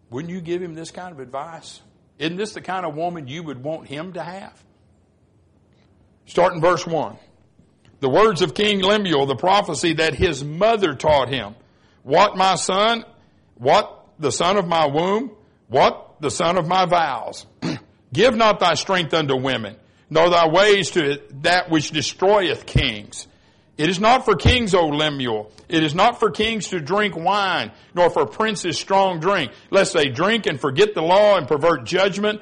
wouldn't 0.09 0.33
you 0.33 0.41
give 0.41 0.61
him 0.61 0.73
this 0.73 0.91
kind 0.91 1.11
of 1.11 1.19
advice? 1.19 1.81
Isn't 2.19 2.37
this 2.37 2.53
the 2.53 2.61
kind 2.61 2.85
of 2.85 2.95
woman 2.95 3.27
you 3.27 3.43
would 3.43 3.63
want 3.63 3.87
him 3.87 4.13
to 4.13 4.23
have? 4.23 4.61
Starting 6.25 6.61
verse 6.61 6.85
1. 6.85 7.17
The 7.99 8.09
words 8.09 8.41
of 8.41 8.53
King 8.53 8.81
Lemuel, 8.81 9.25
the 9.25 9.35
prophecy 9.35 9.93
that 9.93 10.15
his 10.15 10.43
mother 10.43 10.95
taught 10.95 11.29
him. 11.29 11.55
What, 12.03 12.35
my 12.35 12.55
son? 12.55 13.05
What, 13.55 14.07
the 14.19 14.31
son 14.31 14.57
of 14.57 14.67
my 14.67 14.87
womb? 14.87 15.31
What, 15.67 16.19
the 16.19 16.31
son 16.31 16.57
of 16.57 16.67
my 16.67 16.85
vows? 16.85 17.45
Give 18.13 18.35
not 18.35 18.59
thy 18.59 18.73
strength 18.73 19.13
unto 19.13 19.35
women, 19.35 19.75
nor 20.11 20.29
thy 20.29 20.47
ways 20.47 20.91
to 20.91 21.21
that 21.41 21.71
which 21.71 21.89
destroyeth 21.91 22.67
kings. 22.67 23.27
It 23.77 23.89
is 23.89 23.99
not 23.99 24.25
for 24.25 24.35
kings, 24.35 24.75
O 24.75 24.87
Lemuel. 24.87 25.51
It 25.69 25.83
is 25.83 25.95
not 25.95 26.19
for 26.19 26.29
kings 26.29 26.67
to 26.67 26.81
drink 26.81 27.15
wine, 27.15 27.71
nor 27.95 28.11
for 28.11 28.27
princes 28.27 28.77
strong 28.77 29.21
drink, 29.21 29.53
lest 29.71 29.93
they 29.93 30.09
drink 30.09 30.45
and 30.45 30.59
forget 30.59 30.93
the 30.93 31.01
law 31.01 31.37
and 31.37 31.47
pervert 31.47 31.85
judgment, 31.85 32.41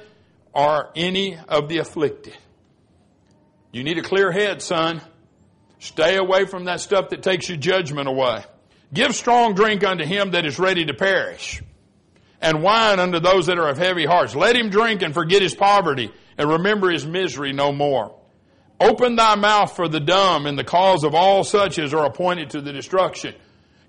or 0.51 0.89
any 0.95 1.37
of 1.47 1.69
the 1.69 1.77
afflicted. 1.77 2.35
You 3.71 3.83
need 3.83 3.99
a 3.99 4.01
clear 4.01 4.31
head, 4.31 4.63
son. 4.63 5.01
Stay 5.77 6.17
away 6.17 6.45
from 6.45 6.65
that 6.65 6.81
stuff 6.81 7.09
that 7.09 7.21
takes 7.21 7.47
your 7.47 7.57
judgment 7.57 8.09
away. 8.09 8.43
Give 8.91 9.13
strong 9.13 9.53
drink 9.53 9.83
unto 9.83 10.03
him 10.03 10.31
that 10.31 10.45
is 10.45 10.57
ready 10.57 10.85
to 10.85 10.95
perish, 10.95 11.61
and 12.41 12.63
wine 12.63 12.99
unto 12.99 13.19
those 13.19 13.45
that 13.45 13.59
are 13.59 13.69
of 13.69 13.77
heavy 13.77 14.05
hearts. 14.05 14.35
Let 14.35 14.55
him 14.55 14.71
drink 14.71 15.03
and 15.03 15.13
forget 15.13 15.43
his 15.43 15.53
poverty, 15.53 16.11
and 16.39 16.49
remember 16.49 16.89
his 16.89 17.05
misery 17.05 17.51
no 17.51 17.73
more. 17.73 18.15
Open 18.79 19.17
thy 19.17 19.35
mouth 19.35 19.75
for 19.75 19.89
the 19.89 19.99
dumb 19.99 20.45
and 20.45 20.57
the 20.57 20.63
cause 20.63 21.03
of 21.03 21.13
all 21.13 21.43
such 21.43 21.77
as 21.77 21.93
are 21.93 22.05
appointed 22.05 22.51
to 22.51 22.61
the 22.61 22.71
destruction. 22.71 23.35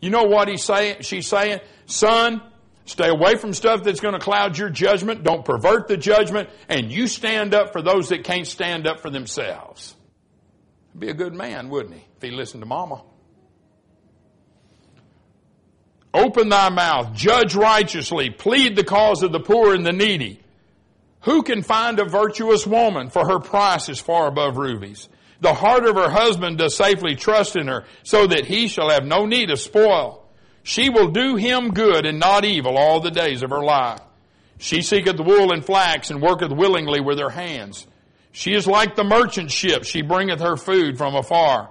You 0.01 0.11
know 0.11 0.25
what 0.25 0.49
he's 0.49 0.65
saying? 0.65 1.03
She's 1.03 1.29
saying, 1.29 1.61
son, 1.87 2.43
stay 2.87 3.09
away 3.09 3.37
from 3.37 3.55
stuff 3.55 3.85
that's 3.85 4.01
going 4.01 4.15
to 4.15 4.21
cloud 4.21 4.59
your 4.59 4.69
judgment. 4.69 5.23
Don't 5.23 5.45
pervert 5.45 5.87
the 5.87 5.97
judgment. 5.97 6.51
And 6.69 6.91
you 6.91 7.07
stand 7.07 7.55
up 7.55 7.73
for 7.73 7.83
those 7.83 8.09
that 8.09 8.25
can't 8.25 8.49
stand 8.49 8.89
up 8.89 8.99
for 8.99 9.11
themselves. 9.11 9.95
Be 10.99 11.09
a 11.09 11.15
good 11.15 11.35
man, 11.35 11.69
wouldn't 11.69 11.95
he, 11.95 12.05
if 12.17 12.23
he 12.23 12.33
listened 12.33 12.63
to 12.63 12.67
mama? 12.67 13.05
Open 16.13 16.49
thy 16.49 16.69
mouth, 16.69 17.15
judge 17.15 17.55
righteously, 17.55 18.31
plead 18.31 18.75
the 18.75 18.83
cause 18.83 19.23
of 19.23 19.31
the 19.31 19.39
poor 19.39 19.73
and 19.73 19.87
the 19.87 19.93
needy. 19.93 20.41
Who 21.23 21.43
can 21.43 21.63
find 21.63 21.99
a 21.99 22.05
virtuous 22.05 22.67
woman? 22.67 23.11
For 23.11 23.27
her 23.27 23.39
price 23.39 23.89
is 23.89 24.01
far 24.01 24.27
above 24.27 24.57
rubies. 24.57 25.09
The 25.41 25.55
heart 25.55 25.87
of 25.87 25.97
her 25.97 26.11
husband 26.11 26.59
does 26.59 26.77
safely 26.77 27.15
trust 27.15 27.57
in 27.57 27.67
her, 27.67 27.85
so 28.03 28.27
that 28.27 28.47
he 28.47 28.69
shall 28.69 28.91
have 28.91 29.05
no 29.05 29.27
need 29.27 29.51
of 29.51 29.59
spoil. 29.59 30.27
She 30.63 30.91
will 30.91 31.09
do 31.09 31.37
him 31.37 31.73
good 31.73 32.05
and 32.05 32.19
not 32.19 32.45
evil 32.45 32.77
all 32.77 33.01
the 33.01 33.11
days 33.11 33.43
of 33.43 33.51
her 33.51 33.63
life. 33.63 34.01
She 34.59 34.83
seeketh 34.83 35.19
wool 35.19 35.53
and 35.53 35.65
flax 35.65 36.11
and 36.11 36.21
worketh 36.21 36.53
willingly 36.53 37.01
with 37.01 37.19
her 37.19 37.31
hands. 37.31 37.87
She 38.33 38.53
is 38.53 38.67
like 38.67 38.95
the 38.95 39.05
merchant 39.05 39.51
ship. 39.51 39.85
She 39.85 40.03
bringeth 40.03 40.41
her 40.41 40.57
food 40.57 40.99
from 40.99 41.15
afar. 41.15 41.71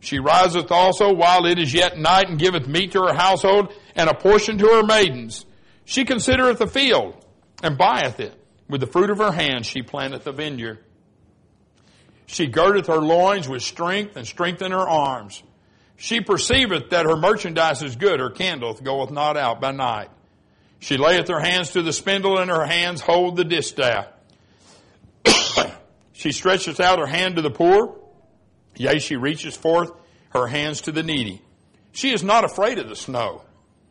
She 0.00 0.18
riseth 0.18 0.70
also 0.70 1.12
while 1.12 1.46
it 1.46 1.58
is 1.58 1.74
yet 1.74 1.98
night 1.98 2.28
and 2.28 2.38
giveth 2.38 2.66
meat 2.66 2.92
to 2.92 3.02
her 3.02 3.14
household 3.14 3.72
and 3.94 4.08
a 4.08 4.14
portion 4.14 4.58
to 4.58 4.66
her 4.66 4.82
maidens. 4.82 5.44
She 5.84 6.04
considereth 6.04 6.58
the 6.58 6.66
field 6.66 7.24
and 7.62 7.76
buyeth 7.76 8.20
it. 8.20 8.34
With 8.72 8.80
the 8.80 8.86
fruit 8.86 9.10
of 9.10 9.18
her 9.18 9.32
hands 9.32 9.66
she 9.66 9.82
planteth 9.82 10.26
a 10.26 10.32
vineyard. 10.32 10.78
She 12.24 12.46
girdeth 12.46 12.86
her 12.86 13.02
loins 13.02 13.46
with 13.46 13.62
strength 13.62 14.16
and 14.16 14.26
strengthen 14.26 14.72
her 14.72 14.88
arms. 14.88 15.42
She 15.96 16.22
perceiveth 16.22 16.88
that 16.88 17.04
her 17.04 17.18
merchandise 17.18 17.82
is 17.82 17.96
good. 17.96 18.18
Her 18.18 18.30
candle 18.30 18.72
goeth 18.72 19.10
not 19.10 19.36
out 19.36 19.60
by 19.60 19.72
night. 19.72 20.08
She 20.78 20.96
layeth 20.96 21.28
her 21.28 21.38
hands 21.38 21.72
to 21.72 21.82
the 21.82 21.92
spindle 21.92 22.38
and 22.38 22.50
her 22.50 22.64
hands 22.64 23.02
hold 23.02 23.36
the 23.36 23.44
distaff. 23.44 24.06
she 26.14 26.32
stretcheth 26.32 26.80
out 26.80 26.98
her 26.98 27.04
hand 27.04 27.36
to 27.36 27.42
the 27.42 27.50
poor. 27.50 28.00
Yea, 28.76 29.00
she 29.00 29.16
reaches 29.16 29.54
forth 29.54 29.92
her 30.30 30.46
hands 30.46 30.80
to 30.80 30.92
the 30.92 31.02
needy. 31.02 31.42
She 31.92 32.10
is 32.10 32.24
not 32.24 32.44
afraid 32.44 32.78
of 32.78 32.88
the 32.88 32.96
snow, 32.96 33.42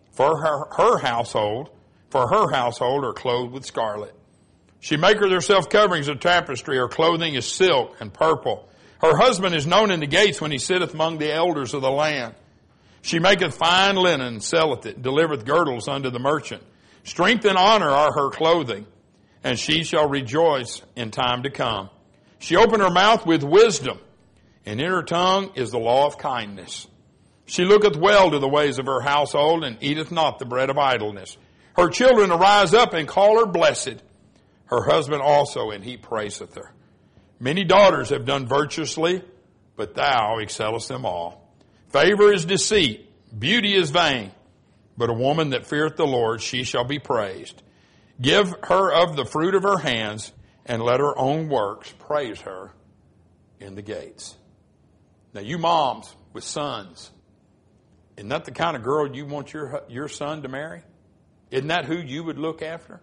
for 0.10 0.42
her, 0.42 0.66
her 0.76 0.98
household, 0.98 1.70
for 2.10 2.28
her 2.28 2.52
household 2.52 3.06
are 3.06 3.14
clothed 3.14 3.54
with 3.54 3.64
scarlet. 3.64 4.16
She 4.82 4.98
maketh 4.98 5.32
herself 5.32 5.70
coverings 5.70 6.08
of 6.08 6.20
tapestry. 6.20 6.76
Her 6.78 6.88
clothing 6.88 7.36
is 7.36 7.46
silk 7.46 7.96
and 8.00 8.12
purple. 8.12 8.68
Her 9.00 9.16
husband 9.16 9.56
is 9.56 9.68
known 9.68 9.92
in 9.92 10.00
the 10.00 10.08
gates 10.08 10.42
when 10.42 10.52
he 10.52 10.58
sitteth 10.58 10.94
among 10.94 11.20
the 11.20 11.32
elders 11.32 11.74
of 11.74 11.82
the 11.82 11.92
land. 11.92 12.34
She 13.04 13.20
maketh 13.20 13.56
fine 13.56 13.96
linen, 13.96 14.42
selleth 14.42 14.86
it, 14.86 15.02
delivereth 15.02 15.46
girdles 15.46 15.88
unto 15.88 16.10
the 16.10 16.20
merchant. 16.20 16.64
Strength 17.04 17.46
and 17.46 17.58
honor 17.58 17.90
are 17.90 18.14
her 18.14 18.30
clothing, 18.32 18.86
and 19.44 19.58
she 19.58 19.84
shall 19.84 20.10
rejoice 20.10 20.82
in 20.96 21.12
time 21.12 21.44
to 21.44 21.52
come. 21.52 21.90
She 22.40 22.56
opened 22.56 22.82
her 22.82 22.92
mouth 22.92 23.26
with 23.26 23.44
wisdom, 23.44 24.00
and 24.66 24.82
in 24.82 24.92
her 24.92 25.04
tongue 25.04 25.52
is 25.56 25.72
the 25.72 25.80
law 25.80 26.08
of 26.08 26.18
kindness. 26.18 26.88
She 27.46 27.66
looketh 27.66 27.96
well 27.96 28.32
to 28.32 28.40
the 28.40 28.48
ways 28.48 28.80
of 28.80 28.88
her 28.88 29.02
household, 29.02 29.64
and 29.64 29.78
eateth 29.82 30.12
not 30.12 30.40
the 30.40 30.46
bread 30.46 30.72
of 30.72 30.78
idleness. 30.78 31.38
Her 31.76 31.90
children 31.90 32.32
arise 32.32 32.74
up 32.74 32.94
and 32.94 33.08
call 33.08 33.40
her 33.40 33.46
blessed 33.46 34.02
her 34.72 34.84
husband 34.84 35.22
also, 35.22 35.69
and 35.69 35.84
he 35.84 35.97
praiseth 35.97 36.55
her. 36.55 36.72
Many 37.39 37.65
daughters 37.65 38.09
have 38.09 38.26
done 38.26 38.47
virtuously, 38.47 39.22
but 39.76 39.95
thou 39.95 40.38
excellest 40.39 40.88
them 40.88 41.05
all. 41.05 41.53
Favor 41.89 42.32
is 42.32 42.45
deceit, 42.45 43.09
beauty 43.38 43.76
is 43.76 43.89
vain, 43.89 44.32
but 44.97 45.09
a 45.09 45.13
woman 45.13 45.49
that 45.49 45.65
feareth 45.65 45.97
the 45.97 46.07
Lord, 46.07 46.41
she 46.41 46.63
shall 46.63 46.86
be 46.86 46.99
praised. 46.99 47.61
Give 48.22 48.53
her 48.63 48.93
of 48.93 49.15
the 49.15 49.26
fruit 49.26 49.55
of 49.55 49.63
her 49.63 49.78
hands, 49.78 50.32
and 50.65 50.82
let 50.82 50.99
her 50.99 51.17
own 51.17 51.49
works 51.49 51.93
praise 51.99 52.39
her 52.41 52.72
in 53.59 53.76
the 53.76 53.82
gates. 53.82 54.38
Now, 55.34 55.41
you 55.41 55.57
moms 55.57 56.13
with 56.32 56.43
sons, 56.43 57.11
isn't 58.15 58.30
that 58.30 58.45
the 58.45 58.51
kind 58.51 58.78
of 58.78 58.84
girl 58.84 59.13
you 59.13 59.26
want 59.26 59.51
your, 59.51 59.84
your 59.89 60.07
son 60.07 60.43
to 60.43 60.47
marry? 60.47 60.84
Isn't 61.49 61.67
that 61.67 61.86
who 61.86 61.97
you 61.97 62.24
would 62.24 62.38
look 62.38 62.61
after? 62.61 63.01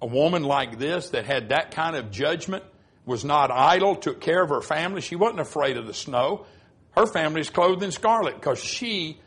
A 0.00 0.06
woman 0.06 0.44
like 0.44 0.78
this 0.78 1.10
that 1.10 1.26
had 1.26 1.48
that 1.48 1.72
kind 1.72 1.96
of 1.96 2.10
judgment 2.10 2.64
was 3.04 3.24
not 3.24 3.50
idle, 3.50 3.96
took 3.96 4.20
care 4.20 4.42
of 4.42 4.50
her 4.50 4.60
family. 4.60 5.00
She 5.00 5.16
wasn't 5.16 5.40
afraid 5.40 5.76
of 5.76 5.86
the 5.86 5.94
snow. 5.94 6.46
Her 6.92 7.06
family's 7.06 7.50
clothed 7.50 7.82
in 7.82 7.90
scarlet 7.90 8.34
because 8.34 8.62
she 8.62 9.18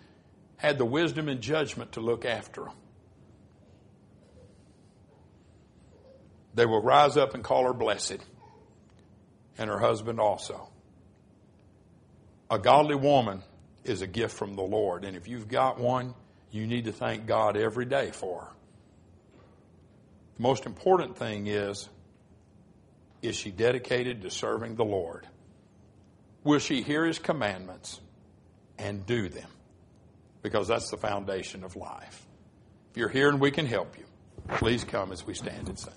had 0.57 0.77
the 0.77 0.85
wisdom 0.85 1.27
and 1.27 1.41
judgment 1.41 1.93
to 1.93 1.99
look 1.99 2.23
after 2.23 2.65
them. 2.65 2.73
They 6.53 6.65
will 6.65 6.81
rise 6.81 7.17
up 7.17 7.33
and 7.33 7.43
call 7.43 7.63
her 7.63 7.73
blessed, 7.73 8.17
and 9.57 9.69
her 9.69 9.79
husband 9.79 10.19
also. 10.19 10.69
A 12.49 12.59
godly 12.59 12.95
woman 12.95 13.41
is 13.83 14.01
a 14.01 14.07
gift 14.07 14.35
from 14.35 14.55
the 14.55 14.61
Lord, 14.61 15.05
and 15.05 15.15
if 15.15 15.27
you've 15.27 15.47
got 15.47 15.79
one, 15.79 16.13
you 16.51 16.67
need 16.67 16.85
to 16.85 16.91
thank 16.91 17.25
God 17.25 17.55
every 17.55 17.85
day 17.85 18.11
for 18.11 18.41
her. 18.41 18.51
Most 20.41 20.65
important 20.65 21.15
thing 21.17 21.45
is 21.45 21.87
is 23.21 23.35
she 23.35 23.51
dedicated 23.51 24.23
to 24.23 24.31
serving 24.31 24.73
the 24.73 24.83
Lord? 24.83 25.27
Will 26.43 26.57
she 26.57 26.81
hear 26.81 27.05
his 27.05 27.19
commandments 27.19 28.01
and 28.79 29.05
do 29.05 29.29
them? 29.29 29.47
Because 30.41 30.67
that's 30.67 30.89
the 30.89 30.97
foundation 30.97 31.63
of 31.63 31.75
life. 31.75 32.25
If 32.89 32.97
you're 32.97 33.07
here 33.07 33.29
and 33.29 33.39
we 33.39 33.51
can 33.51 33.67
help 33.67 33.99
you, 33.99 34.05
please 34.55 34.83
come 34.83 35.11
as 35.11 35.27
we 35.27 35.35
stand 35.35 35.69
and 35.69 35.77
sing. 35.77 35.93